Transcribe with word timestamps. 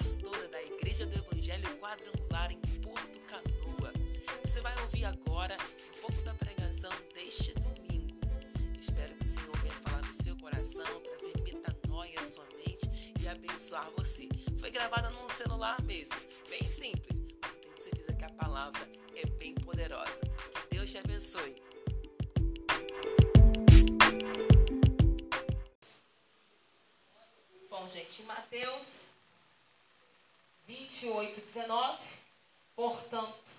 pastora 0.00 0.48
da 0.48 0.62
Igreja 0.62 1.04
do 1.04 1.14
Evangelho 1.14 1.76
Quadrangular 1.76 2.50
em 2.50 2.60
Porto 2.80 3.20
Canoa. 3.26 3.92
Você 4.42 4.58
vai 4.62 4.74
ouvir 4.80 5.04
agora 5.04 5.54
um 5.94 6.00
pouco 6.00 6.22
da 6.22 6.32
pregação 6.32 6.90
deste 7.12 7.52
domingo. 7.52 8.18
Espero 8.80 9.14
que 9.16 9.24
o 9.24 9.28
Senhor 9.28 9.54
venha 9.58 9.74
falar 9.74 10.00
no 10.00 10.14
seu 10.14 10.34
coração, 10.38 10.86
trazer 11.02 11.38
metanoia 11.42 12.18
à 12.18 12.22
sua 12.22 12.46
mente 12.56 13.12
e 13.20 13.28
abençoar 13.28 13.90
você. 13.94 14.26
Foi 14.56 14.70
gravada 14.70 15.10
num 15.10 15.28
celular 15.28 15.82
mesmo, 15.82 16.16
bem 16.48 16.64
simples, 16.70 17.20
mas 17.42 17.54
eu 17.56 17.60
tenho 17.60 17.76
certeza 17.76 18.14
que 18.14 18.24
a 18.24 18.30
palavra 18.30 18.88
é 19.14 19.26
bem 19.26 19.54
poderosa. 19.54 20.22
Que 20.54 20.76
Deus 20.76 20.90
te 20.90 20.96
abençoe. 20.96 21.62
Bom, 27.68 27.86
gente, 27.90 28.22
Mateus 28.22 29.09
28, 30.70 31.40
19, 31.40 31.98
portanto, 32.76 33.50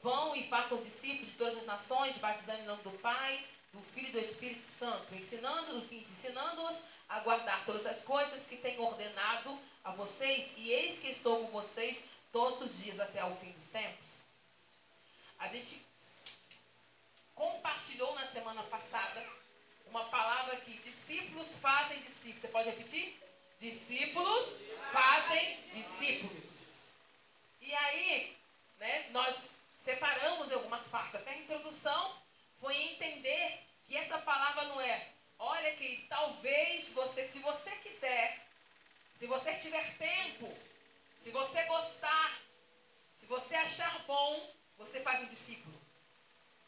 vão 0.00 0.36
e 0.36 0.48
façam 0.48 0.80
discípulos 0.84 1.32
de 1.32 1.36
todas 1.36 1.58
as 1.58 1.66
nações, 1.66 2.16
batizando 2.18 2.60
em 2.60 2.66
nome 2.66 2.82
do 2.84 2.92
Pai, 2.98 3.44
do 3.72 3.82
Filho 3.82 4.10
e 4.10 4.12
do 4.12 4.20
Espírito 4.20 4.62
Santo, 4.62 5.12
ensinando-os, 5.12 5.90
ensinando-os 5.90 6.76
a 7.08 7.18
guardar 7.20 7.64
todas 7.64 7.84
as 7.84 8.02
coisas 8.02 8.46
que 8.46 8.56
tenho 8.58 8.80
ordenado 8.80 9.58
a 9.82 9.90
vocês, 9.90 10.52
e 10.56 10.70
eis 10.70 11.00
que 11.00 11.08
estou 11.08 11.44
com 11.44 11.50
vocês 11.50 12.04
todos 12.30 12.60
os 12.60 12.78
dias 12.78 13.00
até 13.00 13.18
ao 13.18 13.34
fim 13.38 13.50
dos 13.50 13.66
tempos. 13.68 14.06
A 15.40 15.48
gente 15.48 15.84
compartilhou 17.34 18.14
na 18.14 18.26
semana 18.26 18.62
passada 18.64 19.26
uma 19.86 20.04
palavra 20.04 20.56
que 20.58 20.78
discípulos 20.78 21.58
fazem 21.58 21.98
discípulos. 22.02 22.40
Você 22.40 22.48
pode 22.48 22.70
repetir? 22.70 23.27
Discípulos 23.58 24.62
fazem 24.92 25.60
discípulos. 25.72 26.58
E 27.60 27.74
aí, 27.74 28.36
né, 28.78 29.08
nós 29.10 29.50
separamos 29.82 30.52
algumas 30.52 30.86
partes. 30.88 31.16
Até 31.16 31.32
a 31.32 31.38
introdução 31.38 32.16
foi 32.60 32.76
entender 32.76 33.64
que 33.84 33.96
essa 33.96 34.18
palavra 34.18 34.64
não 34.64 34.80
é, 34.80 35.08
olha 35.38 35.74
que 35.74 36.06
talvez 36.08 36.92
você, 36.92 37.24
se 37.24 37.38
você 37.40 37.70
quiser, 37.76 38.46
se 39.14 39.26
você 39.26 39.54
tiver 39.54 39.96
tempo, 39.96 40.56
se 41.16 41.30
você 41.30 41.62
gostar, 41.64 42.38
se 43.16 43.26
você 43.26 43.56
achar 43.56 43.98
bom, 44.06 44.54
você 44.76 45.00
faz 45.00 45.20
um 45.22 45.26
discípulo. 45.26 45.80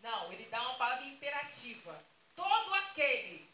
Não, 0.01 0.33
ele 0.33 0.45
dá 0.47 0.61
uma 0.63 0.75
palavra 0.75 1.05
imperativa. 1.05 2.05
Todo 2.35 2.75
aquele 2.75 3.50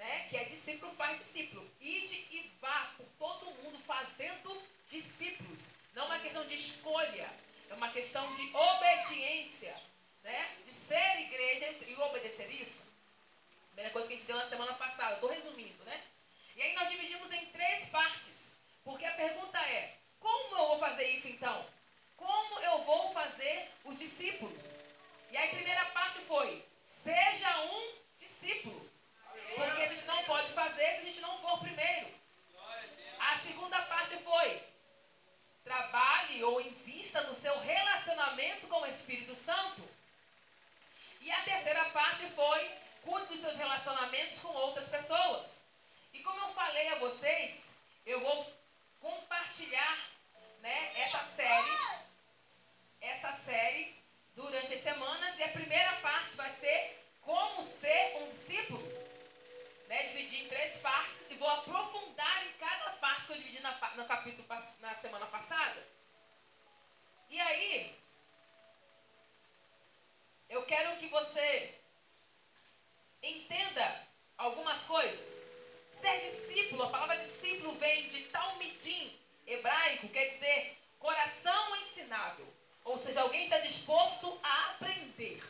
né, 0.00 0.26
que 0.30 0.36
é 0.36 0.44
discípulo 0.44 0.90
faz 0.92 1.18
discípulo. 1.18 1.70
Ide 1.78 2.16
e 2.30 2.50
vá 2.58 2.94
por 2.96 3.06
todo 3.18 3.50
mundo 3.62 3.78
fazendo 3.78 4.62
discípulos. 4.86 5.60
Não 5.94 6.04
é 6.04 6.06
uma 6.06 6.18
questão 6.18 6.46
de 6.46 6.54
escolha, 6.54 7.30
é 7.68 7.74
uma 7.74 7.90
questão 7.90 8.32
de 8.32 8.56
obediência. 8.56 9.76
Né? 10.24 10.56
De 10.66 10.72
ser 10.72 11.20
igreja 11.20 11.66
e 11.86 11.94
obedecer 11.96 12.50
isso. 12.50 12.88
Primeira 13.68 13.90
coisa 13.90 14.08
que 14.08 14.14
a 14.14 14.16
gente 14.16 14.26
deu 14.26 14.36
na 14.36 14.48
semana 14.48 14.72
passada, 14.74 15.14
estou 15.14 15.30
resumindo, 15.30 15.84
né? 15.84 16.02
E 16.56 16.62
aí 16.62 16.74
nós 16.74 16.90
dividimos 16.90 17.32
em 17.32 17.46
três 17.46 17.88
partes. 17.88 18.56
Porque 18.84 19.04
a 19.04 19.12
pergunta 19.12 19.58
é, 19.58 19.96
como 20.18 20.56
eu 20.56 20.68
vou 20.68 20.78
fazer 20.78 21.08
isso 21.08 21.28
então? 21.28 21.66
Como 22.16 22.60
eu 22.60 22.84
vou 22.84 23.12
fazer 23.14 23.70
os 23.84 23.98
discípulos? 23.98 24.80
E 25.30 25.36
aí 25.36 25.48
a 25.48 25.54
primeira 25.54 25.84
parte 25.86 26.18
foi, 26.20 26.62
seja 26.84 27.62
um 27.64 27.94
discípulo. 28.16 28.89
Porque 29.54 29.82
a 29.82 29.88
gente 29.88 30.06
não 30.06 30.22
pode 30.24 30.52
fazer 30.52 30.86
se 30.86 31.00
a 31.00 31.04
gente 31.04 31.20
não 31.20 31.38
for 31.38 31.58
primeiro. 31.58 32.08
A 33.18 33.38
segunda 33.38 33.80
parte 33.82 34.16
foi: 34.18 34.62
trabalhe 35.64 36.42
ou 36.44 36.60
invista 36.60 37.22
no 37.22 37.34
seu 37.34 37.58
relacionamento 37.60 38.66
com 38.66 38.80
o 38.80 38.86
Espírito 38.86 39.34
Santo. 39.34 39.82
E 41.20 41.30
a 41.30 41.42
terceira 41.42 41.84
parte 41.86 42.26
foi: 42.30 42.70
cuide 43.02 43.26
dos 43.26 43.40
seus 43.40 43.56
relacionamentos 43.56 44.38
com 44.40 44.48
outras 44.54 44.88
pessoas. 44.88 45.46
E 46.12 46.20
como 46.20 46.40
eu 46.40 46.48
falei 46.48 46.88
a 46.88 46.98
vocês, 46.98 47.74
eu 48.06 48.20
vou 48.20 48.52
compartilhar 49.00 49.98
né, 50.60 50.92
essa 50.96 51.18
série, 51.18 51.78
essa 53.00 53.32
série 53.32 53.94
durante 54.34 54.74
as 54.74 54.80
semanas. 54.80 55.38
E 55.38 55.42
a 55.42 55.48
primeira 55.48 55.92
parte 55.96 56.36
vai 56.36 56.50
ser 56.50 57.00
como 57.20 57.62
ser 57.62 58.16
um 58.22 58.28
discípulo. 58.28 58.99
Né, 59.90 60.04
dividi 60.04 60.44
em 60.44 60.48
três 60.48 60.76
partes 60.76 61.32
e 61.32 61.34
vou 61.34 61.48
aprofundar 61.48 62.46
em 62.46 62.52
cada 62.52 62.90
parte 62.98 63.26
que 63.26 63.32
eu 63.32 63.36
dividi 63.38 63.58
na, 63.60 63.72
no 63.96 64.04
capítulo 64.04 64.46
na 64.78 64.94
semana 64.94 65.26
passada. 65.26 65.84
E 67.28 67.40
aí, 67.40 67.98
eu 70.48 70.64
quero 70.64 70.96
que 70.98 71.08
você 71.08 71.74
entenda 73.20 74.06
algumas 74.38 74.84
coisas. 74.84 75.50
Ser 75.90 76.20
discípulo, 76.20 76.84
a 76.84 76.90
palavra 76.90 77.16
discípulo 77.16 77.72
vem 77.72 78.08
de 78.10 78.26
talmidim, 78.26 79.20
hebraico, 79.44 80.08
quer 80.10 80.28
dizer 80.28 80.78
coração 81.00 81.76
ensinável. 81.78 82.46
Ou 82.84 82.96
seja, 82.96 83.22
alguém 83.22 83.42
está 83.42 83.58
disposto 83.58 84.38
a 84.40 84.70
aprender. 84.70 85.42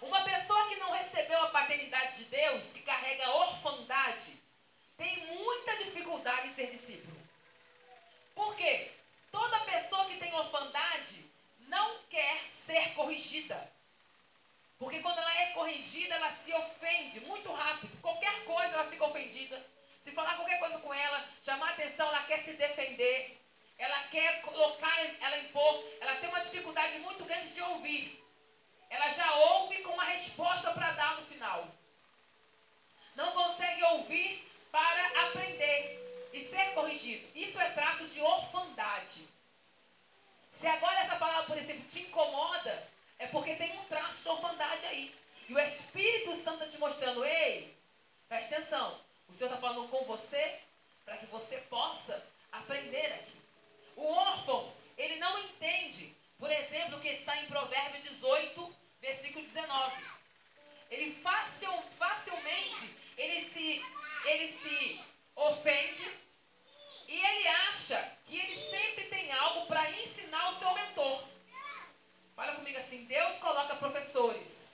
Uma 0.00 0.22
pessoa 0.22 0.68
que 0.68 0.76
não 0.76 0.92
recebeu 0.92 1.42
a 1.42 1.50
paternidade 1.50 2.18
de 2.18 2.24
Deus, 2.24 2.72
que 2.72 2.82
carrega 2.82 3.26
a 3.26 3.36
orfandade, 3.36 4.40
tem 4.96 5.26
muita 5.36 5.76
dificuldade 5.76 6.48
em 6.48 6.54
ser 6.54 6.70
discípulo. 6.70 7.16
Por 8.34 8.54
quê? 8.56 8.90
Toda 9.30 9.60
pessoa 9.60 10.06
que 10.06 10.16
tem 10.16 10.34
orfandade 10.34 11.24
não 11.68 11.98
quer 12.08 12.40
ser 12.50 12.94
corrigida. 12.94 13.70
Porque 14.78 15.00
quando 15.00 15.18
ela 15.18 15.40
é 15.42 15.46
corrigida, 15.52 16.14
ela 16.14 16.32
se 16.32 16.52
ofende 16.54 17.20
muito 17.20 17.52
rápido. 17.52 18.00
Qualquer 18.00 18.44
coisa 18.44 18.72
ela 18.72 18.90
fica 18.90 19.04
ofendida. 19.04 19.62
Se 20.02 20.10
falar 20.12 20.36
qualquer 20.36 20.58
coisa 20.58 20.78
com 20.78 20.94
ela, 20.94 21.28
chamar 21.42 21.68
atenção, 21.70 22.08
ela 22.08 22.22
quer 22.22 22.38
se 22.38 22.54
defender. 22.54 23.38
Ela 23.76 23.98
quer 24.04 24.40
colocar 24.40 24.98
ela 25.20 25.38
impor. 25.38 25.84
Ela 26.00 26.14
tem 26.16 26.30
uma 26.30 26.40
dificuldade 26.40 26.98
muito 27.00 27.22
grande 27.24 27.48
de 27.48 27.60
ouvir 27.60 28.19
ela 28.90 29.08
já 29.08 29.34
ouve 29.36 29.82
com 29.82 29.92
uma 29.92 30.04
resposta 30.04 30.72
para 30.72 30.90
dar 30.90 31.16
no 31.16 31.26
final. 31.26 31.68
Não 33.14 33.32
consegue 33.32 33.82
ouvir 33.84 34.50
para 34.70 35.26
aprender 35.28 36.28
e 36.32 36.42
ser 36.42 36.74
corrigido. 36.74 37.26
Isso 37.34 37.60
é 37.60 37.70
traço 37.70 38.04
de 38.08 38.20
orfandade. 38.20 39.28
Se 40.50 40.66
agora 40.66 41.00
essa 41.00 41.16
palavra, 41.16 41.44
por 41.44 41.56
exemplo, 41.56 41.84
te 41.88 42.00
incomoda, 42.00 42.88
é 43.18 43.26
porque 43.28 43.54
tem 43.54 43.78
um 43.78 43.84
traço 43.84 44.22
de 44.22 44.28
orfandade 44.28 44.86
aí. 44.86 45.14
E 45.48 45.54
o 45.54 45.58
Espírito 45.58 46.34
Santo 46.36 46.64
está 46.64 46.66
te 46.66 46.78
mostrando, 46.78 47.24
ei, 47.24 47.76
preste 48.28 48.54
atenção, 48.54 49.00
o 49.28 49.32
Senhor 49.32 49.48
está 49.48 49.60
falando 49.60 49.88
com 49.88 50.04
você 50.04 50.60
para 51.04 51.16
que 51.16 51.26
você 51.26 51.58
possa 51.62 52.24
aprender 52.52 53.06
aqui. 53.06 53.40
O 53.96 54.06
órfão, 54.06 54.72
ele 54.96 55.16
não 55.16 55.38
entende, 55.38 56.14
por 56.38 56.50
exemplo, 56.50 56.98
o 56.98 57.00
que 57.00 57.08
está 57.08 57.36
em 57.38 57.46
Provérbio 57.46 58.00
18, 58.00 58.76
versículo 59.00 59.44
19. 59.44 60.04
Ele 60.90 61.14
facil, 61.14 61.72
facilmente 61.98 62.96
ele 63.16 63.44
se, 63.44 63.84
ele 64.24 64.48
se 64.50 65.00
ofende 65.36 66.10
e 67.06 67.14
ele 67.14 67.48
acha 67.48 68.16
que 68.24 68.38
ele 68.38 68.56
sempre 68.56 69.04
tem 69.04 69.30
algo 69.32 69.66
para 69.66 69.90
ensinar 69.90 70.48
o 70.48 70.58
seu 70.58 70.72
mentor. 70.72 71.24
Fala 72.34 72.54
comigo 72.54 72.78
assim, 72.78 73.04
Deus 73.04 73.36
coloca 73.38 73.76
professores. 73.76 74.70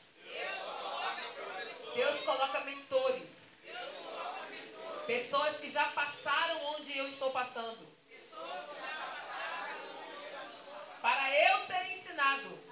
Deus 1.94 2.20
coloca, 2.24 2.60
mentores. 2.60 3.52
Deus 3.62 3.96
coloca 4.04 4.50
mentores. 4.50 5.06
Pessoas 5.06 5.56
que 5.56 5.70
já 5.70 5.84
passaram 5.86 6.66
onde 6.74 6.96
eu 6.96 7.08
estou 7.08 7.30
passando. 7.30 7.88
Para 11.00 11.30
eu 11.30 11.66
ser 11.66 11.92
ensinado. 11.92 12.65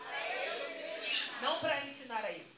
Não 1.45 1.61
para 1.61 1.79
ensinar 1.85 2.25
a 2.25 2.31
ele. 2.31 2.55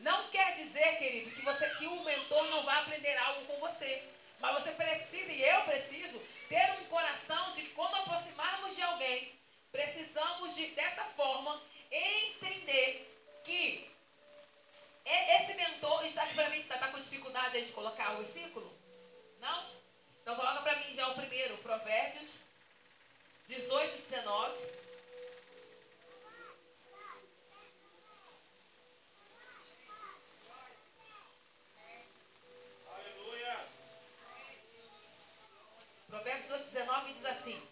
Não 0.00 0.28
quer 0.28 0.56
dizer, 0.56 0.98
querido, 0.98 1.30
que, 1.30 1.42
você, 1.42 1.68
que 1.76 1.86
o 1.86 2.04
mentor 2.04 2.44
não 2.48 2.62
vai 2.62 2.78
aprender 2.78 3.16
algo 3.16 3.46
com 3.46 3.58
você. 3.58 4.06
Mas 4.38 4.62
você 4.62 4.72
precisa, 4.72 5.32
e 5.32 5.42
eu 5.42 5.62
preciso, 5.62 6.18
ter 6.48 6.70
um 6.80 6.84
coração 6.86 7.52
de 7.52 7.62
quando 7.70 7.94
aproximarmos 7.96 8.74
de 8.74 8.82
alguém, 8.82 9.34
precisamos 9.72 10.54
de, 10.54 10.66
dessa 10.68 11.04
forma, 11.04 11.60
entender 11.90 13.06
que 13.44 13.90
esse 15.04 15.54
mentor 15.54 16.04
está 16.04 16.22
aqui 16.22 16.34
para 16.34 16.50
mim, 16.50 16.60
você 16.60 16.74
está 16.74 16.88
com 16.88 16.98
dificuldade 16.98 17.56
aí 17.56 17.64
de 17.64 17.72
colocar 17.72 18.12
o 18.12 18.18
versículo? 18.18 18.72
Não? 19.40 19.70
Então 20.22 20.36
coloca 20.36 20.62
para 20.62 20.76
mim 20.76 20.94
já 20.94 21.08
o 21.08 21.14
primeiro, 21.14 21.56
Provérbios 21.58 22.28
18, 23.46 23.98
19. 24.02 24.89
Provérbios 36.10 36.50
8, 36.50 36.64
19 36.64 37.12
diz 37.12 37.24
assim: 37.24 37.62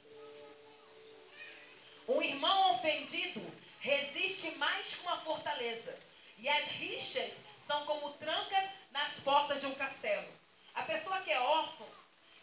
Um 2.06 2.22
irmão 2.22 2.76
ofendido 2.76 3.42
resiste 3.80 4.52
mais 4.52 4.94
com 4.94 5.08
uma 5.08 5.16
fortaleza, 5.18 5.98
e 6.38 6.48
as 6.48 6.68
rixas 6.68 7.46
são 7.58 7.84
como 7.84 8.12
trancas 8.12 8.70
nas 8.92 9.14
portas 9.24 9.60
de 9.60 9.66
um 9.66 9.74
castelo. 9.74 10.28
A 10.72 10.82
pessoa 10.82 11.20
que 11.22 11.32
é 11.32 11.40
órfã, 11.40 11.84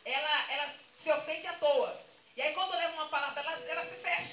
ela, 0.03 0.51
ela 0.51 0.75
se 0.97 1.09
ofende 1.13 1.47
à 1.47 1.53
toa. 1.53 2.01
E 2.35 2.41
aí, 2.41 2.53
quando 2.53 2.71
leva 2.71 2.93
uma 2.95 3.07
palavra, 3.07 3.39
ela, 3.39 3.53
ela 3.53 3.85
se 3.85 3.95
fecha. 3.95 4.24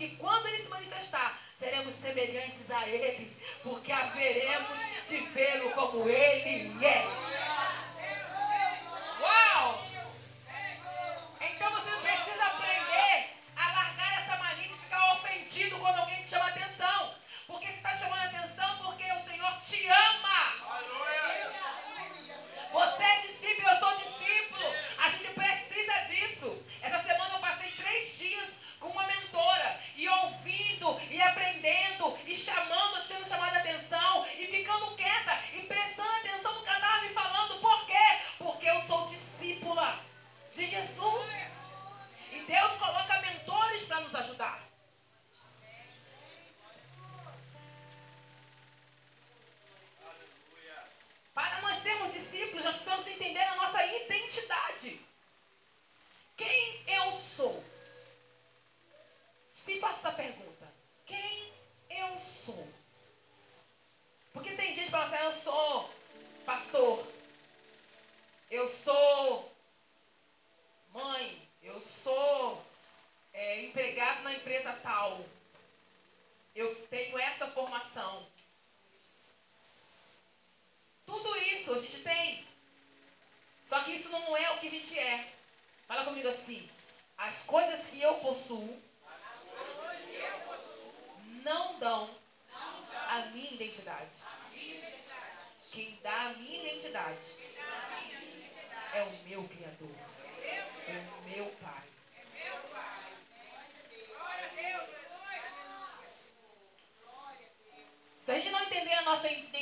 que 0.00 0.16
quando 0.16 0.46
ele 0.46 0.62
se 0.62 0.70
manifestar, 0.70 1.38
seremos 1.58 1.94
semelhantes 1.94 2.70
a 2.70 2.88
ele, 2.88 3.30
porque 3.62 3.92
haveremos 3.92 4.78
de 5.06 5.18
vê-lo 5.18 5.70
como 5.72 6.08
ele 6.08 6.72
é. 6.82 7.39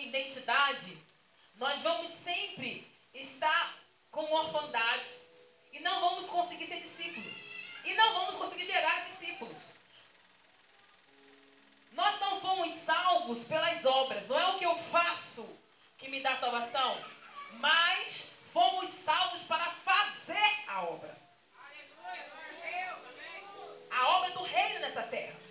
Identidade, 0.09 0.99
nós 1.57 1.81
vamos 1.83 2.11
sempre 2.11 2.87
estar 3.15 3.75
com 4.11 4.33
orfandade 4.33 5.11
e 5.73 5.81
não 5.81 6.01
vamos 6.01 6.27
conseguir 6.29 6.67
ser 6.67 6.81
discípulos. 6.81 7.33
E 7.85 7.95
não 7.95 8.13
vamos 8.15 8.37
conseguir 8.37 8.65
gerar 8.65 9.05
discípulos. 9.07 9.57
Nós 11.93 12.21
não 12.21 12.41
fomos 12.41 12.75
salvos 12.77 13.45
pelas 13.45 13.85
obras. 13.85 14.27
Não 14.29 14.39
é 14.39 14.47
o 14.49 14.59
que 14.59 14.67
eu 14.67 14.77
faço 14.77 15.59
que 15.97 16.09
me 16.09 16.21
dá 16.21 16.37
salvação, 16.37 16.97
mas 17.55 18.39
fomos 18.53 18.89
salvos 18.89 19.43
para 19.43 19.65
fazer 19.65 20.65
a 20.69 20.83
obra. 20.83 21.19
A 23.91 24.09
obra 24.17 24.31
do 24.31 24.43
reino 24.43 24.81
nessa 24.81 25.03
terra. 25.03 25.48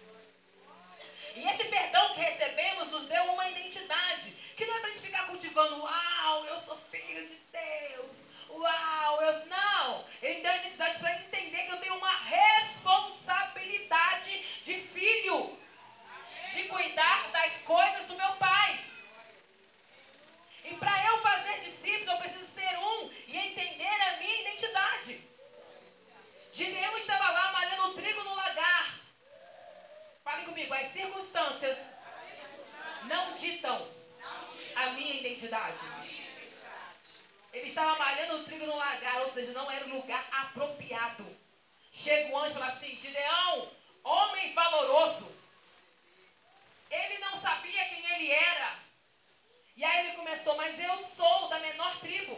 E 1.38 1.48
esse 1.48 1.64
perdão 1.66 2.14
que 2.14 2.20
recebemos 2.20 2.90
nos 2.90 3.06
deu 3.06 3.24
uma 3.26 3.48
identidade. 3.48 4.32
Que 4.56 4.66
não 4.66 4.76
é 4.76 4.80
para 4.80 4.90
a 4.90 4.94
gente 4.94 5.06
ficar 5.06 5.28
cultivando, 5.28 5.84
uau, 5.84 6.46
eu 6.48 6.60
sou 6.60 6.76
filho 6.90 7.28
de 7.28 7.36
Deus. 7.36 8.30
Uau, 8.50 9.22
eu. 9.22 9.46
Não! 9.46 10.04
Ele 10.20 10.42
deu 10.42 10.52
a 10.52 10.58
identidade 10.58 10.98
para 10.98 11.16
entender 11.20 11.64
que 11.64 11.74
eu 11.74 11.78
tenho 11.78 11.96
uma 11.96 12.12
responsabilidade 12.12 14.44
de 14.64 14.82
filho. 14.82 15.56
De 16.50 16.64
cuidar 16.64 17.30
das 17.32 17.62
coisas 17.62 18.08
do 18.08 18.16
meu 18.16 18.34
pai. 18.38 18.80
E 20.64 20.74
para 20.74 21.06
eu 21.06 21.22
fazer 21.22 21.66
discípulos, 21.66 22.08
eu 22.08 22.18
preciso 22.18 22.46
ser 22.46 22.80
um 22.80 23.12
e 23.28 23.38
entender 23.38 24.02
a 24.02 24.18
minha 24.18 24.42
identidade. 24.42 25.22
Gideão 26.52 26.98
estava 26.98 27.30
lá 27.30 27.52
malhando 27.52 27.94
trigo 27.94 28.24
no 28.24 28.34
lagar. 28.34 29.07
Fale 30.28 30.44
comigo, 30.44 30.74
as 30.74 30.88
circunstâncias 30.88 31.78
não 33.04 33.34
ditam 33.34 33.90
a 34.76 34.86
minha 34.88 35.22
identidade. 35.22 35.80
Ele 37.54 37.70
estava 37.70 37.98
malhando 37.98 38.36
o 38.36 38.44
trigo 38.44 38.66
no 38.66 38.76
lagar, 38.76 39.22
ou 39.22 39.32
seja, 39.32 39.54
não 39.54 39.72
era 39.72 39.86
o 39.86 39.96
lugar 39.96 40.22
apropriado. 40.30 41.26
Chega 41.94 42.30
o 42.34 42.40
anjo 42.40 42.50
e 42.50 42.54
fala 42.56 42.68
assim: 42.68 42.94
Gideão, 42.98 43.72
homem 44.04 44.54
valoroso. 44.54 45.34
Ele 46.92 47.20
não 47.20 47.38
sabia 47.38 47.86
quem 47.86 48.12
ele 48.16 48.30
era. 48.30 48.76
E 49.78 49.86
aí 49.86 50.08
ele 50.08 50.18
começou, 50.18 50.58
mas 50.58 50.78
eu 50.78 51.06
sou 51.06 51.48
da 51.48 51.58
menor 51.60 52.00
tribo. 52.02 52.38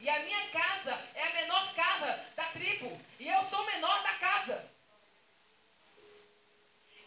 E 0.00 0.10
a 0.10 0.18
minha 0.18 0.48
casa 0.48 1.08
é 1.14 1.22
a 1.22 1.32
menor 1.32 1.72
casa 1.72 2.26
da 2.36 2.44
tribo. 2.44 3.00
E 3.18 3.26
eu 3.26 3.42
sou 3.44 3.62
o 3.62 3.66
menor 3.72 4.02
da 4.02 4.12
casa. 4.16 4.70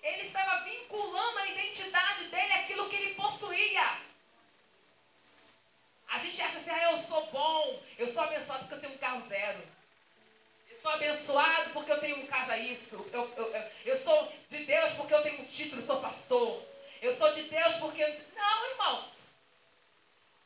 Ele 0.06 0.22
estava 0.22 0.64
vinculando 0.64 1.40
a 1.40 1.48
identidade 1.48 2.26
dele 2.26 2.54
àquilo 2.54 2.88
que 2.88 2.96
ele 2.96 3.16
possuía. 3.16 4.02
A 6.08 6.20
gente 6.20 6.40
acha 6.40 6.58
assim, 6.60 6.70
ah, 6.70 6.92
eu 6.92 6.98
sou 7.00 7.26
bom, 7.32 7.84
eu 7.98 8.08
sou 8.08 8.22
abençoado 8.22 8.60
porque 8.60 8.76
eu 8.76 8.82
tenho 8.82 8.94
um 8.94 8.98
carro 9.00 9.22
zero. 9.24 9.68
Eu 10.70 10.78
sou 10.78 10.92
abençoado 10.92 11.72
porque 11.72 11.92
eu 11.92 12.00
tenho 12.00 12.20
um 12.20 12.28
casa 12.28 12.56
isso. 12.56 13.10
Eu, 13.12 13.34
eu, 13.36 13.56
eu, 13.56 13.72
eu 13.86 13.98
sou 13.98 14.32
de 14.48 14.60
Deus 14.66 14.92
porque 14.94 15.14
eu 15.16 15.24
tenho 15.24 15.42
um 15.42 15.46
título, 15.46 15.82
sou 15.82 16.00
pastor. 16.00 16.64
Eu 17.02 17.12
sou 17.12 17.32
de 17.32 17.42
Deus 17.44 17.76
porque. 17.78 18.06
Não, 18.36 18.70
irmãos. 18.72 19.12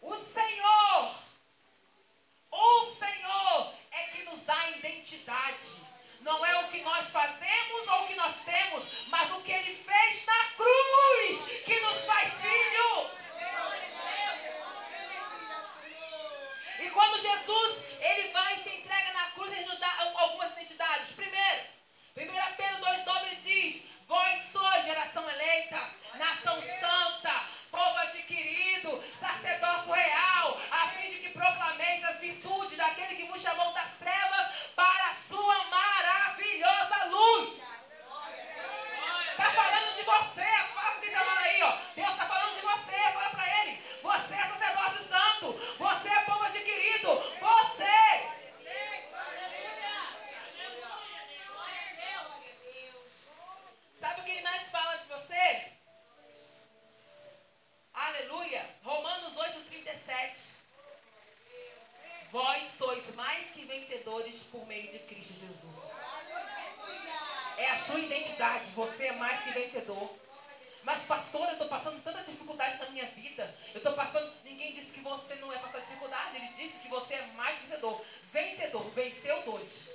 O 0.02 0.16
Senhor, 0.16 1.16
o 2.50 2.86
Senhor 2.86 3.74
é 3.92 4.04
que 4.08 4.24
nos 4.24 4.46
dá 4.46 4.70
identidade. 4.70 5.89
Não 6.22 6.46
é 6.46 6.60
o 6.60 6.68
que 6.68 6.82
nós 6.82 7.10
fazemos 7.10 7.88
ou 7.88 8.04
o 8.04 8.08
que 8.08 8.16
nós 8.16 8.42
temos, 8.44 8.84
mas 9.08 9.32
o 9.32 9.42
que 9.42 9.52
Ele 9.52 9.76
fez 9.76 10.26
na 10.26 10.46
cruz 10.58 11.64
que 11.66 11.80
nos 11.80 12.06
faz 12.06 12.42
filhos. 12.42 13.30
E 16.80 16.90
quando 16.92 17.22
Jesus 17.22 17.84
ele 18.00 18.30
vai 18.30 18.56
e 18.56 18.60
se 18.60 18.70
entrega 18.70 19.12
na 19.12 19.32
cruz, 19.32 19.52
ele 19.52 19.66
nos 19.66 19.80
dá 19.80 19.94
algumas 20.20 20.52
identidades. 20.54 21.12
Primeiro, 21.12 21.62
1 22.16 22.56
Pedro 22.56 22.86
2,9 22.86 23.28
ele 23.28 23.36
diz: 23.36 23.90
Vós 24.08 24.44
sois 24.52 24.86
geração 24.86 25.30
eleita, 25.30 25.80
nação 26.16 26.62
santa, 26.62 27.46
povo 27.70 27.98
adquirido, 28.00 29.04
sacerdócio 29.18 29.92
real, 29.92 30.62
a 30.72 30.88
fim 30.90 31.10
de 31.10 31.18
que 31.20 31.30
proclameis 31.30 32.04
as 32.06 32.20
virtudes 32.20 32.78
daquele 32.78 33.16
que 33.16 33.26
vos 33.32 33.42
chamou 33.42 33.74
das 33.74 33.98
trevas 33.98 34.48
para 34.76 35.10
a 35.10 35.16
sua 35.16 35.64
maravilhosa 35.66 37.06
luz. 37.06 37.64
Está 39.32 39.52
falando 39.52 39.96
de 39.96 40.04
você, 40.04 40.48
quase 40.74 41.00
que 41.02 41.08
está 41.08 41.40
aí, 41.40 41.64
ó. 41.64 41.78
Deus 41.96 42.10
está 42.10 42.26
falando 42.26 42.56
de 42.56 42.62
você, 42.62 42.98
fala 43.14 43.30
para 43.30 43.62
ele. 43.62 43.84
Você 44.02 44.34
é 44.34 44.38
sacerdócio 44.38 45.04
santo, 45.04 45.52
você 45.78 46.10
é 46.10 46.22
povo 46.22 46.44
adquirido, 46.44 47.10
você. 47.40 48.40
Sabe 53.94 54.22
o 54.22 54.24
que 54.24 54.32
ele 54.32 54.42
mais 54.42 54.72
fala 54.72 54.98
de 54.98 55.08
você? 55.08 55.74
Aleluia. 57.94 58.66
Romanos 58.82 59.36
8, 59.36 59.60
37. 59.70 60.60
Vós 62.32 62.66
sois 62.78 63.16
mais 63.16 63.52
que 63.52 63.66
vencedores 63.66 64.39
por 64.52 64.66
meio 64.68 64.92
de 64.92 65.00
Cristo 65.00 65.34
Jesus. 65.34 65.96
É 67.58 67.72
a 67.72 67.84
sua 67.84 68.00
identidade. 68.00 68.72
Você 68.72 69.08
é 69.08 69.12
mais 69.14 69.44
que 69.44 69.52
vencedor. 69.52 70.10
Mas, 70.84 71.04
pastor, 71.04 71.46
eu 71.48 71.54
estou 71.54 71.68
passando 71.68 72.02
tanta 72.04 72.24
dificuldade 72.24 72.78
na 72.80 72.90
minha 72.90 73.06
vida. 73.08 73.54
Eu 73.74 73.78
estou 73.78 73.94
passando. 73.94 74.34
Ninguém 74.44 74.74
disse 74.74 74.94
que 74.94 75.02
você 75.02 75.36
não 75.36 75.52
é 75.52 75.58
passar 75.58 75.80
dificuldade. 75.80 76.38
Ele 76.38 76.48
disse 76.54 76.80
que 76.80 76.88
você 76.88 77.16
é 77.16 77.22
mais 77.36 77.58
vencedor. 77.60 78.06
Vencedor. 78.32 78.90
Venceu 78.92 79.42
dois. 79.44 79.92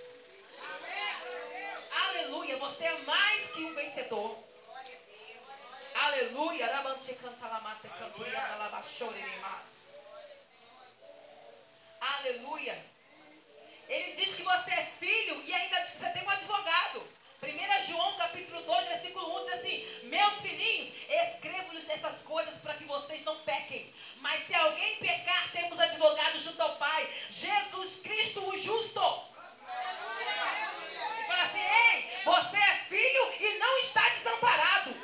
Aleluia. 2.08 2.56
Você 2.58 2.84
é 2.84 2.98
mais 2.98 3.50
que 3.52 3.64
um 3.64 3.74
vencedor. 3.74 4.38
Aleluia. 5.94 6.66
Aleluia. 12.00 12.93
Ele 13.88 14.12
diz 14.12 14.34
que 14.34 14.42
você 14.42 14.70
é 14.72 14.82
filho 14.82 15.42
e 15.44 15.54
ainda 15.54 15.80
diz 15.80 15.90
que 15.90 15.98
você 15.98 16.10
tem 16.10 16.22
um 16.22 16.30
advogado. 16.30 17.14
1 17.42 17.92
João 17.92 18.16
capítulo 18.16 18.62
2, 18.62 18.88
versículo 18.88 19.40
1 19.42 19.44
diz 19.44 19.54
assim: 19.54 19.86
Meus 20.04 20.34
filhinhos, 20.40 20.88
escrevo-lhes 21.08 21.88
essas 21.90 22.22
coisas 22.22 22.56
para 22.56 22.74
que 22.74 22.84
vocês 22.84 23.22
não 23.24 23.36
pequem. 23.40 23.92
Mas 24.16 24.46
se 24.46 24.54
alguém 24.54 24.96
pecar, 24.96 25.50
temos 25.52 25.78
advogado 25.78 26.38
junto 26.38 26.62
ao 26.62 26.76
Pai, 26.76 27.08
Jesus 27.30 28.00
Cristo 28.02 28.48
o 28.48 28.58
justo. 28.58 29.00
E 31.20 31.26
fala 31.26 31.42
assim: 31.42 31.60
Ei, 31.60 32.22
você 32.24 32.56
é 32.56 32.74
filho 32.88 33.32
e 33.40 33.58
não 33.58 33.78
está 33.78 34.08
desamparado. 34.08 35.03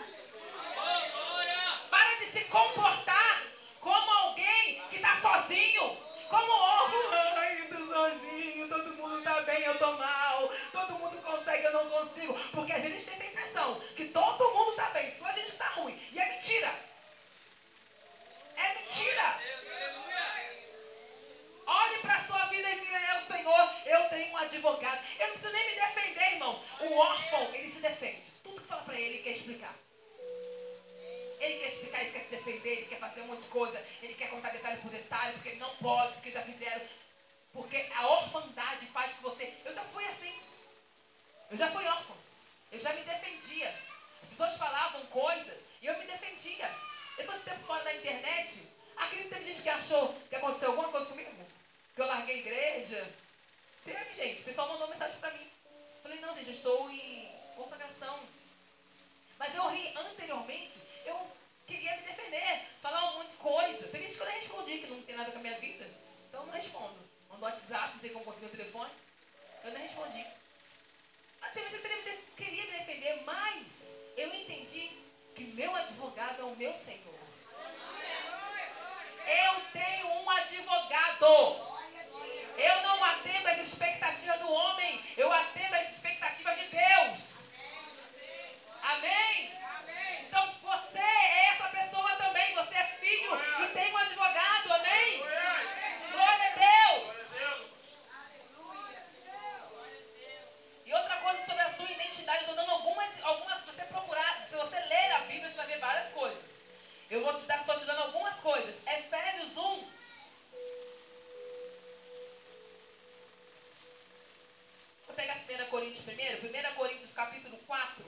Coríntios 115.90 116.04
primeiro. 116.04 116.38
1 116.47 116.75
Coríntios 116.75 117.11
capítulo 117.12 117.59
4. 117.66 118.04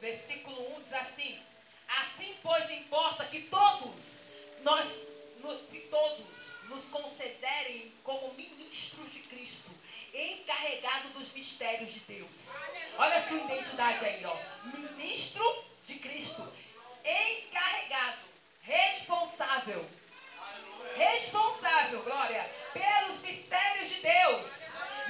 Versículo 0.00 0.76
1 0.76 0.80
diz 0.80 0.92
assim: 0.94 1.38
Assim, 1.88 2.38
pois, 2.42 2.70
importa 2.70 3.26
que 3.26 3.42
todos 3.42 4.28
nós, 4.62 4.86
que 5.70 5.80
todos 5.90 6.64
nos 6.70 6.84
considerem 6.84 7.92
como 8.02 8.32
ministros 8.32 9.12
de 9.12 9.20
Cristo, 9.24 9.70
encarregados 10.14 11.12
dos 11.12 11.32
mistérios 11.32 11.92
de 11.92 12.00
Deus. 12.00 12.48
Olha 12.96 13.16
a 13.16 13.28
sua 13.28 13.36
identidade 13.36 14.02
aí, 14.02 14.24
ó. 14.24 14.36
Ministro 14.96 15.64
de 15.84 15.98
Cristo, 15.98 16.50
encarregado, 17.04 18.22
responsável. 18.62 19.86
Responsável, 20.96 22.02
glória, 22.02 22.50
pelos 22.72 23.20
mistérios 23.20 23.88
de 23.90 23.96
Deus. 23.96 24.60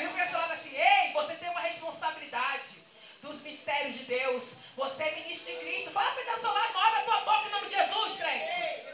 Viu 0.01 0.11
que 0.15 0.27
falava 0.33 0.55
assim: 0.55 0.75
ei, 0.75 1.13
você 1.13 1.35
tem 1.35 1.51
uma 1.51 1.61
responsabilidade 2.01 2.83
dos 3.21 3.43
mistérios 3.43 3.99
de 3.99 4.05
Deus. 4.05 4.55
Você 4.77 5.03
é 5.03 5.15
ministro 5.17 5.53
de 5.53 5.59
Cristo. 5.59 5.91
Fala 5.91 6.11
para 6.13 6.37
o 6.37 6.41
seu 6.41 6.51
lado, 6.51 6.79
abre 6.79 7.01
a 7.01 7.05
tua 7.05 7.21
boca 7.21 7.49
em 7.49 7.51
nome 7.51 7.69
de 7.69 7.75
Jesus, 7.77 8.17
crente. 8.17 8.91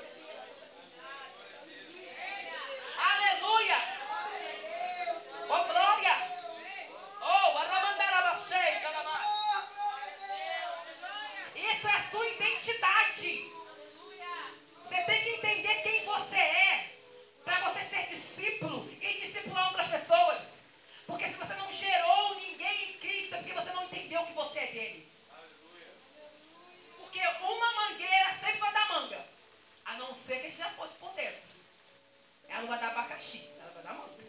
Aleluia. 2.99 3.77
Oh, 5.45 5.65
glória. 5.73 6.13
Oh, 7.23 7.59
aramandarabachei, 7.59 8.83
Isso 11.55 11.89
é 11.89 11.93
a 11.93 12.11
sua 12.11 12.29
identidade. 12.29 13.53
Você 14.83 15.03
tem 15.03 15.23
que 15.23 15.31
entender 15.31 15.83
quem 15.83 16.05
você 16.05 16.37
é 16.37 16.91
para 17.45 17.61
você 17.61 17.85
ser 17.85 18.09
discípulo 18.09 18.89
e 19.01 19.21
discipular 19.21 19.69
outras 19.69 19.87
pessoas. 19.87 20.57
Porque 21.07 21.29
se 21.29 21.35
você 21.35 21.55
não 21.55 21.73
gerou 21.73 22.37
porque 23.29 23.53
você 23.53 23.73
não 23.73 23.85
entendeu 23.85 24.25
que 24.27 24.33
você 24.33 24.59
é 24.59 24.67
dele. 24.67 25.13
Porque 26.99 27.21
uma 27.21 27.73
mangueira 27.73 28.33
sempre 28.35 28.59
vai 28.59 28.73
dar 28.73 28.89
manga. 28.89 29.25
A 29.85 29.95
não 29.95 30.15
ser 30.15 30.41
que 30.41 30.47
a 30.47 30.51
gente 30.51 30.59
já 30.59 30.71
pode 30.71 30.95
por 30.95 31.13
dentro. 31.13 31.41
Ela 32.49 32.61
não 32.61 32.69
vai 32.69 32.79
dar 32.79 32.91
abacaxi, 32.91 33.51
ela 33.61 33.71
vai 33.73 33.83
dar 33.83 33.95
manga. 33.95 34.25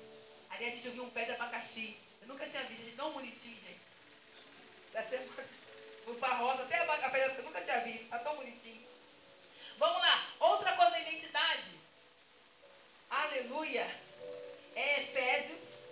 Ali 0.49 0.65
a 0.65 0.69
gente 0.69 0.89
viu 0.89 1.03
um 1.03 1.09
pé 1.09 1.25
de 1.25 1.31
abacaxi. 1.31 1.97
Eu 2.21 2.27
nunca 2.27 2.47
tinha 2.47 2.63
visto, 2.63 2.83
gente, 2.83 2.95
tão 2.95 3.11
bonitinho, 3.11 3.55
gente. 3.61 3.81
Vai 4.93 5.03
ser 5.03 5.27
uma 6.07 6.27
rosa, 6.35 6.63
até 6.63 6.77
a 6.77 7.09
pedra 7.09 7.35
eu 7.37 7.43
nunca 7.43 7.61
tinha 7.61 7.79
visto, 7.81 8.09
tá 8.09 8.19
tão 8.19 8.35
bonitinho. 8.35 8.87
Vamos 9.77 10.01
lá, 10.01 10.27
outra 10.39 10.75
coisa 10.75 10.91
da 10.91 10.99
identidade. 10.99 11.77
Aleluia. 13.09 13.87
É 14.75 15.01
Efésios, 15.01 15.83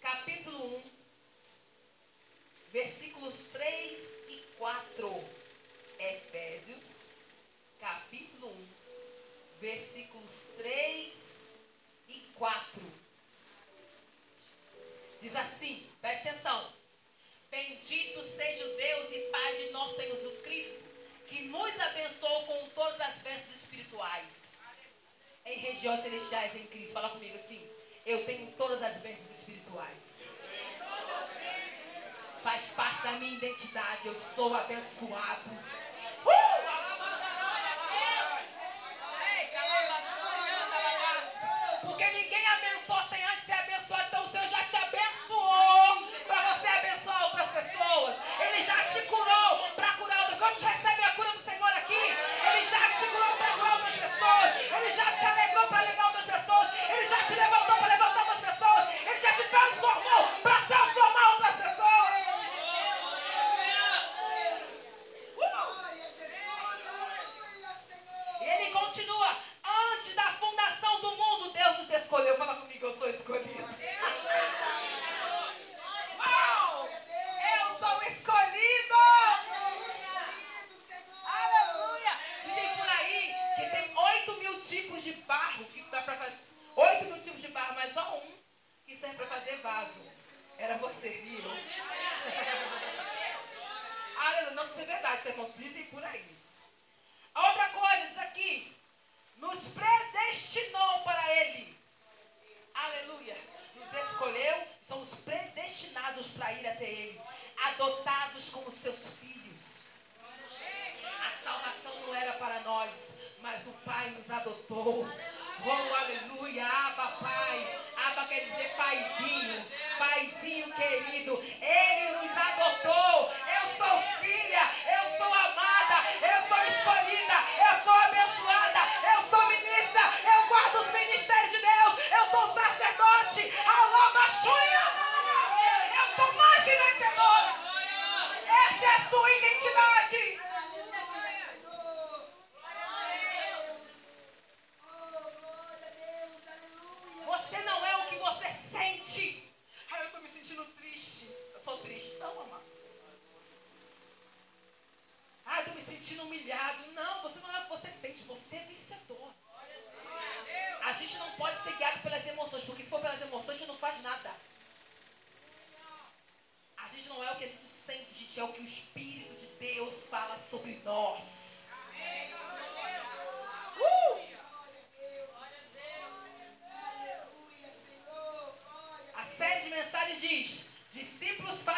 capítulo 0.00 0.76
1, 0.76 0.93
versículos 2.74 3.36
3 3.52 4.00
e 4.30 4.36
4. 4.58 5.24
Efésios, 5.96 7.02
capítulo 7.80 8.48
1, 8.48 8.66
versículos 9.60 10.30
3 10.56 11.14
e 12.08 12.14
4. 12.34 12.82
Diz 15.20 15.36
assim, 15.36 15.88
preste 16.00 16.28
atenção. 16.28 16.72
Bendito 17.48 18.24
seja 18.24 18.66
o 18.66 18.76
Deus 18.76 19.12
e 19.12 19.20
Pai 19.30 19.56
de 19.56 19.70
nosso 19.70 19.94
Senhor 19.94 20.16
Jesus 20.16 20.40
Cristo, 20.40 20.84
que 21.28 21.42
nos 21.42 21.80
abençoou 21.80 22.44
com 22.44 22.68
todas 22.70 23.00
as 23.00 23.18
bênçãos 23.18 23.54
espirituais 23.54 24.54
em 25.46 25.58
regiões 25.60 26.00
celestiais 26.00 26.56
em 26.56 26.66
Cristo. 26.66 26.94
Fala 26.94 27.10
comigo 27.10 27.36
assim. 27.36 27.64
Eu 28.04 28.24
tenho 28.24 28.50
todas 28.56 28.82
as 28.82 28.96
bênçãos 28.96 29.30
espirituais. 29.38 30.34
Faz 32.44 32.60
parte 32.76 33.02
da 33.02 33.12
minha 33.12 33.32
identidade. 33.32 34.06
Eu 34.06 34.14
sou 34.14 34.54
abençoado. 34.54 35.50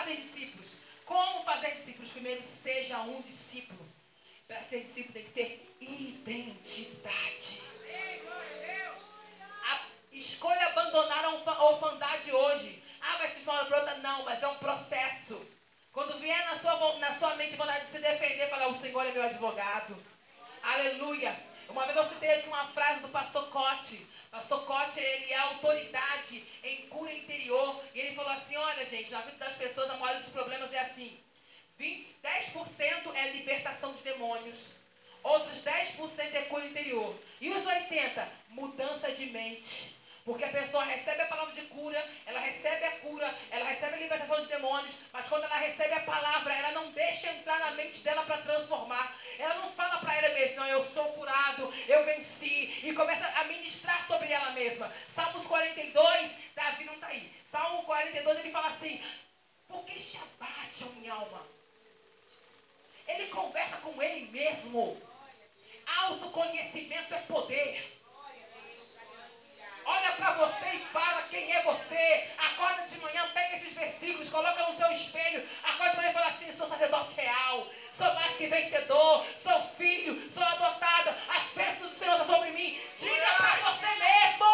Fazem 0.06 0.16
discípulos. 0.16 0.76
Como 1.04 1.44
fazer 1.44 1.72
discípulos? 1.72 2.10
Primeiro, 2.12 2.42
seja 2.44 2.98
um 3.00 3.20
discípulo. 3.22 3.84
Para 4.46 4.60
ser 4.60 4.80
discípulo 4.80 5.14
tem 5.14 5.24
que 5.24 5.30
ter 5.30 5.76
identidade. 5.80 7.62
A, 9.64 9.80
escolha 10.12 10.66
abandonar 10.66 11.24
a 11.24 11.64
orfandade 11.64 12.32
hoje. 12.32 12.82
Ah, 13.00 13.16
vai 13.18 13.28
se 13.28 13.40
esmola 13.40 13.64
para. 13.64 13.98
Não, 13.98 14.24
mas 14.24 14.42
é 14.42 14.48
um 14.48 14.58
processo. 14.58 15.44
Quando 15.92 16.18
vier 16.18 16.46
na 16.46 16.56
sua, 16.56 16.98
na 16.98 17.12
sua 17.12 17.34
mente 17.34 17.56
vontade 17.56 17.86
de 17.86 17.90
se 17.90 17.98
defender, 17.98 18.48
falar: 18.48 18.68
O 18.68 18.78
Senhor 18.78 19.04
é 19.04 19.12
meu 19.12 19.24
advogado. 19.24 19.96
Aleluia. 20.62 21.36
Uma 21.68 21.84
vez 21.84 21.96
eu 21.96 22.06
citei 22.06 22.30
aqui 22.30 22.48
uma 22.48 22.64
frase 22.66 23.00
do 23.00 23.08
pastor 23.08 23.48
Cote. 23.48 24.06
Pastor 24.30 24.64
Cote, 24.64 25.00
ele 25.00 25.32
é 25.32 25.38
autoridade 25.38 26.44
em 26.62 26.86
cura 26.88 27.12
interior. 27.12 27.82
E 27.94 28.00
ele 28.00 28.14
falou 28.14 28.32
assim: 28.32 28.56
olha, 28.56 28.84
gente, 28.84 29.10
na 29.10 29.20
vida 29.22 29.38
das 29.38 29.54
pessoas, 29.54 29.90
a 29.90 29.96
maioria 29.96 30.22
dos 30.22 30.32
problemas 30.32 30.72
é 30.72 30.78
assim. 30.80 31.18
20, 31.78 32.16
10% 32.22 33.14
é 33.14 33.28
libertação 33.32 33.92
de 33.92 34.02
demônios. 34.02 34.56
Outros 35.22 35.62
10% 35.64 36.34
é 36.34 36.42
cura 36.42 36.64
interior. 36.64 37.14
E 37.40 37.50
os 37.50 37.64
80%? 37.64 38.28
Mudança 38.50 39.10
de 39.12 39.26
mente. 39.26 39.96
Porque 40.26 40.42
a 40.42 40.48
pessoa 40.48 40.82
recebe 40.82 41.22
a 41.22 41.26
palavra 41.26 41.54
de 41.54 41.62
cura, 41.68 42.04
ela 42.26 42.40
recebe 42.40 42.84
a 42.84 42.90
cura, 42.98 43.32
ela 43.48 43.64
recebe 43.64 43.94
a 43.94 43.98
libertação 43.98 44.40
de 44.40 44.46
demônios, 44.46 44.92
mas 45.12 45.28
quando 45.28 45.44
ela 45.44 45.56
recebe 45.56 45.94
a 45.94 46.00
palavra, 46.00 46.52
ela 46.52 46.72
não 46.72 46.90
deixa 46.90 47.30
entrar 47.30 47.56
na 47.60 47.70
mente 47.72 48.00
dela 48.00 48.24
para 48.24 48.38
transformar. 48.38 49.16
Ela 49.38 49.54
não 49.54 49.70
fala 49.70 49.98
para 49.98 50.16
ela 50.16 50.34
mesma, 50.34 50.64
não, 50.64 50.66
eu 50.66 50.84
sou 50.84 51.12
curado, 51.12 51.72
eu 51.86 52.04
venci, 52.04 52.80
e 52.82 52.92
começa 52.92 53.24
a 53.38 53.44
ministrar 53.44 53.95
mesma. 54.56 54.92
Salmos 55.08 55.46
42, 55.46 56.30
Davi 56.54 56.84
não 56.84 56.94
está 56.94 57.08
aí. 57.08 57.32
Salmo 57.44 57.82
42, 57.84 58.38
ele 58.40 58.50
fala 58.50 58.68
assim: 58.68 59.00
Por 59.68 59.84
que 59.84 60.00
te 60.00 60.16
abate 60.16 60.84
minha 60.96 61.12
alma? 61.12 61.46
Ele 63.06 63.26
conversa 63.26 63.76
com 63.76 64.02
ele 64.02 64.30
mesmo. 64.30 65.00
Autoconhecimento 65.86 67.14
é 67.14 67.18
poder. 67.20 67.95
Olha 69.88 70.10
para 70.12 70.32
você 70.32 70.66
e 70.74 70.78
fala 70.92 71.22
quem 71.30 71.52
é 71.54 71.62
você. 71.62 72.28
Acorda 72.38 72.82
de 72.82 72.98
manhã, 72.98 73.30
pega 73.32 73.56
esses 73.56 73.72
versículos, 73.72 74.28
coloca 74.28 74.66
no 74.66 74.76
seu 74.76 74.90
espelho. 74.90 75.48
Acorda 75.62 75.90
de 75.90 75.96
manhã 75.98 76.10
e 76.10 76.12
fala 76.12 76.26
assim: 76.26 76.52
sou 76.52 76.66
sacerdote 76.66 77.14
real, 77.14 77.68
sou 77.96 78.12
mais 78.14 78.36
que 78.36 78.48
vencedor, 78.48 79.24
sou 79.36 79.60
filho, 79.78 80.28
sou 80.28 80.42
adotada. 80.42 81.16
As 81.28 81.44
bênçãos 81.54 81.90
do 81.90 81.96
Senhor 81.96 82.20
estão 82.20 82.34
sobre 82.34 82.50
mim. 82.50 82.80
Diga 82.96 83.26
para 83.36 83.70
você 83.70 83.86
mesmo. 83.86 84.46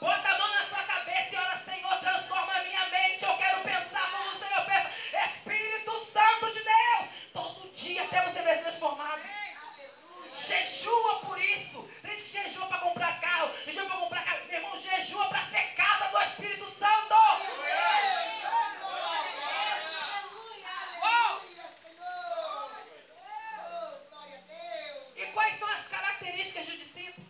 Bota 0.00 0.28
a 0.28 0.38
mão 0.38 0.54
na 0.54 0.66
sua 0.66 0.82
cabeça 0.82 1.34
e 1.34 1.38
ora, 1.38 1.56
Senhor, 1.56 1.96
transforma 1.98 2.52
a 2.52 2.62
minha 2.62 2.86
mente. 2.90 3.24
Eu 3.24 3.36
quero 3.38 3.60
pensar 3.62 4.10
como 4.10 4.30
o 4.30 4.38
Senhor 4.38 4.64
pensa. 4.66 4.90
Espírito 5.24 6.04
Santo 6.12 6.52
de 6.52 6.62
Deus. 6.62 7.08
Todo 7.32 7.70
dia 7.72 8.02
até 8.02 8.20
você 8.20 8.42
ver 8.42 8.60
transformado. 8.60 9.43
Jejua 10.46 11.20
por 11.20 11.40
isso. 11.40 11.88
Tem 12.02 12.10
gente 12.10 12.24
que 12.24 12.42
jejua 12.42 12.66
para 12.66 12.78
comprar 12.78 13.18
carro, 13.18 13.50
jejua 13.64 13.86
para 13.86 13.96
comprar 13.96 14.24
casa. 14.24 14.44
Meu 14.44 14.56
irmão, 14.56 14.78
jejua 14.78 15.26
para 15.28 15.42
ser 15.46 15.74
casa 15.74 16.08
do 16.08 16.20
Espírito 16.20 16.70
Santo. 16.70 17.14
E 25.16 25.26
quais 25.32 25.58
são 25.58 25.68
as 25.68 25.88
características 25.88 26.66
do 26.66 26.76
discípulo? 26.76 27.26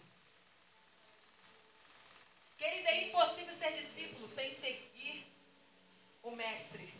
Querido, 2.58 2.88
é 2.88 3.04
impossível 3.04 3.54
ser 3.54 3.72
discípulo 3.74 4.26
sem 4.26 4.50
seguir 4.50 5.24
o 6.20 6.32
mestre. 6.32 6.92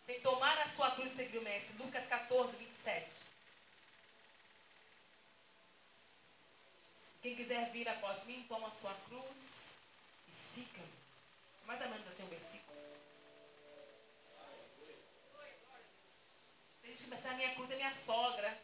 Sem 0.00 0.20
tomar 0.20 0.58
a 0.58 0.66
sua 0.66 0.90
cruz 0.92 1.12
e 1.12 1.16
seguir 1.16 1.38
o 1.38 1.42
mestre. 1.42 1.80
Lucas 1.80 2.06
14, 2.06 2.56
27. 2.56 3.31
Quem 7.22 7.36
quiser 7.36 7.70
vir 7.70 7.88
após 7.88 8.24
mim, 8.24 8.44
toma 8.48 8.66
a 8.66 8.72
sua 8.72 8.92
cruz 9.06 9.68
e 10.26 10.32
siga-me. 10.32 10.92
Mais 11.64 11.80
ou 11.80 11.88
menos 11.88 12.08
assim 12.08 12.24
um 12.24 12.28
versículo. 12.28 12.76
Tem 16.82 16.96
gente 16.96 17.08
que 17.08 17.28
a 17.28 17.34
minha 17.34 17.54
cruz 17.54 17.70
é 17.70 17.76
minha 17.76 17.94
sogra. 17.94 18.60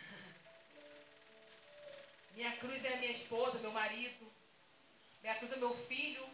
Minha 2.34 2.56
cruz 2.56 2.82
é 2.84 2.96
minha 2.96 3.12
esposa, 3.12 3.58
meu 3.58 3.72
marido. 3.72 4.32
Minha 5.22 5.34
cruz 5.34 5.52
é 5.52 5.56
meu 5.56 5.76
filho. 5.86 6.26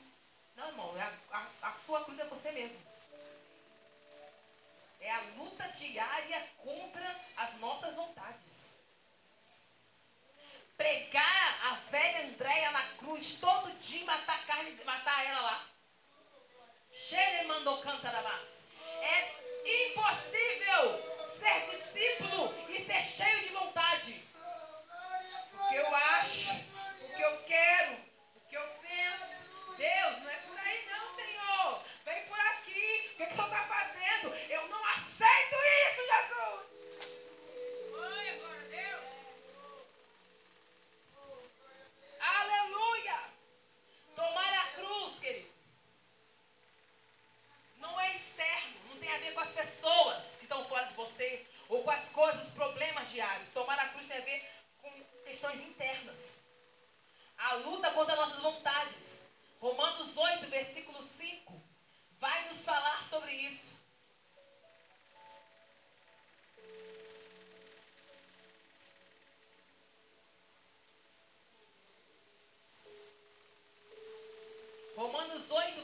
Não, 0.56 0.68
irmão, 0.68 0.94
a, 0.96 1.38
a, 1.38 1.70
a 1.70 1.74
sua 1.74 2.04
cruz 2.04 2.20
é 2.20 2.24
você 2.26 2.52
mesmo. 2.52 2.80
É 5.00 5.10
a 5.10 5.20
luta 5.36 5.66
diária 5.72 6.48
contra 6.58 7.20
as 7.36 7.58
nossas 7.58 7.96
vontades 7.96 8.61
pregar 10.76 11.70
a 11.70 11.74
velha 11.90 12.26
Andréia 12.26 12.70
na 12.72 12.82
cruz 12.98 13.38
todo 13.40 13.72
dia, 13.78 14.04
matar 14.04 14.34
a 14.34 14.46
carne, 14.46 14.78
matar 14.84 15.26
ela 15.26 15.40
lá. 15.40 15.66
Cheia 16.90 17.48
mandou 17.48 17.78
cantarabás. 17.78 18.61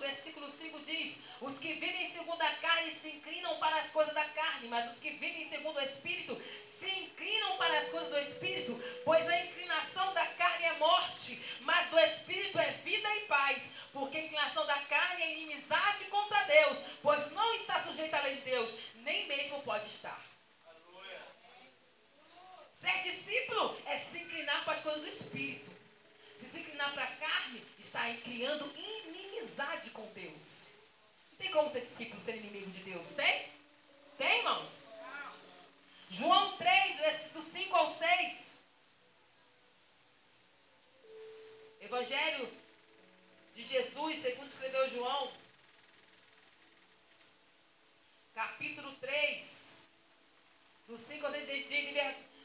Versículo 0.09 0.51
5 0.51 0.79
diz: 0.81 1.19
Os 1.41 1.59
que 1.59 1.75
vivem 1.75 2.11
segundo 2.11 2.41
a 2.41 2.51
carne 2.51 2.91
se 2.91 3.09
inclinam 3.09 3.57
para 3.59 3.77
as 3.77 3.91
coisas 3.91 4.15
da 4.15 4.25
carne, 4.25 4.69
mas 4.69 4.93
os 4.93 4.99
que 4.99 5.11
vivem 5.11 5.49
segundo 5.49 5.77
o 5.77 5.83
Espírito 5.83 6.41
se 6.65 6.91
inclinam 7.01 7.57
para 7.57 7.79
as 7.79 7.91
coisas 7.91 8.09
do 8.09 8.19
Espírito, 8.19 9.03
pois 9.05 9.27
a 9.29 9.45
inclinação 9.45 10.13
da 10.15 10.27
carne 10.27 10.65
é 10.65 10.73
morte, 10.75 11.45
mas 11.61 11.91
do 11.91 11.99
Espírito 11.99 12.59
é 12.59 12.71
vida 12.85 13.17
e 13.17 13.21
paz, 13.27 13.71
porque 13.93 14.17
a 14.17 14.25
inclinação 14.25 14.67
da 14.67 14.79
carne 14.83 15.23
é 15.23 15.33
inimizade 15.33 16.05
contra 16.05 16.43
Deus, 16.45 16.79
pois 17.03 17.33
não 17.33 17.55
está 17.55 17.83
sujeita 17.83 18.17
à 18.17 18.23
lei 18.23 18.37
de 18.37 18.43
Deus, 18.43 18.71
nem 18.97 19.27
mesmo 19.27 19.63
pode 19.63 19.87
estar. 19.87 20.27
Ser 22.73 23.03
discípulo 23.03 23.77
é 23.87 23.99
se 23.99 24.19
inclinar 24.21 24.65
para 24.65 24.75
as 24.75 24.83
coisas 24.83 25.03
do 25.03 25.09
Espírito. 25.09 25.69
Se 26.37 26.47
se 26.47 26.61
inclinar 26.61 26.93
para 26.93 27.03
a 27.03 27.17
carne, 27.17 27.67
está 27.89 28.15
criando 28.23 28.71
inimizade 28.77 29.91
com 29.91 30.05
Deus. 30.13 30.69
Não 31.31 31.39
tem 31.39 31.51
como 31.51 31.73
ser 31.73 31.81
discípulo 31.81 32.23
ser 32.23 32.37
inimigo 32.37 32.71
de 32.71 32.81
Deus? 32.81 33.15
Tem? 33.15 33.49
Tem, 34.19 34.39
irmãos? 34.39 34.71
João 36.11 36.57
3, 36.59 36.97
versículo 36.99 37.45
5 37.45 37.77
ao 37.77 37.93
6. 37.93 38.59
Evangelho 41.81 42.53
de 43.55 43.63
Jesus, 43.63 44.23
segundo 44.23 44.49
escreveu 44.49 44.91
João. 44.91 45.33
capítulo 48.35 48.95
3, 49.01 49.79
do 50.87 50.97
5 50.97 51.27
ao 51.27 51.33
6, 51.33 51.69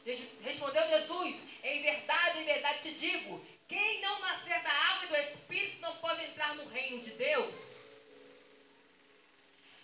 diz, 0.04 0.32
respondeu 0.42 0.88
Jesus, 0.88 1.50
em 1.62 1.82
verdade, 1.82 2.40
em 2.40 2.44
verdade 2.44 2.82
te 2.82 2.94
digo, 2.98 3.46
quem 3.68 4.00
não 4.00 4.20
nascer 4.20 4.62
da 4.62 4.70
água 4.70 5.04
e 5.04 5.08
do 5.08 5.16
Espírito 5.16 5.80
não 5.80 5.96
pode 5.96 6.22
entrar 6.24 6.54
no 6.54 6.68
reino 6.68 7.00
de 7.00 7.10
Deus. 7.12 7.76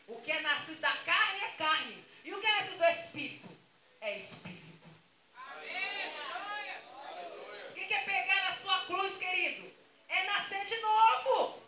O 0.07 0.21
que 0.21 0.31
é 0.33 0.40
nascido 0.40 0.81
da 0.81 0.93
carne 0.93 1.40
é 1.40 1.49
carne. 1.57 2.05
E 2.25 2.35
o 2.35 2.40
que 2.40 2.47
é 2.47 2.51
nascido 2.57 2.79
do 2.79 2.85
Espírito? 2.85 3.49
É 4.01 4.19
Espírito. 4.19 4.88
O 7.69 7.73
que 7.73 7.95
é 7.95 8.01
pegar 8.01 8.45
na 8.45 8.57
sua 8.57 8.85
cruz, 8.87 9.16
querido? 9.16 9.73
É 10.09 10.25
nascer 10.25 10.64
de 10.66 10.77
novo. 10.77 11.62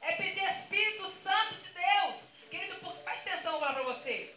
É 0.00 0.12
pedir 0.12 0.42
Espírito 0.50 1.08
Santo 1.08 1.54
de 1.54 1.68
Deus. 1.70 2.16
Querido, 2.50 2.76
presta 3.04 3.30
atenção 3.30 3.60
lá 3.60 3.72
para 3.72 3.82
você. 3.84 4.34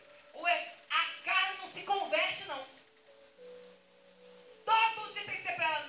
A 0.89 1.23
carne 1.23 1.57
não 1.59 1.71
se 1.71 1.81
converte, 1.81 2.45
não. 2.45 2.65
Todo 4.65 5.13
dia 5.13 5.23
tem 5.23 5.35
que 5.35 5.41
dizer 5.41 5.55
para 5.55 5.65
ela, 5.65 5.87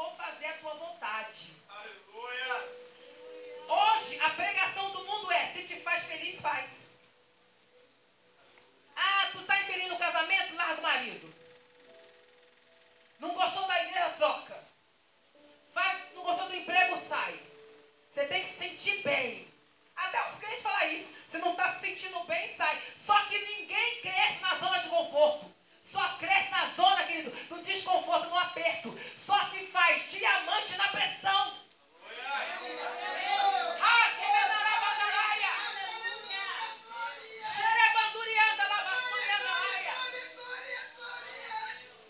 vou 0.00 0.10
fazer 0.12 0.46
a 0.46 0.52
tua 0.54 0.74
vontade. 0.74 1.56
Aleluia. 1.68 2.68
Hoje, 3.68 4.18
a 4.20 4.30
pregação 4.30 4.90
do 4.92 5.04
mundo 5.04 5.30
é, 5.30 5.46
se 5.52 5.64
te 5.64 5.76
faz 5.76 6.04
feliz, 6.04 6.40
faz. 6.40 6.92
Ah, 8.96 9.28
tu 9.32 9.40
está 9.40 9.60
infeliz 9.60 9.88
no 9.88 9.98
casamento? 9.98 10.56
Larga 10.56 10.80
o 10.80 10.82
marido. 10.82 11.34
Não 13.18 13.34
gostou 13.34 13.66
da 13.66 13.82
igreja? 13.82 14.10
Troca. 14.16 14.64
Faz, 15.74 16.14
não 16.14 16.22
gostou 16.22 16.48
do 16.48 16.56
emprego? 16.56 16.98
Sai. 16.98 17.38
Você 18.10 18.24
tem 18.24 18.40
que 18.40 18.48
se 18.48 18.58
sentir 18.58 19.02
bem. 19.02 19.46
Até 19.94 20.18
os 20.28 20.40
crentes 20.40 20.62
falam 20.62 20.92
isso. 20.92 21.14
Você 21.28 21.38
não 21.38 21.52
está 21.52 21.74
se 21.74 21.80
sentindo 21.80 22.24
bem, 22.24 22.56
sai. 22.56 22.82
Só 22.96 23.14
que 23.26 23.38
ninguém 23.38 24.00
cresce 24.00 24.40
na 24.40 24.54
zona 24.54 24.78
de 24.78 24.88
conforto. 24.88 25.54
Só 25.90 26.08
cresce 26.20 26.50
na 26.52 26.66
zona, 26.66 27.02
querido, 27.02 27.30
do 27.48 27.62
desconforto, 27.62 28.28
no 28.28 28.38
aperto. 28.38 28.96
Só 29.16 29.36
se 29.46 29.66
faz 29.66 30.08
diamante 30.08 30.76
na 30.76 30.88
pressão. 30.88 31.58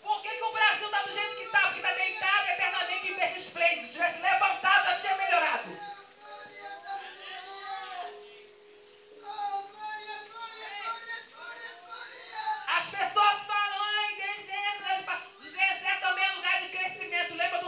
Por 0.03 0.21
que, 0.21 0.29
que 0.29 0.43
o 0.43 0.51
Brasil 0.51 0.85
está 0.85 1.01
do 1.01 1.13
jeito 1.13 1.35
que 1.37 1.43
está? 1.43 1.61
Porque 1.61 1.79
está 1.79 1.91
deitado 1.93 2.47
eternamente 2.49 3.07
em 3.07 3.15
berço 3.15 3.37
esplêndido. 3.37 3.87
Se 3.87 3.93
tivesse 3.93 4.21
levantado, 4.21 4.85
já 4.85 4.99
tinha 4.99 5.15
melhorado. 5.15 5.90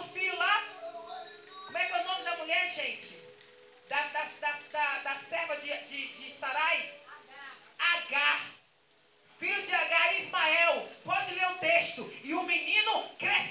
filho 0.09 0.35
lá. 0.37 0.63
Como 1.65 1.77
é 1.77 1.85
que 1.85 1.93
é 1.93 2.01
o 2.01 2.03
nome 2.03 2.23
da 2.23 2.37
mulher, 2.37 2.73
gente? 2.73 3.21
Da, 3.89 4.01
da, 4.07 4.27
da, 4.39 4.59
da, 4.71 4.97
da 4.99 5.15
serva 5.15 5.55
de, 5.57 5.73
de, 5.87 6.07
de 6.07 6.31
Sarai? 6.31 6.93
Agar. 7.79 8.51
Filho 9.39 9.61
de 9.61 9.73
Agar 9.73 10.15
e 10.15 10.19
Ismael. 10.19 10.89
Pode 11.03 11.33
ler 11.33 11.51
o 11.51 11.57
texto. 11.57 12.13
E 12.23 12.33
o 12.33 12.43
menino 12.43 13.09
cresceu. 13.17 13.42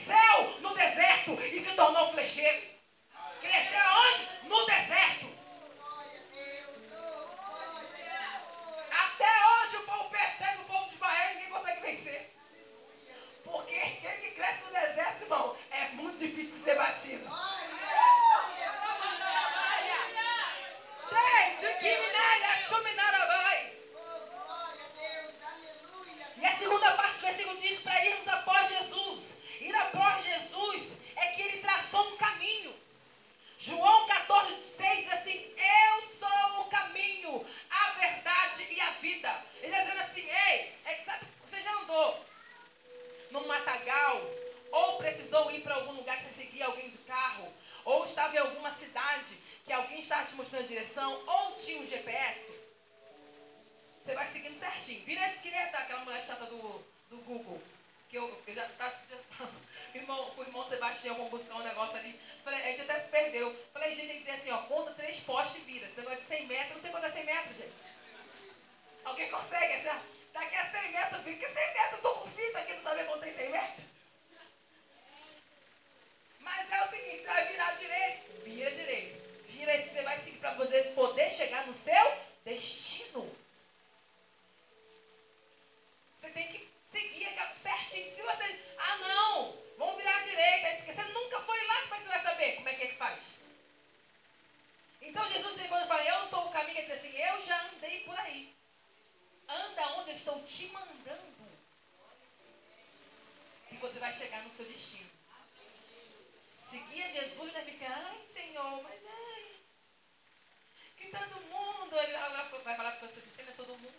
pessoa 113.02 113.20
assim, 113.20 113.30
você 113.34 113.42
não 113.42 113.52
é 113.52 113.56
todo 113.56 113.78
mundo. 113.78 113.94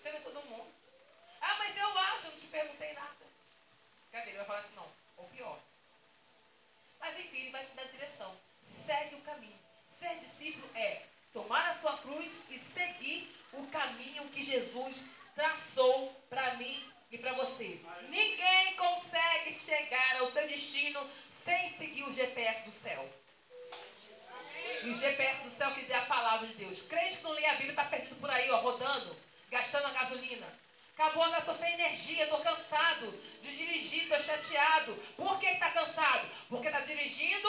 Você 0.00 0.10
não 0.10 0.18
é 0.18 0.20
todo 0.22 0.46
mundo. 0.46 0.74
Ah, 1.40 1.56
mas 1.58 1.76
eu 1.76 1.98
acho, 1.98 2.26
eu 2.26 2.30
não 2.30 2.38
te 2.38 2.46
perguntei 2.46 2.92
nada. 2.94 3.26
Cadê? 4.10 4.30
Ele 4.30 4.38
vai 4.38 4.46
falar 4.46 4.58
assim, 4.60 4.74
não, 4.74 4.90
ou 5.18 5.28
pior. 5.28 5.58
Mas 6.98 7.18
enfim, 7.20 7.40
ele 7.42 7.50
vai 7.50 7.64
te 7.64 7.74
dar 7.74 7.84
direção. 7.84 8.34
Segue 8.62 9.16
o 9.16 9.20
caminho. 9.20 9.58
Ser 9.86 10.18
discípulo 10.20 10.66
é 10.74 11.02
tomar 11.32 11.70
a 11.70 11.74
sua 11.74 11.98
cruz 11.98 12.46
e 12.48 12.58
seguir 12.58 13.36
o 13.52 13.66
caminho 13.66 14.28
que 14.30 14.42
Jesus 14.42 15.08
traçou 15.34 16.14
para 16.30 16.54
mim 16.54 16.90
e 17.10 17.18
para 17.18 17.34
você. 17.34 17.80
Ninguém 18.08 18.76
consegue 18.76 19.52
chegar 19.52 20.20
ao 20.20 20.30
seu 20.30 20.46
destino 20.48 21.06
sem 21.28 21.68
seguir 21.68 22.04
o 22.04 22.12
GPS 22.12 22.64
do 22.64 22.72
céu. 22.72 23.20
E 24.82 24.90
o 24.90 24.94
GPS 24.94 25.42
do 25.42 25.50
céu 25.50 25.70
que 25.72 25.82
dê 25.82 25.94
a 25.94 26.02
palavra 26.02 26.46
de 26.46 26.54
Deus. 26.54 26.82
Crente 26.82 27.18
que 27.18 27.24
não 27.24 27.32
lê 27.32 27.44
a 27.46 27.52
Bíblia 27.52 27.70
está 27.70 27.84
perdido 27.84 28.16
por 28.16 28.30
aí, 28.30 28.50
ó, 28.50 28.56
rodando, 28.60 29.16
gastando 29.50 29.86
a 29.86 29.90
gasolina. 29.90 30.46
Acabou, 30.94 31.22
agora 31.22 31.38
estou 31.38 31.54
sem 31.54 31.72
energia, 31.74 32.24
estou 32.24 32.40
cansado 32.40 33.10
de 33.40 33.56
dirigir, 33.56 34.02
estou 34.02 34.20
chateado. 34.20 34.94
Por 35.16 35.38
que 35.38 35.46
está 35.46 35.70
cansado? 35.70 36.28
Porque 36.48 36.68
está 36.68 36.80
dirigindo, 36.80 37.48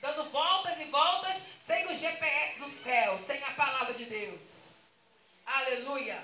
dando 0.00 0.24
voltas 0.24 0.78
e 0.80 0.84
voltas, 0.84 1.42
sem 1.60 1.86
o 1.86 1.96
GPS 1.96 2.60
do 2.60 2.68
céu, 2.68 3.18
sem 3.18 3.42
a 3.42 3.50
palavra 3.52 3.94
de 3.94 4.04
Deus. 4.04 4.76
Aleluia. 5.46 6.22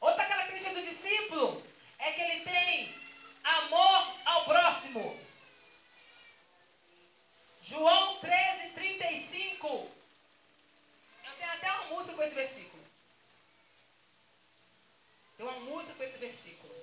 Outra 0.00 0.24
característica 0.24 0.74
do 0.74 0.82
discípulo 0.82 1.62
é 1.98 2.12
que 2.12 2.20
ele 2.20 2.44
tem 2.44 2.94
amor 3.44 4.14
ao 4.24 4.44
próximo. 4.44 5.31
João 7.72 8.18
13, 8.18 8.72
35. 8.74 9.66
Eu 9.66 11.32
tenho 11.38 11.52
até 11.52 11.72
uma 11.72 11.84
música 11.86 12.14
com 12.14 12.22
esse 12.22 12.34
versículo. 12.34 12.84
Tem 15.38 15.46
uma 15.46 15.60
música 15.60 15.94
com 15.94 16.02
esse 16.02 16.18
versículo. 16.18 16.74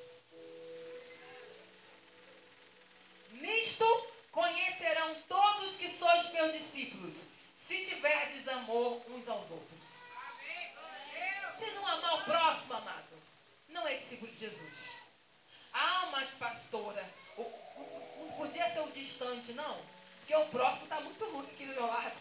Nisto 3.33 4.07
conhecerão 4.31 5.13
todos 5.27 5.75
que 5.75 5.87
sois 5.89 6.31
meus 6.31 6.53
discípulos, 6.53 7.27
se 7.55 7.85
tiverdes 7.85 8.47
amor 8.47 8.99
uns 9.09 9.27
aos 9.29 9.51
outros. 9.51 9.99
Se 11.55 11.69
não 11.71 11.85
amar 11.85 12.15
o 12.15 12.23
próximo, 12.23 12.73
amado, 12.73 13.21
não 13.67 13.87
é 13.87 13.93
discípulo 13.93 14.31
de 14.31 14.39
Jesus. 14.39 15.03
Ah, 15.71 16.09
mas 16.11 16.31
pastora, 16.31 17.07
o 17.37 18.33
podia 18.37 18.67
ser 18.71 18.79
o 18.79 18.91
distante, 18.91 19.53
não. 19.53 19.98
Porque 20.29 20.43
o 20.43 20.49
próximo 20.49 20.83
está 20.83 21.01
muito 21.01 21.25
ruim 21.25 21.47
aqui 21.47 21.65
do 21.65 21.73
meu 21.73 21.87
lado. 21.87 22.15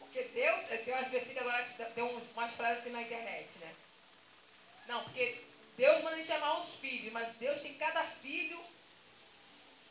Porque 0.00 0.22
Deus, 0.22 0.60
tem 0.66 0.92
umas 0.92 1.08
versículos 1.08 1.48
agora, 1.48 1.64
tem 1.94 2.04
umas 2.04 2.52
frases 2.52 2.80
assim 2.80 2.90
na 2.90 3.00
internet, 3.00 3.58
né? 3.60 3.74
Não, 4.86 5.02
porque 5.02 5.42
Deus 5.78 6.02
manda 6.02 6.16
a 6.16 6.18
gente 6.18 6.26
chamar 6.26 6.58
os 6.58 6.74
filhos, 6.74 7.10
mas 7.10 7.36
Deus 7.36 7.62
tem 7.62 7.72
cada 7.78 8.02
filho. 8.04 8.62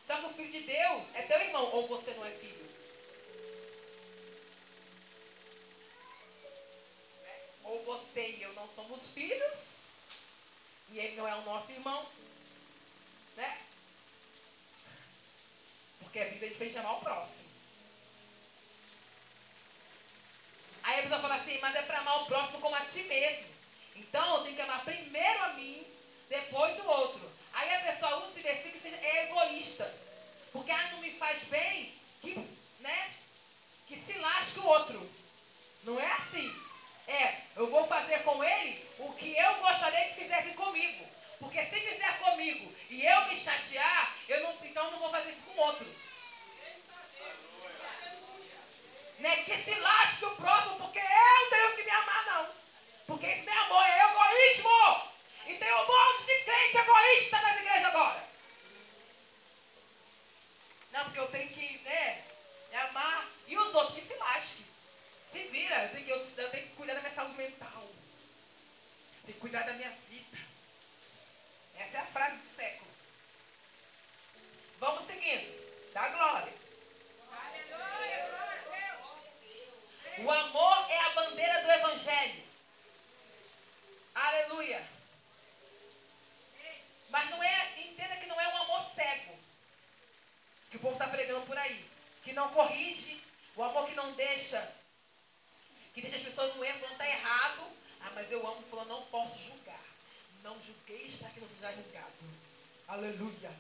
Só 0.06 0.18
que 0.18 0.26
o 0.28 0.34
filho 0.34 0.52
de 0.52 0.60
Deus 0.60 1.16
é 1.16 1.24
teu 1.24 1.40
irmão, 1.40 1.66
ou 1.74 1.88
você 1.88 2.12
não 2.12 2.28
é 2.28 2.30
filho? 2.30 2.70
Ou 7.64 7.84
você 7.86 8.28
e 8.28 8.44
eu 8.44 8.54
não 8.54 8.70
somos 8.76 9.14
filhos, 9.16 9.60
e 10.92 11.00
ele 11.00 11.16
não 11.16 11.28
é 11.28 11.34
o 11.34 11.42
nosso 11.42 11.72
irmão, 11.72 12.08
né? 13.36 13.69
Porque 16.10 16.22
a 16.22 16.26
Bíblia 16.26 16.50
diz 16.50 16.58
para 16.58 16.72
chamar 16.72 16.94
o 16.94 17.02
próximo. 17.02 17.50
Aí 20.82 21.00
a 21.00 21.04
pessoa 21.04 21.22
fala 21.22 21.36
assim, 21.36 21.60
mas 21.62 21.76
é 21.76 21.84
para 21.84 22.00
amar 22.00 22.24
o 22.24 22.26
próximo 22.26 22.60
como 22.60 22.76
a 22.76 22.82
ti 22.82 23.04
mesmo. 23.04 23.46
Então 23.96 24.38
eu 24.38 24.44
tenho 24.44 24.56
que 24.56 24.62
amar 24.64 24.84
primeiro 24.84 25.44
a 25.44 25.50
mim, 25.50 25.86
depois 26.28 26.80
o 26.80 26.88
outro. 26.88 27.32
Aí 27.54 27.76
a 27.76 27.92
pessoa 27.92 28.24
usa 28.24 28.32
esse 28.32 28.42
versículo 28.42 28.96
e 28.96 29.06
é 29.06 29.26
egoísta. 29.26 29.94
Porque 30.52 30.72
ah, 30.72 30.90
não 30.94 31.02
me 31.02 31.12
faz 31.12 31.44
bem, 31.44 31.94
que, 32.22 32.44
né? 32.80 33.12
Que 33.86 33.96
se 33.96 34.18
lasque 34.18 34.62
o 34.62 34.66
outro. 34.66 35.12
Não 35.84 36.00
é 36.00 36.12
assim. 36.14 36.52
É, 37.08 37.38
eu 37.56 37.68
vou 37.68 37.86
fazer 37.86 38.24
com 38.24 38.44
ele 38.44 38.84
o 38.98 39.14
que 39.14 39.38
eu 39.38 39.56
gostaria 39.58 40.10
que 40.10 40.24
fizesse 40.24 40.56
comigo. 40.56 41.06
Porque 41.40 41.64
se 41.64 41.80
fizer 41.80 42.20
comigo 42.20 42.74
e 42.90 43.06
eu 43.06 43.26
me 43.28 43.38
chatear, 43.38 44.16
eu 44.28 44.44
não, 44.44 44.58
então 44.66 44.92
não 44.92 45.00
vou 45.00 45.10
fazer 45.10 45.30
isso 45.30 45.44
com 45.44 45.62
outro. 45.62 45.86
Né? 49.20 49.44
Que 49.44 49.58
se 49.58 49.76
lasque 49.76 50.26
o 50.26 50.36
próximo, 50.36 50.78
porque 50.80 51.00
eu 51.00 51.50
tenho 51.50 51.76
que 51.76 51.84
me 51.84 51.92
amar, 51.92 52.26
não. 52.26 52.54
Porque 53.08 53.28
isso 53.28 53.46
não 53.46 53.54
é 53.54 53.58
amor, 53.58 53.84
é 53.84 54.12
egoísmo. 54.12 55.10
E 55.48 55.56
tem 55.56 55.74
um 55.74 55.88
monte 55.88 56.26
de 56.26 56.44
crente 56.44 56.78
egoísta 56.78 57.42
nas 57.42 57.58
igrejas 57.60 57.86
agora. 57.86 58.30
Não, 60.92 61.04
porque 61.06 61.20
eu 61.20 61.28
tenho 61.28 61.50
que, 61.50 61.78
né, 61.80 62.24
amar. 62.90 63.30
E 63.48 63.58
os 63.58 63.74
outros 63.74 63.96
que 63.96 64.08
se 64.08 64.16
lasquem. 64.16 64.66
Se 65.24 65.44
vira, 65.46 65.84
eu 65.84 65.90
tenho, 65.92 66.06
que, 66.06 66.42
eu 66.42 66.50
tenho 66.50 66.68
que 66.68 66.76
cuidar 66.76 66.96
da 66.96 67.02
minha 67.02 67.14
saúde 67.14 67.38
mental. 67.38 67.88
Tenho 69.26 69.34
que 69.34 69.40
cuidar 69.40 69.64
da 69.64 69.74
minha 69.74 69.90
vida. 70.10 70.49
Essa 71.80 71.98
é 71.98 72.02
a 72.02 72.06
frase 72.06 72.38
do 72.38 72.48
século. 72.48 72.92
Vamos 74.80 75.06
seguindo. 75.06 75.92
Dá 75.94 76.08
glória. 76.10 76.54
Aleluia, 77.32 78.30
O 80.20 80.32
amor 80.32 80.92
é 80.92 81.00
a 81.00 81.10
bandeira 81.12 81.62
do 81.64 81.72
Evangelho. 81.72 82.44
Aleluia. 84.14 84.88
Mas 87.10 87.30
não 87.30 87.42
é, 87.42 87.80
entenda 87.80 88.18
que 88.18 88.28
não 88.28 88.40
é 88.40 88.48
um 88.50 88.58
amor 88.58 88.82
cego. 88.82 89.40
Que 90.70 90.78
o 90.78 90.80
povo 90.80 90.94
está 90.94 91.08
pregando 91.08 91.46
por 91.46 91.58
aí. 91.58 91.90
Que 92.24 92.34
não 92.34 92.50
corrige. 92.52 93.24
O 93.56 93.64
amor 93.64 93.88
que 93.88 93.96
não 93.96 94.14
deixa 94.14 94.80
que 95.94 96.02
deixa 96.02 96.18
as 96.18 96.24
pessoas 96.24 96.56
no 96.56 96.64
erro, 96.64 96.80
falando 96.80 96.94
está 96.94 97.08
errado. 97.08 97.68
Ah, 98.02 98.12
mas 98.16 98.32
eu 98.32 98.48
amo, 98.48 98.64
falando, 98.70 98.88
não 98.88 99.02
posso 99.08 99.38
julgar. 99.40 99.59
Não 100.44 100.60
julgueis 100.62 101.16
para 101.16 101.30
que 101.30 101.40
não 101.40 101.48
seja 101.48 101.74
julgado. 101.74 102.14
Aleluia. 102.88 103.52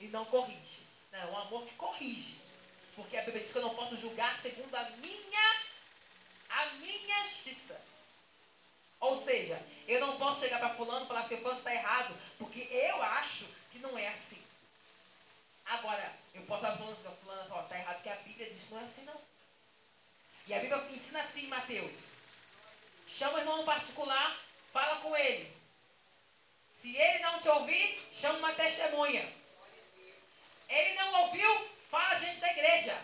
E 0.00 0.08
não 0.08 0.24
corrige. 0.24 0.86
Não, 1.12 1.20
é 1.20 1.26
um 1.26 1.38
amor 1.38 1.66
que 1.66 1.74
corrige. 1.74 2.40
Porque 2.94 3.16
a 3.16 3.22
Bíblia 3.22 3.42
diz 3.42 3.52
que 3.52 3.58
eu 3.58 3.62
não 3.62 3.74
posso 3.74 3.96
julgar 3.96 4.38
segundo 4.40 4.74
a 4.74 4.82
minha, 4.90 5.54
a 6.48 6.66
minha 6.76 7.24
justiça. 7.28 7.80
Ou 9.00 9.16
seja, 9.16 9.60
eu 9.88 10.00
não 10.00 10.18
posso 10.18 10.40
chegar 10.40 10.58
para 10.58 10.74
fulano 10.74 11.04
e 11.04 11.08
falar 11.08 11.20
assim, 11.20 11.38
fulano 11.38 11.58
está 11.58 11.74
errado, 11.74 12.14
porque 12.38 12.60
eu 12.60 13.02
acho 13.02 13.46
que 13.72 13.78
não 13.78 13.98
é 13.98 14.08
assim. 14.08 14.44
Agora, 15.64 16.14
eu 16.34 16.42
posso 16.42 16.62
falar 16.62 16.76
para 16.76 16.84
fulano, 16.84 17.46
fulano, 17.46 17.64
está 17.64 17.78
errado, 17.78 17.94
porque 17.94 18.08
a 18.08 18.16
Bíblia 18.16 18.50
diz 18.50 18.64
que 18.64 18.74
não 18.74 18.80
é 18.80 18.84
assim 18.84 19.04
não. 19.04 19.20
E 20.46 20.54
a 20.54 20.58
Bíblia 20.58 20.86
ensina 20.90 21.20
assim, 21.20 21.46
Mateus. 21.46 22.14
Chama 23.06 23.36
o 23.36 23.38
irmão 23.38 23.56
no 23.58 23.64
particular, 23.64 24.38
fala 24.72 24.96
com 24.96 25.16
ele. 25.16 25.56
Se 26.68 26.96
ele 26.96 27.18
não 27.20 27.40
te 27.40 27.48
ouvir, 27.48 28.08
chama 28.12 28.38
uma 28.38 28.52
testemunha. 28.52 29.28
Ele 30.68 30.94
não 30.94 31.22
ouviu, 31.22 31.68
fala 31.90 32.18
gente 32.18 32.38
da 32.40 32.50
igreja. 32.50 32.96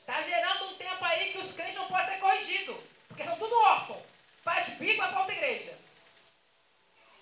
Está 0.00 0.20
gerando 0.22 0.66
um 0.66 0.76
tempo 0.76 1.04
aí 1.04 1.32
que 1.32 1.38
os 1.38 1.52
crentes 1.52 1.76
não 1.76 1.86
podem 1.86 2.06
ser 2.06 2.20
corrigidos. 2.20 2.76
Porque 3.08 3.24
são 3.24 3.38
tudo 3.38 3.54
órfãos. 3.54 4.02
Faz 4.42 4.68
bico 4.78 4.96
para 4.96 5.20
outra 5.20 5.34
igreja. 5.34 5.78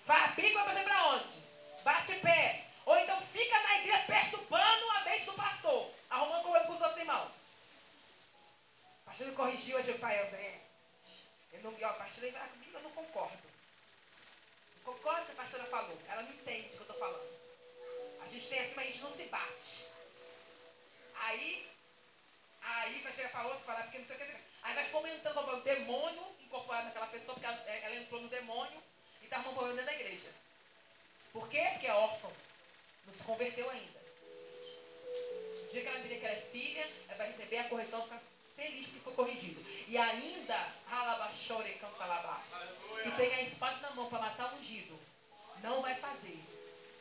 Faz 0.05 0.33
bico 0.35 0.55
vai 0.55 0.65
fazer 0.65 0.83
para 0.83 1.07
onde? 1.09 1.41
Bate 1.83 2.15
pé. 2.15 2.65
Ou 2.85 2.97
então 2.97 3.21
fica 3.21 3.59
na 3.59 3.77
igreja 3.79 4.03
perturbando 4.07 4.89
a 4.89 5.01
mente 5.01 5.25
do 5.25 5.33
pastor 5.33 5.91
arrumando 6.11 6.43
com 6.43 6.73
os 6.73 6.81
outros 6.81 6.97
irmãos. 6.97 7.40
Pastor 9.11 9.27
me 9.27 9.35
corrigiu, 9.35 9.77
eu 9.77 9.83
digo, 9.83 9.99
pai, 9.99 10.17
eu 10.21 10.31
venho. 10.31 10.61
Ele 11.51 11.63
não, 11.63 11.75
ó, 11.83 11.93
pastor, 11.95 12.23
ele 12.23 12.31
vai 12.31 12.47
comigo, 12.47 12.77
eu 12.77 12.81
não 12.83 12.91
concordo. 12.91 13.43
Não 14.77 14.93
concordo 14.93 15.17
com 15.17 15.23
o 15.23 15.25
que 15.25 15.31
a 15.33 15.43
pastora 15.43 15.65
falou. 15.65 15.99
Ela 16.07 16.21
não 16.21 16.31
entende 16.31 16.67
o 16.67 16.69
que 16.69 16.75
eu 16.77 16.81
estou 16.81 16.95
falando. 16.95 17.29
A 18.21 18.27
gente 18.27 18.47
tem 18.47 18.59
assim, 18.59 18.75
mas 18.75 18.87
a 18.87 18.89
gente 18.89 19.01
não 19.01 19.11
se 19.11 19.23
bate. 19.25 19.87
Aí, 21.15 21.69
aí 22.61 23.01
vai 23.01 23.11
chegar 23.11 23.31
para 23.31 23.47
outro 23.47 23.65
falar, 23.65 23.83
porque 23.83 23.97
não 23.97 24.05
sei 24.05 24.15
o 24.15 24.19
que. 24.19 24.37
Aí 24.63 24.75
vai 24.75 24.89
comentando 24.89 25.37
o 25.37 25.61
demônio 25.61 26.35
incorporado 26.39 26.85
naquela 26.85 27.07
pessoa, 27.07 27.33
porque 27.33 27.47
ela, 27.47 27.57
ela 27.69 27.95
entrou 27.97 28.21
no 28.21 28.29
demônio 28.29 28.81
e 29.19 29.25
está 29.25 29.35
arrumando 29.35 29.55
problema 29.55 29.81
dentro 29.81 29.93
da 29.93 29.99
igreja. 29.99 30.29
Por 31.33 31.49
quê? 31.49 31.67
Porque 31.73 31.87
é 31.87 31.93
órfão. 31.93 32.31
Não 33.05 33.13
se 33.13 33.25
converteu 33.25 33.69
ainda 33.69 34.01
dia 35.71 35.81
que 35.81 35.87
ela 35.87 35.99
diria 35.99 36.19
que 36.19 36.25
ela 36.25 36.35
é 36.35 36.41
filha, 36.41 36.87
ela 37.07 37.17
vai 37.17 37.27
receber 37.27 37.57
a 37.57 37.63
correção, 37.69 38.03
ficar 38.03 38.21
feliz 38.61 38.85
porque 38.87 38.99
foi 39.03 39.13
corrigido. 39.13 39.65
E 39.87 39.97
ainda, 39.97 40.67
alabachore 40.89 41.73
cantalabás, 41.73 42.43
que 43.01 43.11
tem 43.11 43.33
a 43.33 43.41
espada 43.41 43.77
na 43.81 43.91
mão 43.91 44.09
para 44.09 44.19
matar 44.19 44.53
o 44.53 44.57
ungido, 44.57 44.99
não 45.63 45.81
vai 45.81 45.95
fazer, 45.95 46.39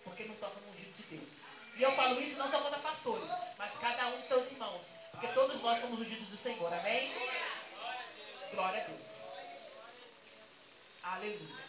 porque 0.02 0.24
não 0.24 0.34
toca 0.36 0.58
no 0.60 0.72
ungido 0.72 0.92
de 0.92 1.02
Deus. 1.16 1.60
E 1.76 1.82
eu 1.82 1.92
falo 1.92 2.20
isso 2.20 2.38
não 2.38 2.50
só 2.50 2.60
contra 2.62 2.78
pastores, 2.78 3.30
mas 3.58 3.78
cada 3.78 4.08
um 4.08 4.16
dos 4.16 4.26
seus 4.26 4.50
irmãos, 4.50 4.86
porque 5.10 5.28
todos 5.28 5.60
nós 5.60 5.80
somos 5.80 6.00
ungidos 6.00 6.28
do 6.28 6.36
Senhor, 6.36 6.72
amém? 6.72 7.12
Glória 8.52 8.82
a 8.82 8.86
Deus. 8.86 9.30
Aleluia. 11.02 11.64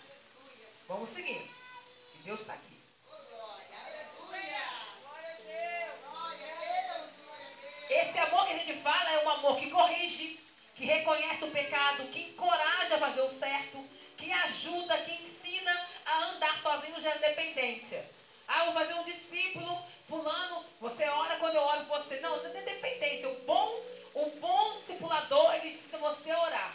Vamos 0.87 1.09
seguir. 1.09 1.49
Deus 2.23 2.41
está 2.41 2.53
aqui. 2.53 2.70
Esse 7.91 8.17
amor 8.19 8.47
que 8.47 8.53
a 8.53 8.57
gente 8.57 8.73
fala 8.81 9.11
é 9.11 9.25
um 9.25 9.29
amor 9.31 9.57
que 9.57 9.69
corrige, 9.69 10.39
que 10.73 10.85
reconhece 10.85 11.43
o 11.43 11.51
pecado, 11.51 12.07
que 12.07 12.21
encoraja 12.21 12.95
a 12.95 12.99
fazer 12.99 13.21
o 13.21 13.27
certo, 13.27 13.85
que 14.15 14.31
ajuda, 14.31 14.97
que 14.99 15.21
ensina 15.21 15.87
a 16.05 16.23
andar 16.27 16.57
sozinho 16.61 17.01
já 17.01 17.13
dependência. 17.15 18.09
Ah, 18.47 18.63
vou 18.63 18.73
fazer 18.73 18.93
um 18.93 19.03
discípulo, 19.03 19.77
fulano, 20.07 20.65
você 20.79 21.03
ora 21.03 21.35
quando 21.35 21.55
eu 21.55 21.63
oro 21.63 21.85
por 21.85 21.99
você. 21.99 22.21
Não, 22.21 22.41
não 22.41 22.57
é 22.57 22.61
dependência. 22.61 23.27
O 23.27 23.39
bom, 23.41 23.83
o 24.13 24.25
bom 24.39 24.73
discipulador, 24.75 25.53
ele 25.55 25.71
ensina 25.71 25.97
você 25.97 26.31
orar. 26.31 26.73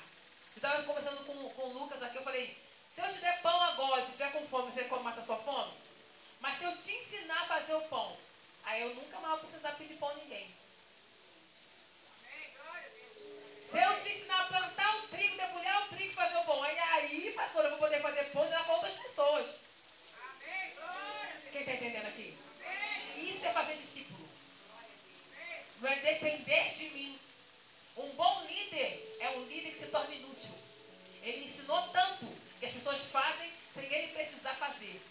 Eu 0.54 0.56
estava 0.56 0.82
conversando 0.82 1.24
com, 1.24 1.32
com 1.48 1.62
o 1.62 1.72
Lucas 1.72 2.02
aqui, 2.02 2.18
eu 2.18 2.24
falei, 2.24 2.54
se 2.94 3.00
eu 3.00 3.08
te 3.08 3.20
der 3.20 3.40
pão 3.40 3.58
agora, 3.62 4.02
se 4.02 4.10
estiver 4.10 4.32
com 4.32 4.46
fome, 4.46 4.70
você 4.70 4.84
como 4.84 5.02
mata 5.02 5.22
sua 5.22 5.36
fome? 5.36 5.72
Mas 6.40 6.58
se 6.58 6.64
eu 6.64 6.76
te 6.76 6.92
ensinar 6.92 7.40
a 7.40 7.46
fazer 7.46 7.74
o 7.74 7.82
pão, 7.82 8.14
aí 8.64 8.82
eu 8.82 8.94
nunca 8.94 9.18
mais 9.20 9.40
vou 9.40 9.48
precisar 9.48 9.72
pedir 9.72 9.94
pão 9.94 10.10
a 10.10 10.14
ninguém. 10.14 10.65
Se 13.68 13.78
eu 13.78 14.00
te 14.00 14.12
ensinar 14.12 14.42
a 14.42 14.44
plantar 14.44 14.96
o 14.96 15.08
trigo, 15.08 15.36
debulhar 15.36 15.82
o 15.82 15.88
trigo 15.88 16.12
e 16.12 16.14
fazer 16.14 16.36
o 16.36 16.44
pão, 16.44 16.62
aí, 16.62 16.78
aí, 16.78 17.32
pastor, 17.34 17.64
eu 17.64 17.70
vou 17.70 17.80
poder 17.80 18.00
fazer 18.00 18.24
pão 18.26 18.46
e 18.46 18.48
dar 18.48 18.64
para 18.64 18.74
outras 18.74 18.94
pessoas. 18.94 19.46
Quem 21.50 21.62
está 21.62 21.72
entendendo 21.72 22.06
aqui? 22.06 22.38
Isso 23.16 23.44
é 23.44 23.52
fazer 23.52 23.74
discípulo. 23.74 24.28
Não 25.80 25.90
é 25.90 25.96
depender 25.96 26.74
de 26.74 26.90
mim. 26.90 27.18
Um 27.96 28.08
bom 28.10 28.46
líder 28.46 29.16
é 29.18 29.30
um 29.30 29.44
líder 29.46 29.72
que 29.72 29.78
se 29.78 29.86
torna 29.86 30.14
inútil. 30.14 30.54
Ele 31.22 31.44
ensinou 31.44 31.88
tanto 31.88 32.26
que 32.60 32.66
as 32.66 32.72
pessoas 32.72 33.00
fazem 33.06 33.52
sem 33.74 33.92
ele 33.92 34.12
precisar 34.12 34.54
fazer. 34.54 35.02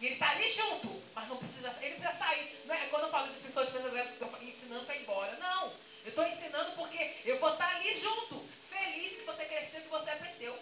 E 0.00 0.06
ele 0.06 0.14
está 0.14 0.30
ali 0.30 0.52
junto, 0.52 1.02
mas 1.14 1.28
não 1.28 1.36
precisa 1.36 1.68
ele 1.80 1.94
precisa 1.94 2.18
sair. 2.18 2.62
Não 2.64 2.74
é, 2.74 2.86
quando 2.86 3.04
eu 3.04 3.10
falo 3.10 3.26
isso, 3.28 3.36
as 3.36 3.42
pessoas 3.42 3.68
pensam 3.68 3.90
que 3.90 3.96
eu 3.96 4.26
estou 4.26 4.42
ensinando 4.42 4.84
para 4.84 4.96
ir 4.96 5.02
embora. 5.02 5.36
Não. 5.36 5.72
Eu 6.06 6.10
estou 6.10 6.24
ensinando 6.24 6.70
porque 6.76 7.16
eu 7.24 7.36
vou 7.40 7.52
estar 7.52 7.68
ali 7.74 8.00
junto. 8.00 8.38
Feliz 8.70 9.16
que 9.16 9.24
você 9.24 9.44
cresceu, 9.44 9.80
que 9.80 9.88
você 9.88 10.10
aprendeu. 10.10 10.56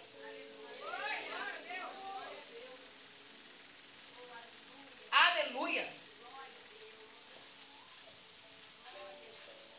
Aleluia. 5.11 5.87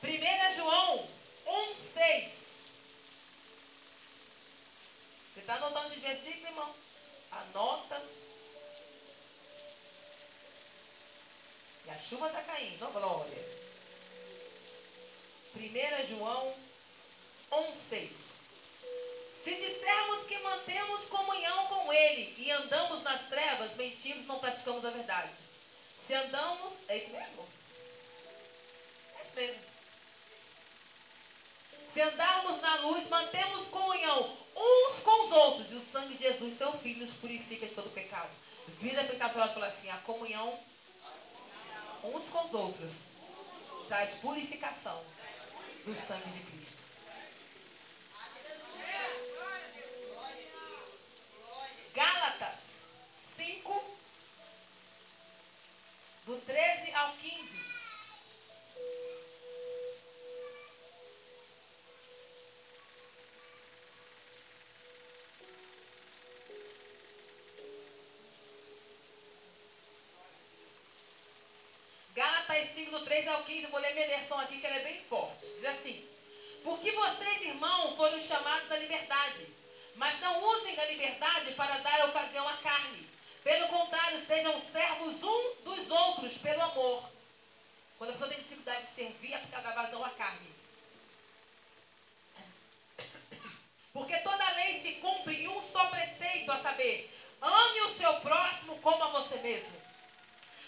1 0.04 0.54
João 0.54 1.08
1, 1.46 1.76
6. 1.76 2.62
Você 5.34 5.40
está 5.40 5.56
anotando 5.56 5.88
os 5.88 6.00
versículos, 6.00 6.44
irmão? 6.44 6.74
Anota. 7.32 8.00
E 11.86 11.90
a 11.90 11.98
chuva 11.98 12.28
está 12.28 12.42
caindo, 12.42 12.92
glória. 12.92 13.65
1 15.56 16.06
João 16.06 16.54
1, 17.50 17.74
6. 17.74 18.10
Se 19.32 19.54
dissermos 19.54 20.24
que 20.24 20.38
mantemos 20.38 21.04
comunhão 21.04 21.66
com 21.66 21.92
Ele 21.92 22.34
e 22.36 22.50
andamos 22.50 23.02
nas 23.02 23.28
trevas, 23.28 23.76
mentimos 23.76 24.26
não 24.26 24.38
praticamos 24.38 24.84
a 24.84 24.90
verdade. 24.90 25.32
Se 25.96 26.14
andamos. 26.14 26.74
É 26.88 26.96
isso 26.96 27.10
mesmo? 27.10 27.48
É 29.18 29.22
isso 29.22 29.36
mesmo. 29.36 29.62
Se 31.86 32.00
andarmos 32.02 32.60
na 32.60 32.74
luz, 32.80 33.08
mantemos 33.08 33.68
comunhão 33.68 34.36
uns 34.54 35.02
com 35.02 35.24
os 35.24 35.32
outros. 35.32 35.72
E 35.72 35.74
o 35.76 35.80
sangue 35.80 36.14
de 36.14 36.24
Jesus, 36.24 36.58
seu 36.58 36.72
Filho, 36.72 37.00
nos 37.00 37.14
purifica 37.14 37.66
de 37.66 37.74
todo 37.74 37.88
pecado. 37.94 38.30
Vida 38.80 39.04
pecadora 39.04 39.48
fala 39.48 39.66
assim: 39.66 39.88
a 39.90 39.96
comunhão 39.98 40.58
uns 42.04 42.28
com 42.28 42.44
os 42.44 42.54
outros 42.54 42.92
traz 43.88 44.18
purificação 44.18 45.15
do 45.86 45.94
sangue 45.94 46.32
de 46.32 46.40
Cristo. 46.40 46.85
Gálatas 72.56 72.74
5, 72.74 72.90
do 72.90 73.04
13 73.04 73.28
ao 73.28 73.42
15, 73.42 73.66
vou 73.66 73.80
ler 73.80 73.92
minha 73.92 74.06
versão 74.06 74.40
aqui, 74.40 74.58
que 74.58 74.66
ela 74.66 74.76
é 74.76 74.84
bem 74.84 75.02
forte. 75.02 75.44
Diz 75.44 75.64
assim: 75.66 76.08
Porque 76.64 76.90
vocês, 76.90 77.42
irmãos, 77.42 77.96
foram 77.96 78.18
chamados 78.18 78.72
à 78.72 78.78
liberdade, 78.78 79.46
mas 79.96 80.18
não 80.20 80.42
usem 80.42 80.74
da 80.74 80.86
liberdade 80.86 81.52
para 81.52 81.78
dar 81.78 82.06
ocasião 82.06 82.48
à 82.48 82.56
carne. 82.58 83.06
Pelo 83.44 83.68
contrário, 83.68 84.24
sejam 84.26 84.58
servos 84.58 85.22
um 85.22 85.54
dos 85.64 85.90
outros 85.90 86.34
pelo 86.38 86.62
amor. 86.62 87.04
Quando 87.98 88.10
a 88.10 88.12
pessoa 88.14 88.30
tem 88.30 88.38
dificuldade 88.38 88.86
de 88.86 88.92
servir, 88.92 89.34
é 89.34 89.38
porque 89.38 89.54
ela 89.54 89.64
dá 89.64 89.82
vazão 89.82 90.04
à 90.04 90.10
carne. 90.10 90.54
Porque 93.92 94.16
toda 94.18 94.50
lei 94.52 94.80
se 94.80 94.92
cumpre 94.94 95.42
em 95.42 95.48
um 95.48 95.60
só 95.60 95.86
preceito, 95.86 96.50
a 96.50 96.58
saber, 96.58 97.10
ame 97.40 97.80
o 97.82 97.94
seu 97.94 98.14
próximo 98.20 98.78
como 98.80 99.04
a 99.04 99.08
você 99.08 99.36
mesmo. 99.38 99.85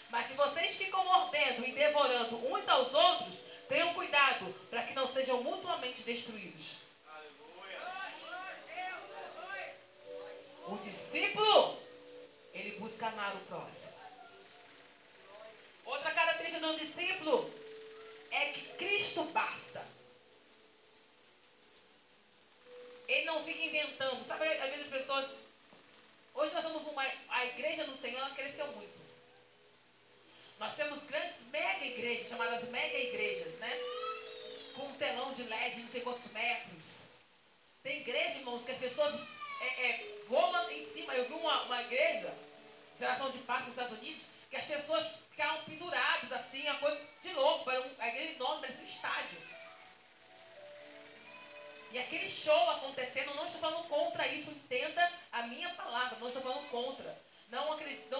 Mas 0.09 0.27
se 0.27 0.33
vocês 0.33 0.75
ficam 0.75 1.03
mordendo 1.05 1.65
e 1.67 1.71
devorando 1.71 2.35
uns 2.51 2.67
aos 2.67 2.93
outros, 2.93 3.41
tenham 3.67 3.93
cuidado 3.93 4.53
para 4.69 4.83
que 4.83 4.93
não 4.93 5.11
sejam 5.11 5.43
mutuamente 5.43 6.01
destruídos. 6.01 6.79
O 10.67 10.77
discípulo, 10.77 11.81
ele 12.53 12.79
busca 12.79 13.07
amar 13.07 13.35
o 13.35 13.39
próximo. 13.41 13.99
Outra 15.85 16.11
característica 16.11 16.67
um 16.67 16.75
discípulo 16.75 17.51
é 18.29 18.45
que 18.51 18.61
Cristo 18.77 19.23
basta. 19.25 19.83
Ele 23.07 23.25
não 23.25 23.43
fica 23.43 23.59
inventando. 23.59 24.23
Sabe, 24.23 24.45
às 24.47 24.69
vezes 24.69 24.85
as 24.85 24.91
pessoas. 24.91 25.31
Hoje 26.35 26.53
nós 26.53 26.63
somos 26.63 26.85
uma. 26.87 27.03
A 27.29 27.45
igreja 27.47 27.85
no 27.87 27.97
Senhor 27.97 28.29
cresceu 28.35 28.67
muito. 28.73 28.98
Nós 30.59 30.75
temos 30.75 31.03
grandes 31.03 31.45
mega 31.51 31.85
igrejas, 31.85 32.27
chamadas 32.27 32.67
mega 32.67 32.97
igrejas, 32.97 33.53
né? 33.59 33.71
Com 34.75 34.83
um 34.87 34.93
telão 34.95 35.31
de 35.33 35.43
LED 35.43 35.79
não 35.81 35.89
sei 35.89 36.01
quantos 36.01 36.29
metros. 36.33 36.83
Tem 37.81 38.01
igreja, 38.01 38.39
irmãos, 38.39 38.65
que 38.65 38.71
as 38.71 38.77
pessoas 38.77 39.15
é, 39.61 39.89
é, 39.89 40.15
voam 40.27 40.69
em 40.69 40.85
cima. 40.85 41.13
Eu 41.15 41.29
vi 41.29 41.33
uma, 41.33 41.61
uma 41.63 41.81
igreja, 41.83 42.33
geração 42.97 43.31
de 43.31 43.37
paz 43.39 43.61
nos 43.61 43.69
Estados 43.69 43.97
Unidos, 43.97 44.23
que 44.49 44.57
as 44.57 44.65
pessoas 44.65 45.19
ficavam 45.31 45.63
penduradas 45.63 46.31
assim, 46.33 46.67
a 46.67 46.75
coisa 46.75 46.99
de 47.23 47.33
louco. 47.33 47.71
Era 47.71 47.81
um, 47.81 48.07
igreja 48.07 48.33
enorme, 48.33 48.61
parecia 48.61 48.83
um 48.83 48.89
estádio. 48.89 49.41
E 51.93 51.99
aquele 51.99 52.29
show 52.29 52.69
acontecendo, 52.71 53.33
não 53.33 53.45
estou 53.45 53.61
falando 53.61 53.87
contra 53.87 54.27
isso, 54.27 54.51
entenda 54.51 55.09
a 55.31 55.43
minha 55.43 55.69
palavra, 55.69 56.17
não 56.19 56.27
estou 56.27 56.43
falando 56.43 56.69
contra. 56.69 57.29
Não 57.49 57.73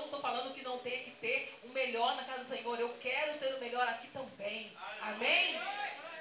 estou 0.05 0.19
falando 0.19 0.53
que 0.55 0.63
não 0.63 0.79
tenha 0.79 1.03
que 1.03 1.11
ter 1.11 1.59
o 1.63 1.67
melhor 1.99 2.15
na 2.15 2.23
casa 2.23 2.39
do 2.39 2.45
Senhor. 2.45 2.79
Eu 2.79 2.97
quero 2.97 3.37
ter 3.39 3.53
o 3.55 3.59
melhor 3.59 3.85
aqui 3.89 4.07
também. 4.07 4.71
Amém? 5.01 5.59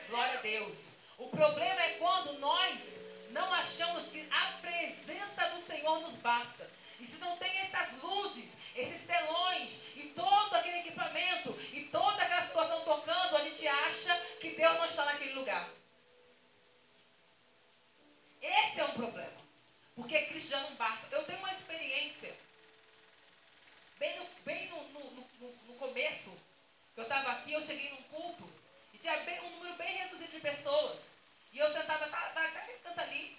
Glória 0.09 0.39
a 0.39 0.43
Deus. 0.43 0.95
O 1.17 1.29
problema 1.29 1.81
é 1.83 1.91
quando 2.01 2.33
nós 2.41 3.05
não 3.31 3.53
achamos 3.55 4.07
que 4.07 4.27
a 4.29 4.47
presença 4.61 5.49
do 5.51 5.61
Senhor 5.61 6.01
nos 6.01 6.17
basta. 6.17 6.69
E 6.99 7.07
se 7.07 7.19
não 7.19 7.37
tem 7.37 7.59
essas 7.61 8.03
luzes, 8.03 8.57
esses 8.75 9.07
telões 9.07 9.83
e 9.95 10.13
todo 10.17 10.57
aquele 10.57 10.81
equipamento 10.81 11.57
e 11.73 11.83
toda 11.93 12.25
aquela 12.25 12.43
situação 12.43 12.81
tocando, 12.81 13.37
a 13.37 13.45
gente 13.45 13.69
acha 13.69 14.17
que 14.41 14.51
Deus 14.51 14.75
não 14.79 14.85
está 14.85 15.05
naquele 15.05 15.35
lugar. 15.35 15.69
Esse 18.43 18.81
é 18.81 18.85
um 18.85 18.95
problema. 18.95 19.39
Porque 19.95 20.23
Cristo 20.23 20.51
já 20.51 20.61
não 20.61 20.75
basta. 20.75 21.15
Eu 21.15 21.25
tenho 21.25 21.39
uma 21.39 21.53
experiência 21.53 22.35
Bem 23.99 24.17
no, 24.17 24.27
bem 24.45 24.69
no, 24.69 24.81
no, 24.91 25.11
no, 25.11 25.53
no 25.67 25.75
começo, 25.75 26.31
que 26.95 27.01
eu 27.01 27.03
estava 27.03 27.33
aqui, 27.33 27.53
eu 27.53 27.63
cheguei 27.63 27.91
num 27.91 28.03
culto 28.05 28.49
e 28.95 28.99
tinha 28.99 29.17
bem, 29.19 29.41
um 29.41 29.51
número 29.57 29.75
bem 29.75 29.97
reduzido 29.97 30.31
de 30.31 30.41
pessoas. 30.41 31.09
E 31.53 31.59
eu 31.59 31.73
sentada, 31.73 32.07
tá, 32.07 32.21
tá, 32.29 32.49
tá 32.49 32.59
aquele 32.61 32.79
canto 32.79 33.01
ali. 33.01 33.37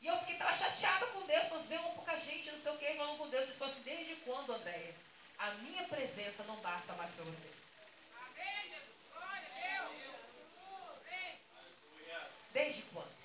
E 0.00 0.06
eu 0.06 0.16
fiquei, 0.20 0.36
tava 0.36 0.56
chateada 0.56 1.06
com 1.06 1.26
Deus, 1.26 1.48
falando, 1.48 1.62
dizer, 1.62 1.80
pouca 1.80 2.16
gente, 2.20 2.52
não 2.52 2.60
sei 2.60 2.72
o 2.72 2.78
que, 2.78 2.94
falando 2.94 3.18
com 3.18 3.28
Deus. 3.28 3.42
Eu 3.42 3.48
disse 3.48 3.64
assim, 3.64 3.82
desde 3.82 4.16
quando, 4.16 4.52
Andréia? 4.52 4.94
A 5.38 5.50
minha 5.54 5.82
presença 5.88 6.44
não 6.44 6.56
basta 6.60 6.92
mais 6.92 7.10
para 7.10 7.24
você. 7.24 7.50
Amém, 8.14 8.62
Jesus. 8.62 8.96
Glória 9.12 9.48
a 9.48 9.78
Deus. 9.78 9.92
Desde 12.52 12.82
quando? 12.82 13.16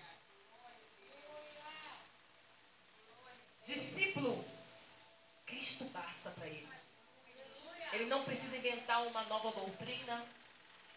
Discípulo, 3.65 4.43
Cristo 5.45 5.83
basta 5.85 6.31
para 6.31 6.47
ele. 6.47 6.71
Ele 7.93 8.05
não 8.05 8.23
precisa 8.23 8.55
inventar 8.71 9.05
uma 9.05 9.23
nova 9.23 9.51
doutrina. 9.51 10.25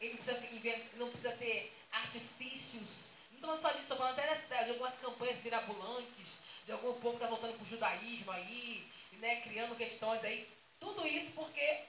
Ele 0.01 0.15
precisa, 0.15 0.39
inventar, 0.53 0.87
não 0.97 1.09
precisa 1.09 1.33
ter 1.33 1.73
artifícios. 1.93 3.11
Não 3.33 3.57
estou 3.57 3.59
falando 3.59 3.77
disso, 3.77 3.93
estou 3.93 3.97
falando 3.97 4.19
até 4.19 4.65
de 4.65 4.71
algumas 4.71 4.95
campanhas 4.95 5.43
mirabolantes, 5.43 6.27
de 6.65 6.73
algum 6.73 6.95
povo 6.95 7.19
que 7.19 7.25
está 7.25 7.27
voltando 7.27 7.55
para 7.55 7.63
o 7.63 7.69
judaísmo 7.69 8.33
aí, 8.33 8.89
né, 9.15 9.41
criando 9.43 9.77
questões 9.77 10.25
aí. 10.25 10.49
Tudo 10.81 11.07
isso 11.07 11.33
porque 11.33 11.81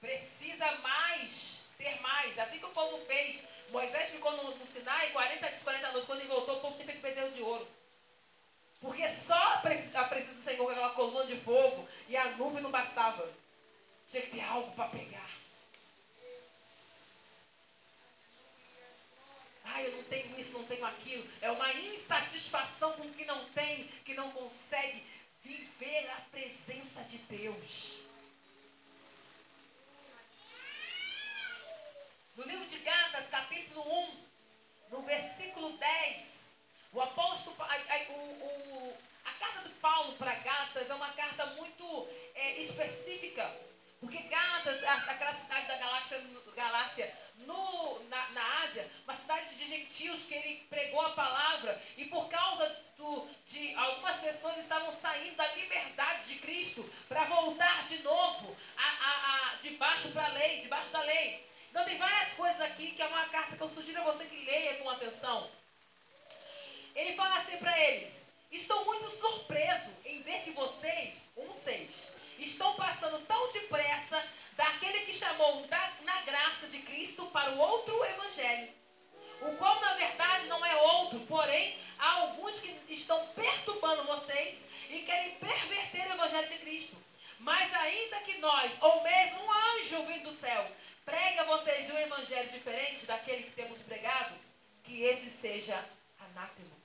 precisa 0.00 0.70
mais, 0.78 1.68
ter 1.78 2.00
mais. 2.00 2.38
Assim 2.38 2.58
que 2.58 2.66
o 2.66 2.70
povo 2.70 2.98
fez. 3.06 3.42
Moisés 3.70 4.10
ficou 4.10 4.32
no, 4.32 4.56
no 4.56 4.66
Sinai 4.66 5.10
40 5.10 5.48
dias, 5.48 5.62
40 5.62 5.88
noites. 5.92 6.06
Quando 6.06 6.20
ele 6.20 6.28
voltou, 6.28 6.56
o 6.56 6.60
povo 6.60 6.74
tinha 6.74 6.86
feito 6.86 7.02
bezerro 7.02 7.30
de 7.30 7.42
ouro. 7.42 7.68
Porque 8.80 9.08
só 9.10 9.34
a 9.34 9.58
presença 9.58 10.34
do 10.34 10.40
Senhor 10.40 10.70
aquela 10.70 10.90
coluna 10.90 11.26
de 11.26 11.36
fogo 11.36 11.86
e 12.08 12.16
a 12.16 12.30
nuvem 12.36 12.62
não 12.62 12.70
bastava. 12.70 13.28
Tinha 14.10 14.22
que 14.24 14.30
ter 14.32 14.40
algo 14.40 14.72
para 14.72 14.88
pegar. 14.88 15.30
Ah, 19.64 19.82
eu 19.82 19.92
não 19.92 20.02
tenho 20.02 20.36
isso, 20.36 20.58
não 20.58 20.64
tenho 20.64 20.84
aquilo. 20.84 21.30
É 21.40 21.48
uma 21.48 21.72
insatisfação 21.74 22.92
com 22.94 23.04
o 23.04 23.14
que 23.14 23.24
não 23.24 23.48
tem, 23.50 23.86
que 24.04 24.14
não 24.14 24.32
consegue 24.32 25.04
viver 25.44 26.10
a 26.10 26.20
presença 26.32 27.04
de 27.04 27.18
Deus. 27.18 28.00
No 32.34 32.42
livro 32.42 32.66
de 32.66 32.78
Gálatas, 32.78 33.28
capítulo 33.28 33.80
1, 33.80 34.24
no 34.90 35.02
versículo 35.02 35.76
10, 35.78 36.48
o 36.94 37.00
apóstolo, 37.00 37.54
a, 37.60 37.64
a, 37.64 38.12
o, 38.12 38.98
a 39.24 39.32
carta 39.34 39.68
de 39.68 39.74
Paulo 39.76 40.16
para 40.16 40.34
Gálatas 40.34 40.90
é 40.90 40.94
uma 40.94 41.12
carta 41.12 41.46
muito 41.46 42.08
é, 42.34 42.62
específica 42.62 43.69
Porque 44.00 44.18
Gálatas, 44.18 44.82
aquela 44.82 45.34
cidade 45.34 45.66
da 45.66 45.76
galáxia, 45.76 46.22
galáxia 46.56 47.14
no, 47.38 48.02
na, 48.08 48.30
na 48.30 48.62
Ásia, 48.62 48.90
uma 49.04 49.14
cidade 49.14 49.54
de 49.56 49.66
gentios 49.66 50.24
que 50.24 50.34
ele 50.34 50.66
pregou 50.70 51.00
a 51.02 51.10
palavra, 51.10 51.80
e 51.98 52.06
por 52.06 52.28
causa 52.28 52.66
do, 52.96 53.28
de 53.46 53.74
algumas 53.74 54.16
pessoas 54.18 54.56
estavam 54.56 54.90
saindo 54.92 55.36
da 55.36 55.46
liberdade 55.54 56.28
de 56.28 56.40
Cristo 56.40 56.82
para 57.08 57.24
voltar 57.24 57.86
de 57.88 57.98
novo 58.02 58.56
a, 58.76 58.82
a, 58.82 59.52
a, 59.52 59.54
debaixo 59.56 60.08
para 60.12 60.24
a 60.24 60.32
lei, 60.32 60.62
debaixo 60.62 60.90
da 60.90 61.02
lei. 61.02 61.46
Então 61.70 61.84
tem 61.84 61.98
várias 61.98 62.32
coisas 62.34 62.60
aqui 62.62 62.92
que 62.92 63.02
é 63.02 63.06
uma 63.06 63.26
carta 63.26 63.56
que 63.56 63.62
eu 63.62 63.68
sugiro 63.68 64.00
a 64.00 64.04
você 64.04 64.24
que 64.24 64.44
leia 64.44 64.78
com 64.78 64.90
atenção. 64.90 65.50
Ele 66.94 67.14
fala 67.14 67.36
assim 67.36 67.58
para 67.58 67.78
eles: 67.78 68.26
Estou 68.50 68.84
muito 68.84 69.08
surpreso 69.08 69.90
em 70.04 70.22
ver 70.22 70.42
que 70.42 70.50
vocês, 70.50 71.30
um 71.36 71.54
seis, 71.54 72.19
estão 72.44 72.74
passando 72.74 73.24
tão 73.26 73.52
depressa 73.52 74.22
daquele 74.56 75.00
que 75.00 75.14
chamou 75.14 75.66
da, 75.66 75.92
na 76.02 76.20
graça 76.22 76.66
de 76.68 76.78
Cristo 76.78 77.26
para 77.26 77.50
o 77.52 77.58
outro 77.58 78.04
evangelho. 78.04 78.68
O 79.42 79.56
qual 79.56 79.80
na 79.80 79.94
verdade 79.94 80.46
não 80.46 80.64
é 80.64 80.76
outro, 80.76 81.20
porém 81.20 81.78
há 81.98 82.12
alguns 82.20 82.60
que 82.60 82.78
estão 82.88 83.26
perturbando 83.28 84.04
vocês 84.04 84.66
e 84.90 85.00
querem 85.00 85.36
perverter 85.36 86.08
o 86.08 86.12
evangelho 86.12 86.48
de 86.48 86.58
Cristo. 86.58 86.96
Mas 87.38 87.72
ainda 87.72 88.20
que 88.20 88.38
nós, 88.38 88.70
ou 88.80 89.02
mesmo 89.02 89.44
um 89.44 89.52
anjo 89.52 90.06
vindo 90.06 90.24
do 90.24 90.30
céu, 90.30 90.70
pregue 91.04 91.38
a 91.38 91.44
vocês 91.44 91.90
um 91.90 91.98
evangelho 91.98 92.50
diferente 92.50 93.06
daquele 93.06 93.44
que 93.44 93.52
temos 93.52 93.78
pregado, 93.78 94.34
que 94.84 95.02
esse 95.02 95.30
seja 95.30 95.82
anátema. 96.18 96.76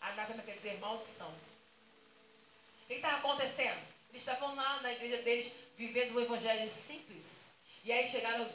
Anátema 0.00 0.42
quer 0.42 0.54
dizer 0.54 0.78
maldição. 0.78 1.28
O 1.28 2.86
que 2.86 2.94
estava 2.94 3.16
acontecendo? 3.16 3.95
Eles 4.10 4.22
estavam 4.22 4.54
lá 4.54 4.80
na 4.80 4.92
igreja 4.92 5.22
deles, 5.22 5.52
vivendo 5.76 6.14
um 6.14 6.20
evangelho 6.20 6.70
simples. 6.72 7.46
E 7.84 7.92
aí 7.92 8.10
chegaram 8.10 8.48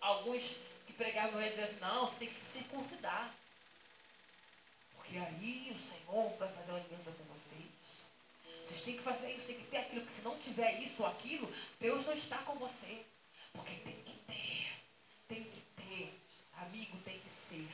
alguns 0.00 0.58
que 0.86 0.92
pregavam 0.92 1.42
e 1.42 1.48
diziam 1.48 1.64
assim, 1.64 1.80
não, 1.80 2.06
você 2.06 2.18
tem 2.20 2.28
que 2.28 2.34
se 2.34 2.58
circuncidar. 2.58 3.34
Porque 4.94 5.16
aí 5.18 5.74
o 5.76 5.80
Senhor 5.80 6.36
vai 6.36 6.52
fazer 6.52 6.72
uma 6.72 6.80
aliança 6.80 7.12
com 7.12 7.24
vocês. 7.24 8.06
Vocês 8.62 8.82
têm 8.82 8.96
que 8.96 9.02
fazer 9.02 9.32
isso, 9.32 9.46
tem 9.46 9.56
que 9.56 9.66
ter 9.66 9.78
aquilo, 9.78 10.00
porque 10.00 10.14
se 10.14 10.24
não 10.24 10.38
tiver 10.38 10.80
isso 10.80 11.02
ou 11.02 11.08
aquilo, 11.08 11.52
Deus 11.78 12.04
não 12.06 12.14
está 12.14 12.38
com 12.38 12.56
você. 12.56 13.04
Porque 13.52 13.74
tem 13.74 14.02
que 14.02 14.12
ter, 14.26 14.68
tem 15.28 15.44
que 15.44 15.60
ter. 15.76 16.20
Amigo, 16.54 16.96
tem 17.04 17.18
que 17.18 17.28
ser. 17.28 17.68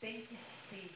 Tem 0.00 0.26
que 0.26 0.36
ser. 0.36 0.90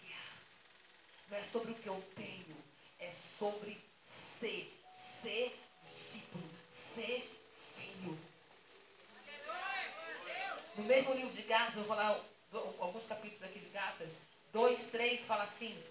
Não 1.28 1.38
é 1.38 1.42
sobre 1.42 1.72
o 1.72 1.74
que 1.74 1.88
eu 1.88 2.00
tenho, 2.14 2.56
é 3.00 3.10
sobre 3.10 3.80
ser. 4.04 4.75
Ser 5.22 5.58
discípulo, 5.82 6.44
ser 6.68 7.26
filho. 7.74 8.18
No 10.76 10.84
mesmo 10.84 11.14
livro 11.14 11.34
de 11.34 11.42
Gatas, 11.42 11.76
eu 11.76 11.84
vou 11.84 11.96
falar 11.96 12.20
alguns 12.78 13.06
capítulos 13.06 13.42
aqui 13.42 13.58
de 13.58 13.68
Gatas. 13.70 14.12
2, 14.52 14.90
3 14.90 15.24
fala 15.24 15.44
assim. 15.44 15.82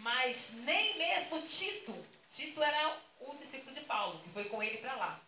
Mas 0.00 0.52
nem 0.64 0.98
mesmo 0.98 1.40
Tito, 1.42 2.06
Tito 2.32 2.62
era 2.62 3.00
o 3.20 3.34
discípulo 3.36 3.74
de 3.74 3.80
Paulo, 3.80 4.20
que 4.20 4.30
foi 4.30 4.44
com 4.44 4.62
ele 4.62 4.78
para 4.78 4.94
lá, 4.94 5.20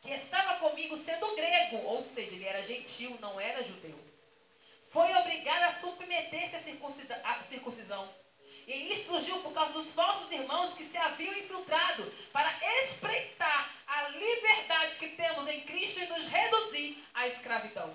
que 0.00 0.10
estava 0.10 0.60
comigo 0.60 0.96
sendo 0.96 1.34
grego, 1.34 1.76
ou 1.86 2.02
seja, 2.02 2.34
ele 2.34 2.46
era 2.46 2.62
gentil, 2.62 3.18
não 3.20 3.38
era 3.40 3.62
judeu, 3.64 3.98
foi 4.88 5.12
obrigado 5.16 5.64
a 5.64 5.80
submeter-se 5.80 6.56
à 7.24 7.42
circuncisão. 7.42 8.19
E 8.70 8.92
isso 8.92 9.10
surgiu 9.10 9.36
por 9.38 9.52
causa 9.52 9.72
dos 9.72 9.90
falsos 9.94 10.30
irmãos 10.30 10.74
que 10.74 10.84
se 10.84 10.96
haviam 10.96 11.36
infiltrado 11.36 12.04
para 12.32 12.48
espreitar 12.80 13.68
a 13.84 14.08
liberdade 14.10 14.96
que 14.96 15.08
temos 15.08 15.48
em 15.48 15.62
Cristo 15.62 15.98
e 15.98 16.06
nos 16.06 16.28
reduzir 16.28 17.04
à 17.12 17.26
escravidão. 17.26 17.92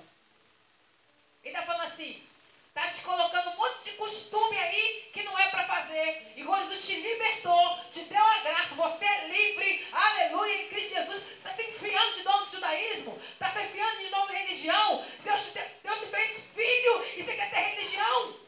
Ele 1.41 1.55
está 1.55 1.65
falando 1.65 1.87
assim: 1.87 2.21
Está 2.67 2.89
te 2.89 3.03
colocando 3.03 3.51
um 3.51 3.55
monte 3.55 3.85
de 3.85 3.91
costume 3.91 4.57
aí 4.57 5.11
que 5.13 5.23
não 5.23 5.39
é 5.39 5.47
para 5.47 5.63
fazer. 5.63 6.33
E 6.35 6.43
Jesus 6.43 6.85
te 6.85 6.95
libertou, 6.99 7.79
te 7.89 8.01
deu 8.01 8.25
a 8.25 8.39
graça, 8.39 8.75
você 8.75 9.05
é 9.05 9.27
livre, 9.29 9.87
aleluia, 9.93 10.61
em 10.61 10.67
Cristo 10.67 10.93
Jesus. 10.93 11.23
Você 11.23 11.35
está 11.37 11.53
se 11.53 11.61
enfiando 11.63 12.15
de 12.15 12.23
novo 12.23 12.39
no 12.39 12.51
judaísmo, 12.51 13.21
está 13.31 13.49
se 13.49 13.63
enfiando 13.63 13.99
de 13.99 14.09
novo 14.09 14.33
em 14.33 14.39
religião. 14.39 15.05
Deus 15.23 15.53
te, 15.53 15.59
Deus 15.83 15.99
te 16.01 16.05
fez 16.07 16.51
filho 16.53 17.05
e 17.15 17.23
você 17.23 17.33
quer 17.33 17.49
ter 17.49 17.61
religião. 17.61 18.44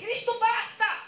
Cristo 0.00 0.32
basta. 0.38 1.04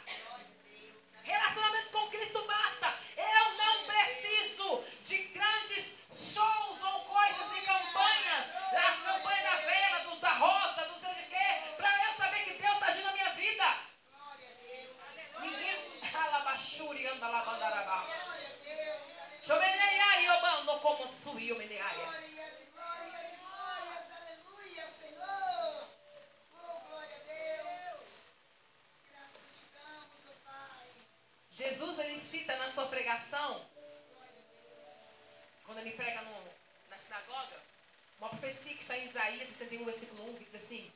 Relacionamento 1.24 1.88
com 1.92 2.10
Cristo 2.10 2.42
basta. 2.42 2.94
Eu 3.16 3.56
não 3.56 3.84
preciso 3.84 4.84
de 5.02 5.16
grandes 5.28 6.00
shows 6.10 6.82
ou 6.82 7.00
coisas 7.06 7.56
e 7.56 7.60
campanhas. 7.62 8.44
A 8.76 8.92
campanha 9.02 9.42
da 9.44 9.56
vela, 9.56 9.98
do, 10.00 10.16
da 10.16 10.32
rosa, 10.34 10.86
não 10.88 10.98
sei 10.98 11.14
de 11.14 11.22
quê. 11.22 11.74
Para 11.78 12.04
eu 12.06 12.14
saber 12.14 12.44
que 12.44 12.52
Deus 12.52 12.74
está 12.74 12.86
agindo 12.88 13.06
na 13.06 13.12
minha 13.12 13.30
vida. 13.30 13.76
Ninguém. 15.40 15.92
Alabachuri 16.12 17.06
anda 17.06 17.28
labandarabá. 17.28 18.06
Chomeneiai, 19.42 20.26
eu 20.26 20.40
mando 20.42 20.78
como 20.80 21.08
suiu, 21.10 21.56
meneaia. 21.56 22.21
Jesus 31.62 31.98
ele 32.00 32.18
cita 32.18 32.56
na 32.56 32.68
sua 32.68 32.86
pregação, 32.86 33.64
quando 35.64 35.78
ele 35.78 35.92
prega 35.92 36.20
no, 36.22 36.44
na 36.90 36.98
sinagoga, 36.98 37.56
uma 38.18 38.28
profecia 38.28 38.74
que 38.74 38.82
está 38.82 38.98
em 38.98 39.06
Isaías 39.06 39.48
61, 39.48 39.84
versículo 39.84 40.30
1, 40.30 40.34
que 40.38 40.44
diz 40.46 40.56
assim: 40.56 40.92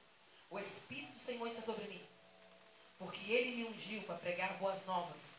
O 0.51 0.59
Espírito 0.59 1.13
do 1.13 1.19
Senhor 1.21 1.47
está 1.47 1.63
sobre 1.63 1.85
mim, 1.85 2.05
porque 2.99 3.31
ele 3.31 3.57
me 3.57 3.65
ungiu 3.67 4.03
para 4.03 4.17
pregar 4.17 4.55
boas 4.55 4.85
novas 4.87 5.37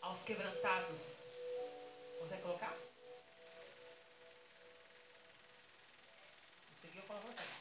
aos 0.00 0.22
quebrantados. 0.22 1.16
Consegue 2.20 2.42
colocar? 2.42 2.74
Conseguiu 6.70 7.02
colocar? 7.02 7.57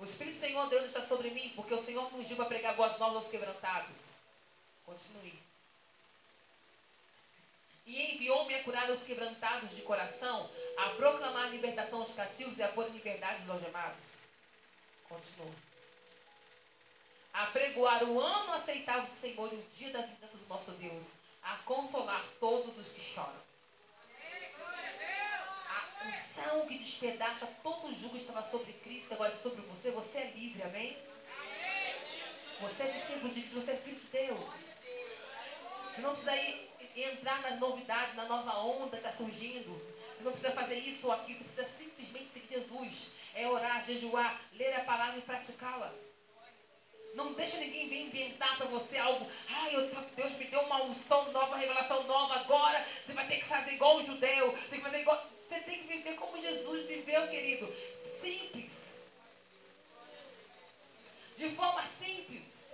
O 0.00 0.04
Espírito 0.04 0.36
do 0.36 0.40
Senhor 0.40 0.66
Deus 0.70 0.86
está 0.86 1.02
sobre 1.02 1.28
mim, 1.28 1.52
porque 1.54 1.74
o 1.74 1.78
Senhor 1.78 2.10
me 2.10 2.20
ungiu 2.20 2.34
para 2.34 2.46
pregar 2.46 2.74
boas 2.74 2.98
novas 2.98 3.16
aos 3.16 3.28
quebrantados. 3.28 4.14
Continue. 4.86 5.38
E 7.84 8.14
enviou-me 8.14 8.54
a 8.54 8.64
curar 8.64 8.90
os 8.90 9.02
quebrantados 9.02 9.76
de 9.76 9.82
coração, 9.82 10.50
a 10.78 10.88
proclamar 10.90 11.48
a 11.48 11.50
libertação 11.50 12.00
aos 12.00 12.14
cativos 12.14 12.56
e 12.56 12.62
a 12.62 12.68
pôr 12.68 12.88
em 12.88 12.92
liberdade 12.92 13.42
os 13.42 13.50
algemados. 13.50 14.14
Continua. 15.06 15.54
A 17.34 17.46
pregoar 17.48 18.02
o 18.04 18.18
ano 18.18 18.54
aceitável 18.54 19.04
do 19.04 19.14
Senhor 19.14 19.52
e 19.52 19.56
o 19.56 19.66
dia 19.70 19.90
da 19.90 20.00
vingança 20.00 20.38
do 20.38 20.46
nosso 20.46 20.70
Deus, 20.72 21.08
a 21.42 21.56
consolar 21.58 22.24
todos 22.40 22.78
os 22.78 22.88
que 22.88 23.02
choram 23.02 23.49
unção 26.08 26.66
que 26.66 26.78
despedaça 26.78 27.46
todo 27.62 27.88
o 27.88 27.94
jugo 27.94 28.16
estava 28.16 28.42
sobre 28.42 28.72
Cristo, 28.72 29.14
agora 29.14 29.34
sobre 29.34 29.60
você. 29.62 29.90
Você 29.90 30.18
é 30.18 30.32
livre, 30.34 30.62
amém? 30.62 30.96
Você 32.60 32.82
é 32.82 32.90
discípulo 32.90 33.32
de 33.32 33.40
Cristo, 33.40 33.60
você 33.60 33.70
é 33.72 33.76
filho 33.76 34.00
de 34.00 34.06
Deus. 34.06 34.70
Você 35.90 36.00
não 36.02 36.10
precisa 36.10 36.36
ir, 36.36 36.70
entrar 36.96 37.40
nas 37.42 37.58
novidades, 37.58 38.14
na 38.14 38.24
nova 38.26 38.58
onda 38.58 38.96
que 38.96 39.06
está 39.06 39.12
surgindo. 39.12 39.70
Você 40.16 40.24
não 40.24 40.32
precisa 40.32 40.52
fazer 40.52 40.74
isso 40.76 41.06
ou 41.06 41.12
aquilo, 41.12 41.38
você 41.38 41.44
precisa 41.44 41.78
simplesmente 41.78 42.30
seguir 42.30 42.54
Jesus. 42.54 43.12
É 43.34 43.48
orar, 43.48 43.84
jejuar, 43.84 44.40
ler 44.52 44.74
a 44.74 44.84
palavra 44.84 45.18
e 45.18 45.22
praticá-la. 45.22 45.92
Não 47.14 47.32
deixa 47.32 47.56
ninguém 47.56 47.88
vir 47.88 48.06
inventar 48.06 48.56
para 48.56 48.66
você 48.66 48.96
algo. 48.98 49.26
Ai, 49.48 49.90
Deus 50.14 50.32
me 50.34 50.44
deu 50.44 50.60
uma 50.60 50.84
unção 50.84 51.32
nova, 51.32 51.46
uma 51.46 51.58
revelação 51.58 52.04
nova 52.04 52.36
agora. 52.36 52.86
Você 53.04 53.12
vai 53.12 53.26
ter 53.26 53.38
que 53.38 53.44
fazer 53.44 53.72
igual 53.72 53.96
o 53.96 54.02
judeu. 54.02 54.52
Você 54.52 54.68
tem 54.68 54.78
que 54.78 54.84
fazer 54.84 55.00
igual. 55.00 55.26
Você 55.50 55.58
tem 55.62 55.80
que 55.80 55.88
viver 55.88 56.14
como 56.14 56.40
Jesus 56.40 56.86
viveu, 56.86 57.26
querido. 57.26 57.66
Simples. 58.04 59.00
De 61.34 61.48
forma 61.56 61.84
simples. 61.88 62.68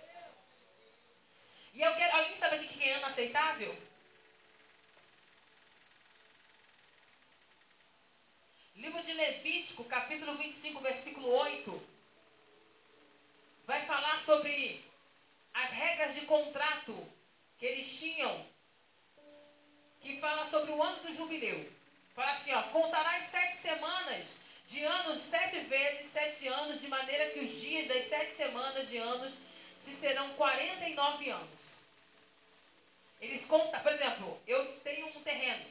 E 1.72 1.80
eu 1.80 1.94
quero. 1.94 2.18
Alguém 2.18 2.36
sabe 2.36 2.56
aqui 2.56 2.68
que 2.68 2.84
é 2.84 2.98
inaceitável? 2.98 3.74
Livro 8.74 9.02
de 9.02 9.12
Levítico, 9.14 9.84
capítulo 9.84 10.36
25, 10.36 10.78
versículo 10.82 11.30
8. 11.30 11.88
Vai 13.66 13.86
falar 13.86 14.20
sobre 14.20 14.84
as 15.54 15.70
regras 15.70 16.14
de 16.14 16.26
contrato 16.26 17.10
que 17.56 17.64
eles 17.64 17.98
tinham. 17.98 18.46
Que 19.98 20.20
fala 20.20 20.46
sobre 20.46 20.72
o 20.72 20.82
ano 20.82 21.00
do 21.00 21.14
jubileu. 21.14 21.75
Fala 22.16 22.32
assim, 22.32 22.54
ó, 22.54 22.62
contarás 22.62 23.28
sete 23.30 23.58
semanas 23.58 24.36
de 24.66 24.82
anos 24.82 25.18
sete 25.18 25.58
vezes 25.60 26.10
sete 26.10 26.48
anos, 26.48 26.80
de 26.80 26.88
maneira 26.88 27.30
que 27.30 27.40
os 27.40 27.50
dias 27.50 27.86
das 27.88 28.08
sete 28.08 28.34
semanas 28.34 28.88
de 28.88 28.96
anos 28.96 29.34
se 29.76 29.92
serão 29.92 30.30
49 30.30 31.28
anos. 31.28 31.60
Eles 33.20 33.44
contam, 33.44 33.78
por 33.80 33.92
exemplo, 33.92 34.40
eu 34.46 34.64
tenho 34.78 35.08
um 35.08 35.22
terreno. 35.22 35.66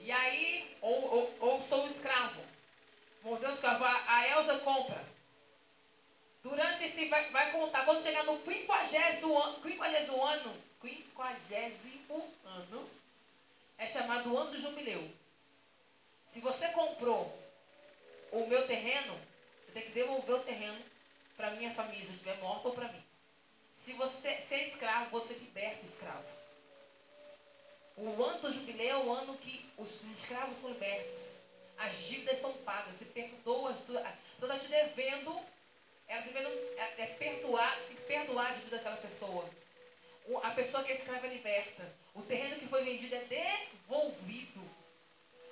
E 0.00 0.10
aí, 0.10 0.76
ou, 0.80 1.04
ou, 1.14 1.36
ou 1.40 1.62
sou 1.62 1.86
escravo. 1.86 2.40
Vamos 3.22 3.40
dizer, 3.40 3.52
escravo, 3.52 3.84
a 3.84 4.28
Elza 4.28 4.58
compra. 4.60 5.04
Durante 6.42 6.84
esse, 6.84 7.06
vai, 7.08 7.28
vai 7.30 7.52
contar, 7.52 7.84
quando 7.84 8.02
chegar 8.02 8.24
no 8.24 8.42
50 8.42 8.72
ano, 8.82 9.62
50 9.62 10.12
ano, 10.14 10.62
50 10.80 12.48
ano, 12.48 12.95
chamado 14.06 14.38
ano 14.38 14.52
do 14.52 14.58
jubileu. 14.58 15.10
Se 16.24 16.40
você 16.40 16.68
comprou 16.68 17.36
o 18.30 18.46
meu 18.46 18.64
terreno, 18.66 19.14
você 19.64 19.72
tem 19.72 19.82
que 19.82 19.90
devolver 19.90 20.36
o 20.36 20.44
terreno 20.44 20.78
para 21.36 21.50
minha 21.52 21.74
família, 21.74 22.04
se 22.04 22.12
estiver 22.12 22.38
morta 22.38 22.68
ou 22.68 22.74
para 22.74 22.88
mim. 22.88 23.02
Se 23.72 23.92
você 23.94 24.32
ser 24.36 24.68
escravo, 24.68 25.10
você 25.10 25.34
liberta 25.34 25.82
o 25.82 25.88
escravo. 25.88 26.24
O 27.96 28.24
ano 28.24 28.40
do 28.40 28.52
jubileu 28.52 28.88
é 28.88 28.96
o 28.96 29.12
ano 29.12 29.36
que 29.38 29.68
os 29.76 30.02
escravos 30.04 30.56
são 30.56 30.70
libertos. 30.70 31.36
As 31.76 31.96
dívidas 31.98 32.40
são 32.40 32.52
pagas. 32.58 32.96
Se 32.96 33.06
perdoa, 33.06 33.74
toda 34.38 34.54
a 34.54 34.56
devendo, 34.56 35.40
ela 36.06 36.22
devendo 36.22 36.48
é, 36.48 36.94
é 36.98 37.06
perdoar, 37.18 37.76
se 37.86 37.94
perdoar 37.94 38.50
a 38.50 38.54
dívida 38.54 38.76
daquela 38.76 38.96
pessoa. 38.96 39.48
A 40.42 40.50
pessoa 40.50 40.82
que 40.82 40.92
é 40.92 40.94
escrava 40.94 41.26
é 41.26 41.30
liberta. 41.30 41.88
O 42.14 42.22
terreno 42.22 42.56
que 42.56 42.66
foi 42.66 42.82
vendido 42.84 43.14
é 43.14 43.20
devolvido 43.20 44.76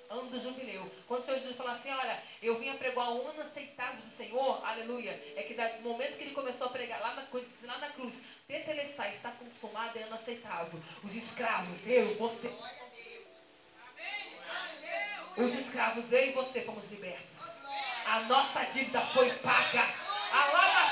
ano 0.09 0.29
do 0.29 0.39
jubileu. 0.39 0.89
Quando 1.07 1.21
o 1.21 1.23
Senhor 1.23 1.39
Jesus 1.39 1.55
fala 1.55 1.71
assim, 1.71 1.91
olha, 1.91 2.23
eu 2.41 2.59
vim 2.59 2.69
a 2.69 2.75
pregar 2.75 3.11
o 3.11 3.27
ano 3.27 3.41
aceitável 3.41 4.01
do 4.01 4.09
Senhor, 4.09 4.65
aleluia, 4.65 5.11
é 5.35 5.43
que 5.43 5.55
no 5.81 5.89
momento 5.89 6.17
que 6.17 6.25
ele 6.25 6.33
começou 6.33 6.67
a 6.67 6.69
pregar 6.69 6.99
lá 6.99 7.15
na 7.15 7.23
cruz, 7.23 7.45
lá 7.63 7.77
na 7.77 7.89
cruz, 7.89 8.23
tetelestai, 8.47 9.11
está 9.11 9.31
consumado, 9.31 9.97
é 9.97 10.03
ano 10.03 10.15
aceitável. 10.15 10.79
Os 11.03 11.15
escravos, 11.15 11.87
eu, 11.87 12.13
você. 12.15 12.51
Os 15.37 15.53
escravos, 15.53 16.11
eu 16.13 16.27
e 16.27 16.31
você 16.31 16.61
fomos 16.61 16.91
libertos. 16.91 17.45
A 18.05 18.19
nossa 18.21 18.63
dívida 18.65 19.01
foi 19.01 19.31
paga. 19.39 20.05
Anda 20.31 20.74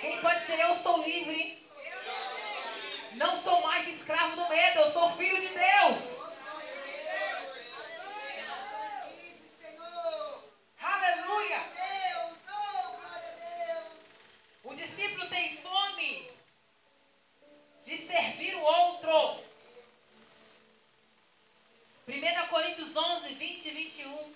Quem 0.00 0.20
pode 0.20 0.40
dizer 0.40 0.60
eu 0.60 0.74
sou 0.76 1.02
livre? 1.02 1.66
Não 3.12 3.36
sou 3.36 3.60
mais 3.62 3.88
escravo 3.88 4.36
do 4.36 4.48
medo, 4.48 4.78
eu 4.78 4.90
sou 4.92 5.10
filho 5.16 5.40
de 5.40 5.48
Deus. 5.48 6.22
Aleluia. 10.80 11.62
O 14.62 14.74
discípulo 14.74 15.28
tem 15.28 15.56
fome 15.56 16.30
de 17.82 17.96
servir 17.96 18.54
o 18.54 18.62
outro. 18.62 19.42
1 22.06 22.48
Coríntios 22.48 22.96
11, 22.96 23.34
20 23.34 23.66
e 23.66 23.70
21 23.70 24.34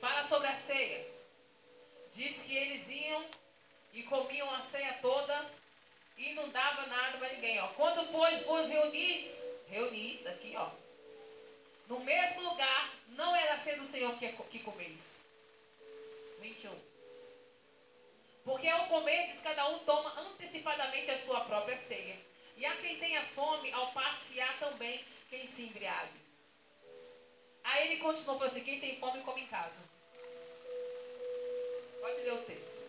fala 0.00 0.26
sobre 0.28 0.46
a 0.46 0.54
ceia. 0.54 1.06
Diz 2.12 2.42
que 2.42 2.56
eles 2.56 2.88
iam 2.88 3.26
e 3.96 4.02
comiam 4.02 4.48
a 4.54 4.60
ceia 4.60 4.92
toda 5.00 5.50
e 6.18 6.34
não 6.34 6.48
dava 6.50 6.86
nada 6.86 7.16
para 7.16 7.30
ninguém. 7.30 7.58
Ó. 7.60 7.68
Quando, 7.68 8.12
pois, 8.12 8.42
vos 8.42 8.68
reunis, 8.68 9.54
reunis 9.68 10.26
aqui, 10.26 10.54
ó, 10.54 10.68
no 11.88 12.00
mesmo 12.00 12.42
lugar, 12.50 12.90
não 13.08 13.34
era 13.34 13.58
sendo 13.58 13.82
o 13.82 13.86
Senhor 13.86 14.14
que, 14.18 14.28
que 14.28 14.58
comeis. 14.60 15.20
21. 16.42 16.78
Porque 18.44 18.68
ao 18.68 18.86
comer, 18.86 19.28
diz 19.28 19.40
cada 19.40 19.66
um 19.68 19.78
toma 19.80 20.12
antecipadamente 20.20 21.10
a 21.10 21.18
sua 21.18 21.40
própria 21.40 21.76
ceia. 21.76 22.18
E 22.56 22.66
há 22.66 22.76
quem 22.76 22.98
tenha 22.98 23.22
fome, 23.22 23.72
ao 23.72 23.92
passo 23.92 24.26
que 24.26 24.40
há 24.40 24.52
também 24.54 25.02
quem 25.30 25.46
se 25.46 25.62
embriague. 25.62 26.20
Aí 27.64 27.86
ele 27.86 28.02
continuou, 28.02 28.38
falou 28.38 28.52
assim, 28.52 28.62
quem 28.62 28.78
tem 28.78 28.98
fome 28.98 29.22
come 29.22 29.42
em 29.42 29.46
casa. 29.46 29.80
Pode 32.00 32.20
ler 32.20 32.34
o 32.34 32.42
texto. 32.42 32.86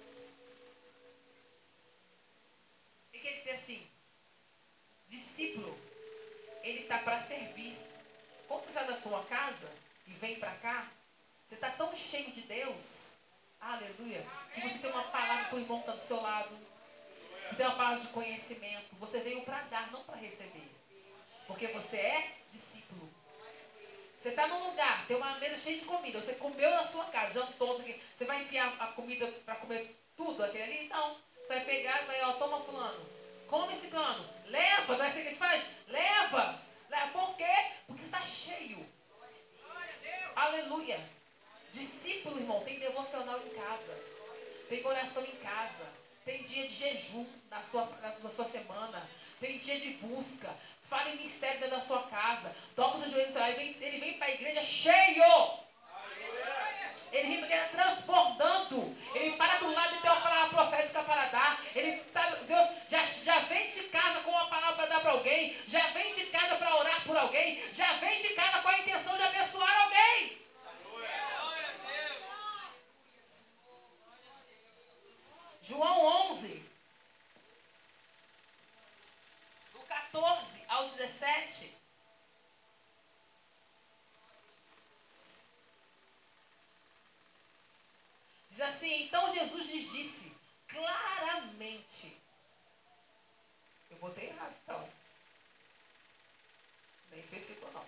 E 3.17 3.17
que 3.28 3.34
ele 3.34 3.42
diz 3.42 3.54
assim, 3.54 3.88
discípulo, 5.08 5.78
ele 6.64 6.82
está 6.82 7.00
para 7.00 7.20
servir. 7.20 7.78
Quando 8.48 8.64
você 8.64 8.72
sai 8.72 8.88
da 8.88 8.96
sua 8.96 9.24
casa 9.26 9.70
e 10.08 10.12
vem 10.14 10.40
para 10.40 10.52
cá, 10.56 10.90
você 11.46 11.56
está 11.56 11.70
tão 11.72 11.96
cheio 11.96 12.32
de 12.32 12.42
Deus, 12.42 13.12
aleluia, 13.60 14.26
que 14.54 14.62
você 14.62 14.78
tem 14.80 14.92
uma 14.92 15.04
palavra 15.04 15.46
para 15.46 15.56
o 15.58 15.60
irmão 15.60 15.82
que 15.82 15.90
está 15.90 16.02
do 16.02 16.08
seu 16.08 16.22
lado. 16.22 16.58
Você 17.48 17.56
tem 17.56 17.66
uma 17.66 17.76
palavra 17.76 18.00
de 18.00 18.08
conhecimento. 18.08 18.96
Você 19.00 19.20
veio 19.22 19.42
para 19.44 19.62
dar, 19.64 19.92
não 19.92 20.04
para 20.04 20.18
receber. 20.18 20.70
Porque 21.48 21.68
você 21.68 21.98
é 21.98 22.32
discípulo. 22.52 23.10
Você 24.18 24.30
está 24.30 24.48
num 24.48 24.70
lugar, 24.70 25.06
tem 25.08 25.16
uma 25.16 25.38
mesa 25.38 25.58
cheia 25.58 25.80
de 25.80 25.86
comida. 25.86 26.20
Você 26.20 26.34
comeu 26.36 26.72
na 26.72 26.84
sua 26.84 27.06
casa, 27.06 27.42
jantou, 27.42 27.78
você 27.78 28.26
vai 28.26 28.42
enfiar 28.42 28.76
a 28.80 28.88
comida 28.88 29.28
para 29.46 29.56
comer 29.56 29.96
tudo 30.16 30.44
aquele 30.44 30.64
ali? 30.64 30.86
Então, 30.86 31.16
você 31.38 31.54
vai 31.56 31.66
pegar, 31.66 32.06
vai, 32.06 32.22
ó, 32.24 32.34
toma 32.34 32.60
fulano. 32.62 33.17
Come 33.48 33.74
esse 33.74 33.88
cano. 33.88 34.26
Leva, 34.48 34.98
não 34.98 35.06
é 35.06 35.08
assim 35.08 35.22
que 35.22 35.28
a 35.28 35.32
gente 35.32 35.40
faz? 35.40 35.64
Leva. 35.88 36.60
Leva. 36.90 37.08
Por 37.12 37.36
quê? 37.36 37.56
Porque 37.86 38.04
está 38.04 38.20
cheio. 38.22 38.86
Aleluia. 40.36 41.00
Discípulo, 41.72 42.40
irmão, 42.40 42.64
tem 42.64 42.80
devocional 42.80 43.40
em 43.40 43.50
casa. 43.50 43.98
Tem 44.70 44.86
oração 44.86 45.24
em 45.24 45.36
casa. 45.38 45.86
Tem 46.26 46.44
dia 46.44 46.68
de 46.68 46.74
jejum 46.74 47.26
na 47.50 47.62
sua, 47.62 47.86
na, 48.02 48.20
na 48.20 48.30
sua 48.30 48.46
semana. 48.46 49.10
Tem 49.40 49.58
dia 49.58 49.80
de 49.80 49.92
busca. 49.94 50.54
Fale 50.84 51.12
em 51.12 51.18
mistério 51.18 51.60
dentro 51.60 51.76
da 51.76 51.82
sua 51.82 52.04
casa. 52.04 52.56
Toca 52.76 52.98
os 52.98 53.12
joelhos 53.12 53.36
Ele 53.36 53.56
vem, 53.56 53.78
ele 53.82 54.00
vem 54.00 54.18
para 54.18 54.28
a 54.28 54.34
igreja 54.34 54.64
cheio. 54.64 55.24
Ele 57.12 57.42
vem 57.42 57.70
transbordando. 57.70 58.98
Ele 59.14 59.36
para 59.38 59.58
do 59.58 59.72
lado 59.72 59.96
e 59.96 60.02
tem 60.02 60.12
uma 60.12 60.22
palavra 60.22 60.50
profética 60.50 61.04
para 61.04 61.26
dar. 61.28 61.62
Ele 61.76 62.04
sabe, 62.12 62.36
Deus 62.46 62.70
já, 62.90 63.04
já 63.06 63.40
vem 63.40 63.70
de 63.70 63.84
casa 63.84 64.20
com 64.22 64.32
uma 64.32 64.48
palavra 64.48 64.76
para 64.76 64.86
dar 64.88 65.00
para 65.02 65.12
alguém. 65.12 65.56
Já 65.68 65.88
vem 65.88 66.14
de 66.14 66.26
casa 66.26 66.56
para 66.56 66.76
orar 66.76 67.04
por 67.04 67.18
alguém. 67.18 67.62
Já 67.74 67.94
vem 67.94 68.22
de 68.22 68.30
casa 68.30 68.62
com 68.62 68.70
a 68.70 68.80
intenção 68.80 69.16
de 69.16 69.24
abençoar 69.24 69.84
alguém. 69.84 70.38
João 75.62 76.32
11. 76.32 76.64
Do 79.74 79.80
14 79.80 80.64
ao 80.70 80.90
17. 80.90 81.87
Diz 88.58 88.66
assim: 88.66 89.04
Então 89.04 89.32
Jesus 89.32 89.70
lhes 89.70 89.92
disse 89.92 90.36
claramente. 90.68 92.20
Eu 93.92 93.98
botei 93.98 94.30
errado, 94.30 94.56
então. 94.64 94.90
Nem 97.12 97.24
sei 97.24 97.40
se 97.40 97.52
estou, 97.52 97.72
não. 97.72 97.86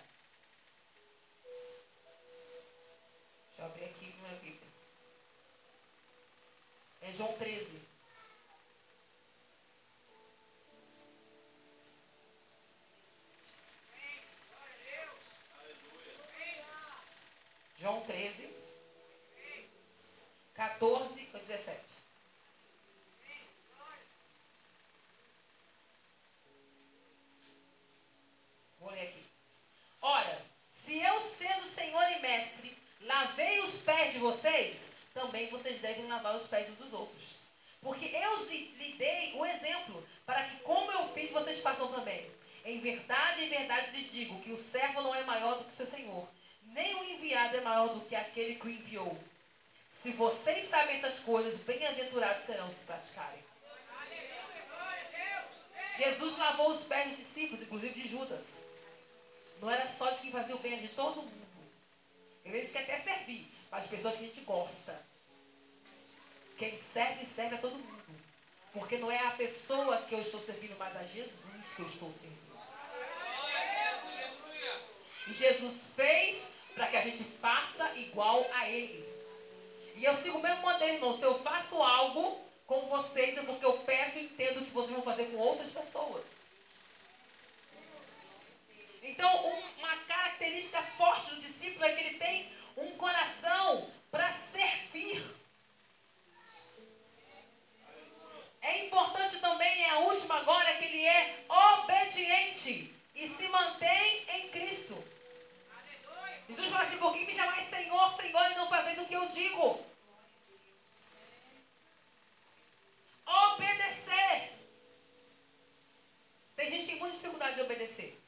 Deixa 3.48 3.62
eu 3.62 3.66
abrir 3.66 3.84
aqui 3.86 4.14
minha 4.14 4.34
Bíblia. 4.34 4.70
É 7.02 7.12
João 7.14 7.36
13. 7.36 7.89
Devem 35.80 36.06
lavar 36.06 36.36
os 36.36 36.46
pés 36.46 36.68
uns 36.70 36.76
dos 36.76 36.92
outros. 36.92 37.40
Porque 37.82 38.04
eu 38.04 38.44
lhe 38.46 38.94
dei 38.98 39.32
o 39.34 39.46
exemplo, 39.46 40.06
para 40.26 40.42
que 40.44 40.56
como 40.60 40.92
eu 40.92 41.08
fiz, 41.12 41.30
vocês 41.30 41.60
façam 41.60 41.90
também. 41.92 42.30
Em 42.64 42.78
verdade, 42.78 43.44
em 43.44 43.48
verdade 43.48 43.90
lhes 43.92 44.12
digo 44.12 44.40
que 44.40 44.52
o 44.52 44.56
servo 44.56 45.00
não 45.02 45.14
é 45.14 45.22
maior 45.24 45.58
do 45.58 45.64
que 45.64 45.72
o 45.72 45.76
seu 45.76 45.86
senhor, 45.86 46.28
nem 46.66 46.94
o 46.94 47.04
enviado 47.04 47.56
é 47.56 47.60
maior 47.62 47.88
do 47.88 48.00
que 48.02 48.14
aquele 48.14 48.56
que 48.56 48.66
o 48.66 48.70
enviou. 48.70 49.18
Se 49.90 50.12
vocês 50.12 50.68
sabem 50.68 50.96
essas 50.96 51.20
coisas, 51.20 51.60
bem-aventurados 51.62 52.44
serão 52.44 52.70
se 52.70 52.84
praticarem. 52.84 53.42
Jesus 55.96 56.38
lavou 56.38 56.70
os 56.70 56.84
pés 56.84 57.08
dos 57.08 57.18
discípulos, 57.18 57.62
inclusive 57.62 58.00
de 58.00 58.08
Judas. 58.08 58.62
Não 59.60 59.70
era 59.70 59.86
só 59.86 60.10
de 60.10 60.20
quem 60.20 60.30
fazia 60.30 60.56
o 60.56 60.58
bem, 60.58 60.80
de 60.80 60.88
todo 60.88 61.22
mundo. 61.22 61.72
Às 62.44 62.52
vezes 62.52 62.72
quer 62.72 62.82
até 62.82 62.98
servir, 62.98 63.50
mas 63.70 63.84
as 63.84 63.90
pessoas 63.90 64.16
que 64.16 64.24
a 64.24 64.26
gente 64.26 64.40
gosta. 64.42 65.09
Quem 66.60 66.78
serve, 66.78 67.24
serve 67.24 67.54
a 67.54 67.58
todo 67.58 67.72
mundo. 67.72 68.04
Porque 68.74 68.98
não 68.98 69.10
é 69.10 69.18
a 69.26 69.30
pessoa 69.30 69.96
que 70.02 70.14
eu 70.14 70.20
estou 70.20 70.38
servindo, 70.38 70.76
mas 70.78 70.94
a 70.94 71.04
Jesus 71.04 71.74
que 71.74 71.80
eu 71.80 71.86
estou 71.86 72.10
servindo. 72.10 72.60
E 75.26 75.32
Jesus 75.32 75.94
fez 75.96 76.56
para 76.74 76.86
que 76.88 76.98
a 76.98 77.00
gente 77.00 77.24
faça 77.24 77.90
igual 77.96 78.46
a 78.52 78.68
Ele. 78.68 79.08
E 79.96 80.04
eu 80.04 80.14
sigo 80.14 80.36
o 80.36 80.42
mesmo 80.42 80.60
modelo, 80.60 80.92
irmão. 80.92 81.16
Se 81.16 81.22
eu 81.22 81.34
faço 81.42 81.82
algo 81.82 82.38
com 82.66 82.84
vocês, 82.88 83.38
é 83.38 83.42
porque 83.42 83.64
eu 83.64 83.78
peço 83.78 84.18
e 84.18 84.24
entendo 84.24 84.66
que 84.66 84.72
vocês 84.72 84.92
vão 84.92 85.02
fazer 85.02 85.30
com 85.30 85.38
outras 85.38 85.70
pessoas. 85.70 86.26
Então, 89.02 89.46
uma 89.78 89.96
característica 90.04 90.82
forte 90.82 91.30
do 91.30 91.40
discípulo 91.40 91.86
é 91.86 91.92
que 91.94 92.00
ele 92.00 92.18
tem 92.18 92.52
um 92.76 92.90
coração 92.98 93.90
para 94.10 94.30
servir. 94.30 95.40
É 98.62 98.86
importante 98.86 99.38
também, 99.38 99.82
é 99.84 99.90
a 99.90 99.98
última 100.00 100.36
agora, 100.36 100.74
que 100.74 100.84
ele 100.84 101.04
é 101.04 101.44
obediente 101.48 102.94
e 103.14 103.26
se 103.26 103.48
mantém 103.48 104.24
em 104.36 104.50
Cristo. 104.50 105.02
Jesus 106.48 106.68
fala 106.68 106.84
assim, 106.84 106.98
por 106.98 107.12
que 107.14 107.24
me 107.24 107.34
chamais 107.34 107.64
Senhor, 107.64 108.16
Senhor, 108.16 108.50
e 108.50 108.54
não 108.56 108.68
fazeis 108.68 108.98
o 108.98 109.06
que 109.06 109.14
eu 109.14 109.28
digo? 109.28 109.86
Obedecer. 113.26 114.52
Tem 116.56 116.70
gente 116.70 116.80
que 116.80 116.90
tem 116.90 116.98
muita 116.98 117.16
dificuldade 117.16 117.54
de 117.54 117.62
obedecer. 117.62 118.20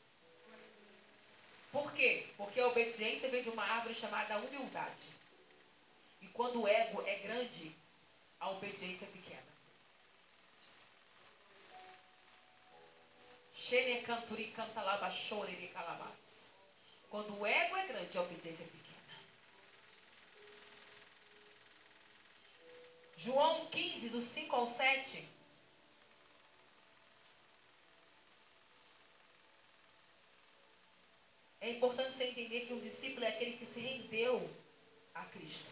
Por 1.72 1.92
quê? 1.92 2.26
Porque 2.36 2.60
a 2.60 2.68
obediência 2.68 3.28
chamada 3.94 4.38
humildade. 4.38 5.16
E 6.20 6.28
quando 6.28 6.62
o 6.62 6.68
ego 6.68 7.02
é 7.06 7.16
grande, 7.16 7.74
a 8.38 8.50
obediência 8.50 9.06
é 9.06 9.08
pequena. 9.08 9.52
Xene 13.52 14.02
canturi 14.02 14.50
canta 14.52 14.82
calabás. 15.72 16.52
Quando 17.08 17.38
o 17.38 17.46
ego 17.46 17.76
é 17.76 17.86
grande, 17.86 18.18
a 18.18 18.22
obediência 18.22 18.64
é 18.64 18.66
pequena. 18.66 18.82
João 23.16 23.66
15, 23.66 24.08
do 24.08 24.20
5 24.20 24.56
ao 24.56 24.66
7. 24.66 25.28
É 31.60 31.70
importante 31.70 32.12
você 32.12 32.24
entender 32.24 32.66
que 32.66 32.72
um 32.72 32.80
discípulo 32.80 33.24
é 33.24 33.28
aquele 33.28 33.56
que 33.56 33.64
se 33.64 33.78
rendeu 33.78 34.50
a 35.14 35.24
Cristo. 35.26 35.70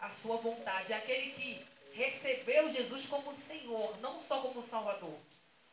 A 0.00 0.09
sua 0.20 0.36
vontade. 0.36 0.92
É 0.92 0.96
aquele 0.96 1.30
que 1.32 1.66
recebeu 1.94 2.70
Jesus 2.70 3.06
como 3.06 3.34
Senhor, 3.34 3.98
não 4.00 4.20
só 4.20 4.40
como 4.40 4.62
Salvador. 4.62 5.18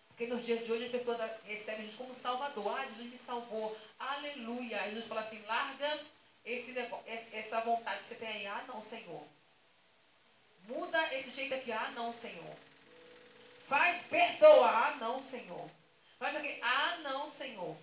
Porque 0.08 0.28
nos 0.28 0.46
dias 0.46 0.66
de 0.66 0.72
hoje 0.72 0.86
as 0.86 0.92
pessoas 0.92 1.20
recebem 1.46 1.86
Jesus 1.86 1.96
como 1.96 2.16
Salvador. 2.16 2.76
Ah, 2.76 2.86
Jesus 2.86 3.12
me 3.12 3.18
salvou. 3.18 3.78
Aleluia. 4.00 4.82
Jesus 4.90 5.06
fala 5.06 5.22
assim: 5.22 5.44
larga 5.46 6.00
esse 6.44 6.72
negócio, 6.72 7.06
essa 7.08 7.62
vontade 7.62 8.00
que 8.00 8.06
você 8.06 8.16
tem 8.16 8.28
aí. 8.28 8.48
Ah, 8.48 8.66
não, 8.68 8.82
Senhor. 8.82 9.24
Muda 10.68 11.14
esse 11.14 11.32
jeito 11.32 11.54
aqui. 11.54 11.72
Ah, 11.72 11.92
não, 11.96 12.12
Senhor. 12.12 12.56
Faz 13.68 14.08
perdoa. 14.08 14.68
Ah, 14.68 14.98
não, 15.00 15.22
Senhor. 15.22 15.70
Faz 16.18 16.36
aqui. 16.36 16.60
Ah, 16.64 16.98
não, 17.04 17.30
Senhor. 17.30 17.78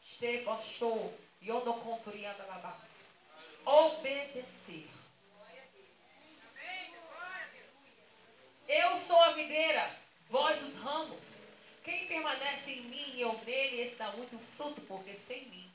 Este 0.00 0.38
gostou. 0.42 1.12
Yondo 1.42 1.74
conturianda 1.74 2.44
labás. 2.46 3.08
Obedecer. 3.64 4.95
Eu 8.68 8.96
sou 8.98 9.20
a 9.22 9.32
videira, 9.32 9.96
vós 10.28 10.60
os 10.62 10.82
ramos. 10.82 11.42
Quem 11.84 12.06
permanece 12.06 12.72
em 12.72 12.80
mim 12.82 13.12
e 13.14 13.20
eu 13.20 13.32
nele, 13.44 13.80
esse 13.80 13.96
dá 13.96 14.10
muito 14.12 14.36
fruto, 14.56 14.80
porque 14.82 15.14
sem 15.14 15.44
mim 15.46 15.70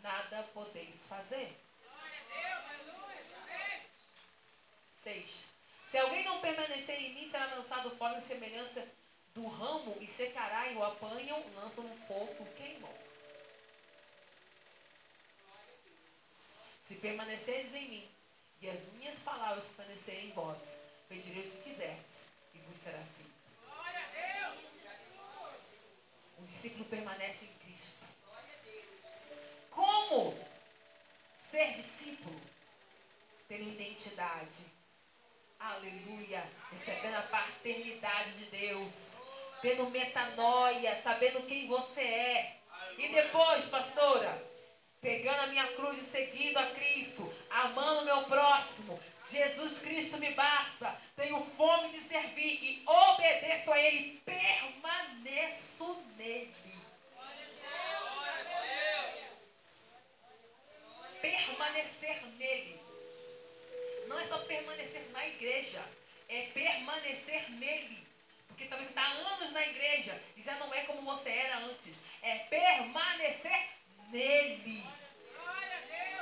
nada 0.00 0.48
podeis 0.54 1.06
fazer. 1.08 1.52
Seis. 4.94 5.44
Se 5.84 5.98
alguém 5.98 6.24
não 6.24 6.40
permanecer 6.40 7.00
em 7.00 7.14
mim, 7.14 7.28
será 7.28 7.46
lançado 7.46 7.90
fora 7.96 8.16
em 8.16 8.20
semelhança 8.20 8.88
do 9.34 9.46
ramo 9.48 9.96
e 10.00 10.06
secará 10.06 10.68
e 10.68 10.76
o 10.76 10.84
apanham, 10.84 11.44
lançam 11.56 11.82
no 11.84 11.96
fogo 11.96 12.46
queimam. 12.56 12.90
Se 16.82 16.94
permaneceres 16.96 17.74
em 17.74 17.88
mim 17.88 18.10
e 18.60 18.70
as 18.70 18.80
minhas 18.92 19.18
palavras 19.18 19.64
permanecerem 19.64 20.26
em 20.26 20.32
vós, 20.32 20.83
pedireis 21.08 21.54
o 21.54 21.56
que 21.58 21.70
quiserdes 21.70 22.26
e 22.54 22.58
vos 22.58 22.78
será 22.78 22.98
feito. 22.98 23.34
O 26.38 26.42
discípulo 26.44 26.84
permanece 26.86 27.46
em 27.46 27.54
Cristo. 27.66 28.04
Como 29.70 30.36
ser 31.50 31.72
discípulo? 31.74 32.38
Tendo 33.48 33.70
identidade. 33.70 34.66
Aleluia. 35.58 36.44
Recebendo 36.70 37.14
a 37.16 37.22
paternidade 37.22 38.32
de 38.38 38.44
Deus. 38.46 39.22
Tendo 39.62 39.88
metanoia, 39.88 41.00
sabendo 41.00 41.46
quem 41.46 41.66
você 41.66 42.02
é. 42.02 42.60
E 42.98 43.08
depois, 43.08 43.64
pastora, 43.66 44.46
pegando 45.00 45.40
a 45.40 45.46
minha 45.46 45.66
cruz 45.74 45.98
e 45.98 46.04
seguindo 46.04 46.58
a 46.58 46.66
Cristo, 46.70 47.34
amando 47.50 48.00
o 48.00 48.04
meu 48.04 48.22
próximo, 48.24 49.00
Jesus 49.30 49.78
Cristo 49.80 50.18
me 50.18 50.30
basta. 50.32 50.96
Tenho 51.16 51.42
fome 51.56 51.90
de 51.90 52.00
servir 52.00 52.58
e 52.62 52.82
obedeço 52.86 53.72
a 53.72 53.78
Ele. 53.78 54.22
Permaneço 54.24 56.02
nele. 56.16 56.54
Permanecer 61.20 62.26
nele. 62.38 62.80
Não 64.06 64.18
é 64.18 64.26
só 64.26 64.38
permanecer 64.40 65.08
na 65.12 65.26
igreja. 65.26 65.82
É 66.28 66.46
permanecer 66.48 67.50
nele. 67.52 68.06
Porque 68.48 68.66
talvez 68.66 68.88
você 68.88 69.00
está 69.00 69.10
anos 69.10 69.52
na 69.52 69.66
igreja 69.66 70.22
e 70.36 70.42
já 70.42 70.54
não 70.58 70.72
é 70.72 70.82
como 70.84 71.02
você 71.02 71.30
era 71.30 71.58
antes. 71.58 72.02
É 72.22 72.38
permanecer 72.40 73.68
nele. 74.10 74.84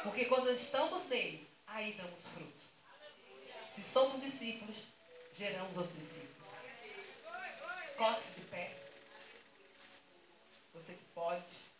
Porque 0.03 0.25
quando 0.27 0.51
estamos 0.51 1.09
nele, 1.09 1.47
aí 1.67 1.93
damos 1.93 2.29
fruto. 2.29 2.62
Se 3.75 3.83
somos 3.83 4.21
discípulos, 4.21 4.85
geramos 5.35 5.79
os 5.79 5.93
discípulos. 5.95 6.49
Coloque-se 7.97 8.41
de 8.41 8.47
pé. 8.47 8.77
Você 10.75 10.93
que 10.93 11.05
pode. 11.15 11.73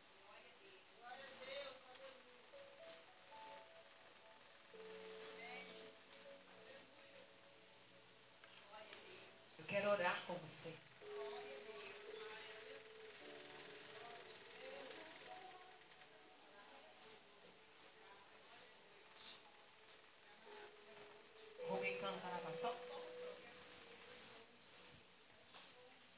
Eu 9.59 9.65
quero 9.67 9.91
orar 9.91 10.23
com 10.27 10.35
você. 10.35 10.75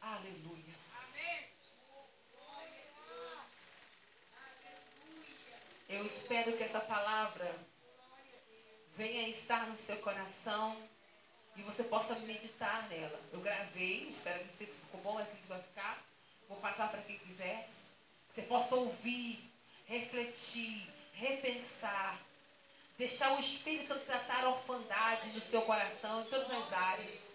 Aleluia. 0.04 0.74
Eu 6.04 6.08
espero 6.08 6.52
que 6.52 6.62
essa 6.62 6.80
palavra 6.80 7.50
venha 8.94 9.26
estar 9.26 9.66
no 9.68 9.74
seu 9.74 9.96
coração 10.02 10.76
e 11.56 11.62
você 11.62 11.82
possa 11.84 12.14
meditar 12.16 12.86
nela. 12.90 13.18
Eu 13.32 13.40
gravei, 13.40 14.06
espero 14.10 14.44
que 14.44 14.54
se 14.54 14.66
ficou 14.66 15.00
bom, 15.00 15.18
é 15.18 15.24
que 15.24 15.46
vai 15.46 15.62
ficar. 15.62 16.04
Vou 16.46 16.58
passar 16.58 16.90
para 16.90 17.00
quem 17.00 17.16
quiser. 17.20 17.70
Você 18.30 18.42
possa 18.42 18.76
ouvir, 18.76 19.50
refletir, 19.86 20.86
repensar, 21.14 22.20
deixar 22.98 23.32
o 23.32 23.40
Espírito 23.40 23.88
Santo 23.88 24.04
tratar 24.04 24.44
a 24.44 24.50
orfandade 24.50 25.30
no 25.30 25.40
seu 25.40 25.62
coração, 25.62 26.20
em 26.20 26.26
todas 26.26 26.50
as 26.50 26.70
áreas. 26.74 27.33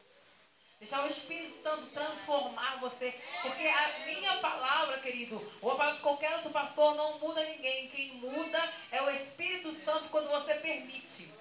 Deixar 0.79 1.03
o 1.03 1.07
Espírito 1.07 1.51
Santo 1.51 1.87
transformar 1.87 2.77
você. 2.79 3.11
Porque 3.41 3.67
a 3.67 4.05
minha 4.05 4.37
palavra, 4.37 4.99
querido, 4.99 5.35
ou 5.61 5.71
a 5.71 5.75
palavra 5.75 5.97
de 5.97 6.01
qualquer 6.01 6.33
outro 6.35 6.51
pastor, 6.51 6.95
não 6.95 7.19
muda 7.19 7.43
ninguém. 7.43 7.89
Quem 7.89 8.13
muda 8.15 8.73
é 8.89 9.01
o 9.01 9.09
Espírito 9.09 9.73
Santo 9.73 10.07
quando 10.09 10.29
você 10.29 10.53
permite. 10.55 11.33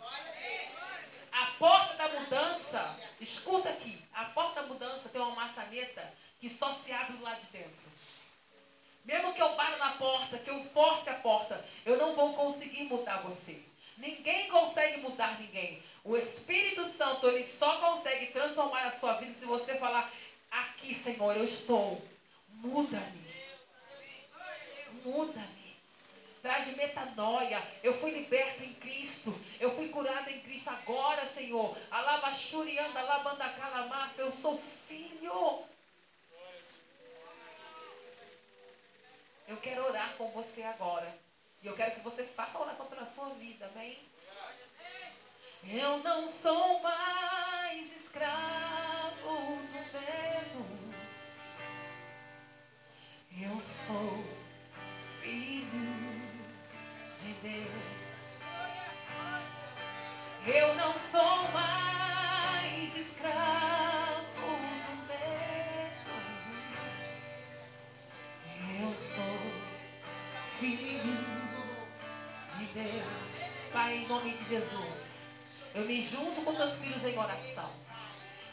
A 1.30 1.46
porta 1.58 1.94
da 1.94 2.08
mudança, 2.20 3.10
escuta 3.20 3.68
aqui, 3.68 4.02
a 4.12 4.24
porta 4.24 4.62
da 4.62 4.66
mudança 4.66 5.08
tem 5.08 5.20
uma 5.20 5.36
maçaneta 5.36 6.12
que 6.40 6.48
só 6.48 6.72
se 6.72 6.90
abre 6.92 7.16
do 7.16 7.22
lado 7.22 7.40
de 7.40 7.46
dentro. 7.46 7.86
Mesmo 9.04 9.32
que 9.32 9.40
eu 9.40 9.50
pare 9.50 9.76
na 9.76 9.92
porta, 9.92 10.38
que 10.38 10.50
eu 10.50 10.64
force 10.70 11.08
a 11.08 11.14
porta, 11.14 11.64
eu 11.86 11.96
não 11.96 12.12
vou 12.12 12.34
conseguir 12.34 12.84
mudar 12.84 13.22
você. 13.22 13.62
Ninguém 13.96 14.48
consegue 14.48 15.00
mudar 15.00 15.38
ninguém. 15.40 15.82
O 16.04 16.16
Espírito 16.16 16.86
Santo, 16.86 17.26
ele 17.28 17.44
só 17.44 17.76
consegue 17.78 18.26
transformar 18.26 18.86
a 18.86 18.92
sua 18.92 19.14
vida 19.14 19.34
se 19.34 19.44
você 19.44 19.78
falar: 19.78 20.10
Aqui, 20.50 20.94
Senhor, 20.94 21.36
eu 21.36 21.44
estou. 21.44 22.02
Muda-me. 22.48 23.28
Muda-me. 25.04 25.76
Traz 26.42 26.76
metanoia. 26.76 27.62
Eu 27.82 27.92
fui 27.92 28.10
liberto 28.10 28.62
em 28.62 28.72
Cristo. 28.74 29.38
Eu 29.60 29.74
fui 29.74 29.88
curado 29.88 30.28
em 30.30 30.40
Cristo 30.40 30.70
agora, 30.70 31.26
Senhor. 31.26 31.76
Alabachurianda, 31.90 33.00
alabandacalamaça. 33.00 34.22
Eu 34.22 34.30
sou 34.30 34.58
filho. 34.58 35.64
Eu 39.46 39.56
quero 39.58 39.84
orar 39.84 40.14
com 40.16 40.30
você 40.30 40.62
agora. 40.62 41.18
E 41.62 41.66
eu 41.66 41.74
quero 41.74 41.96
que 41.96 42.00
você 42.00 42.24
faça 42.24 42.58
a 42.58 42.62
oração 42.62 42.86
pela 42.86 43.04
sua 43.04 43.30
vida, 43.30 43.66
amém? 43.74 43.98
Eu 45.66 45.98
não 45.98 46.28
sou 46.30 46.80
mais 46.80 47.96
escravo 47.96 48.30
do 49.26 49.78
medo. 49.92 50.64
Eu 53.40 53.60
sou 53.60 54.24
filho 55.20 55.66
de 57.20 57.32
Deus. 57.42 57.98
Eu 60.46 60.74
não 60.76 60.98
sou 60.98 61.48
mais 61.52 62.96
escravo 62.96 64.24
do 64.40 65.06
medo. 65.08 66.10
Eu 68.80 68.94
sou 68.96 69.38
filho 70.58 71.28
de 72.58 72.64
Deus. 72.66 73.50
Pai, 73.72 73.96
em 73.96 74.06
nome 74.06 74.32
de 74.32 74.44
Jesus. 74.48 75.17
Eu 75.74 75.84
me 75.84 76.02
junto 76.02 76.42
com 76.42 76.52
seus 76.52 76.78
filhos 76.78 77.04
em 77.04 77.18
oração. 77.18 77.70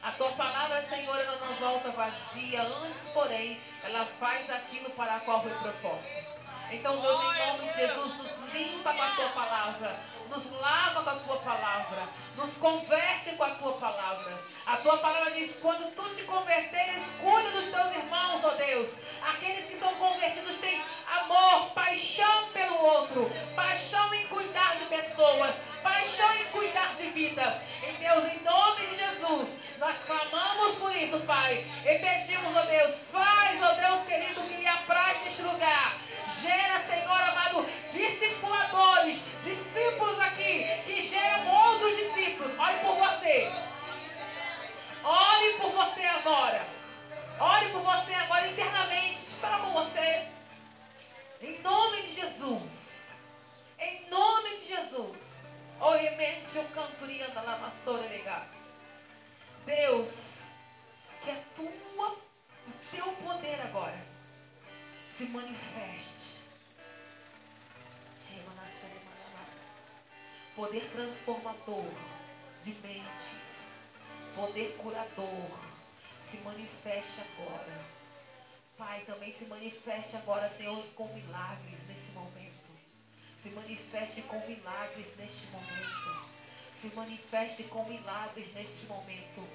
A 0.03 0.11
tua 0.11 0.31
palavra, 0.33 0.83
Senhor, 0.87 1.17
ela 1.17 1.37
não 1.37 1.53
volta 1.55 1.89
vazia, 1.89 2.61
antes, 2.61 3.09
porém, 3.13 3.59
ela 3.83 4.05
faz 4.05 4.49
aquilo 4.51 4.91
para 4.91 5.15
a 5.15 5.19
qual 5.19 5.41
foi 5.41 5.51
proposta. 5.51 6.23
Então, 6.71 6.99
Deus, 7.01 7.21
em 7.21 7.47
nome 7.47 7.69
de 7.69 7.75
Jesus, 7.75 8.17
nos 8.17 8.53
limpa 8.53 8.93
com 8.93 9.01
a 9.01 9.15
tua 9.15 9.29
palavra, 9.29 9.99
nos 10.29 10.51
lava 10.59 11.03
com 11.03 11.09
a 11.09 11.15
tua 11.15 11.37
palavra, 11.37 12.09
nos 12.35 12.57
converte 12.57 13.31
com 13.31 13.43
a 13.43 13.51
tua 13.51 13.73
palavra. 13.73 14.39
A 14.65 14.77
tua 14.77 14.97
palavra 14.97 15.31
diz: 15.31 15.57
quando 15.61 15.93
tu 15.95 16.03
te 16.15 16.23
converteres, 16.23 17.03
cuida 17.21 17.51
dos 17.51 17.69
teus 17.69 17.95
irmãos, 17.95 18.43
ó 18.43 18.49
Deus. 18.51 18.99
Aqueles 19.29 19.65
que 19.65 19.77
são 19.77 19.93
convertidos 19.95 20.57
têm 20.57 20.81
amor, 21.07 21.71
paixão 21.71 22.49
pelo 22.49 22.77
outro, 22.77 23.31
paixão 23.55 24.13
em 24.13 24.27
cuidar 24.27 24.75
de 24.77 24.85
pessoas, 24.85 25.55
paixão 25.81 26.33
em 26.35 26.45
cuidar 26.45 26.93
de 26.95 27.09
vidas. 27.09 27.55
Em 27.83 27.93
Deus, 27.93 28.25
em 28.25 28.43
nome 28.43 28.85
de 28.87 28.97
Jesus, 28.97 29.49
nós 29.77 29.97
clamamos 30.05 30.75
por 30.75 30.95
isso, 30.95 31.19
Pai. 31.21 31.65
E 31.83 31.99
pedimos, 31.99 32.55
ó 32.55 32.61
Deus, 32.61 32.95
faz, 33.11 33.61
ó 33.61 33.73
Deus 33.73 34.05
querido, 34.05 34.41
que 34.41 34.55
lhe 34.55 34.67
apraz 34.67 35.23
neste 35.23 35.41
lugar. 35.41 35.97
Gera, 36.41 36.79
Senhor 36.87 37.21
amado, 37.21 37.65
discipuladores, 37.91 39.19
discípulos 39.43 40.14
aqui, 40.21 40.65
que 40.85 41.07
geram 41.07 41.47
outros 41.47 41.95
discípulos. 41.97 42.57
Olhe 42.57 42.79
por 42.79 42.95
você. 42.95 43.51
Olhe 45.03 45.53
por 45.59 45.71
você 45.71 46.03
agora. 46.05 46.65
Olhe 47.39 47.69
por 47.69 47.81
você 47.81 48.13
agora 48.13 48.47
internamente. 48.47 49.25
Te 49.25 49.35
fala 49.35 49.59
com 49.59 49.73
você. 49.73 50.27
Em 51.41 51.61
nome 51.61 52.01
de 52.01 52.15
Jesus. 52.15 53.03
Em 53.79 54.09
nome 54.09 54.57
de 54.57 54.67
Jesus. 54.67 55.35
Oremente 55.79 56.57
o 56.57 56.63
cantoria 56.69 57.27
da 57.29 57.41
lavassora 57.41 58.07
legal. 58.07 58.45
Deus, 59.65 60.43
que 61.21 61.31
a 61.31 61.37
tua, 61.55 62.09
o 62.09 62.71
teu 62.91 63.05
poder 63.05 63.61
agora 63.61 63.97
se 65.11 65.25
manifeste. 65.25 66.14
Poder 70.55 70.89
transformador 70.89 71.91
de 72.63 72.71
mentes. 72.75 73.81
Poder 74.33 74.77
curador. 74.77 75.59
Se 76.23 76.37
manifeste 76.37 77.21
agora. 77.21 77.81
Pai, 78.77 79.03
também 79.05 79.33
se 79.33 79.45
manifeste 79.45 80.15
agora, 80.15 80.49
Senhor, 80.49 80.81
com 80.95 81.07
milagres 81.13 81.87
nesse 81.87 82.11
momento. 82.13 82.71
Se 83.37 83.49
manifeste 83.49 84.21
com 84.23 84.39
milagres 84.47 85.17
neste 85.17 85.47
momento. 85.47 86.25
Se 86.73 86.87
manifeste 86.95 87.63
com 87.63 87.83
milagres 87.89 88.53
neste 88.53 88.85
momento. 88.85 89.47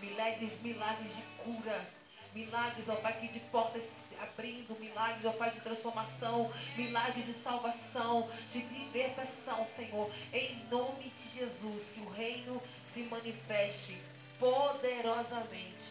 Milagres, 0.00 0.60
milagres 0.60 1.16
de 1.16 1.22
cura 1.42 2.01
Milagres, 2.34 2.88
ó 2.88 2.94
Pai, 2.96 3.18
que 3.20 3.28
de 3.28 3.40
portas 3.40 4.08
abrindo. 4.20 4.78
Milagres, 4.80 5.24
ó 5.26 5.32
Pai, 5.32 5.50
de 5.50 5.60
transformação. 5.60 6.50
Milagres 6.76 7.26
de 7.26 7.32
salvação, 7.32 8.28
de 8.50 8.60
libertação, 8.60 9.66
Senhor. 9.66 10.10
Em 10.32 10.64
nome 10.70 11.10
de 11.10 11.38
Jesus, 11.38 11.92
que 11.94 12.00
o 12.00 12.10
reino 12.10 12.62
se 12.84 13.00
manifeste 13.04 13.98
poderosamente 14.38 15.90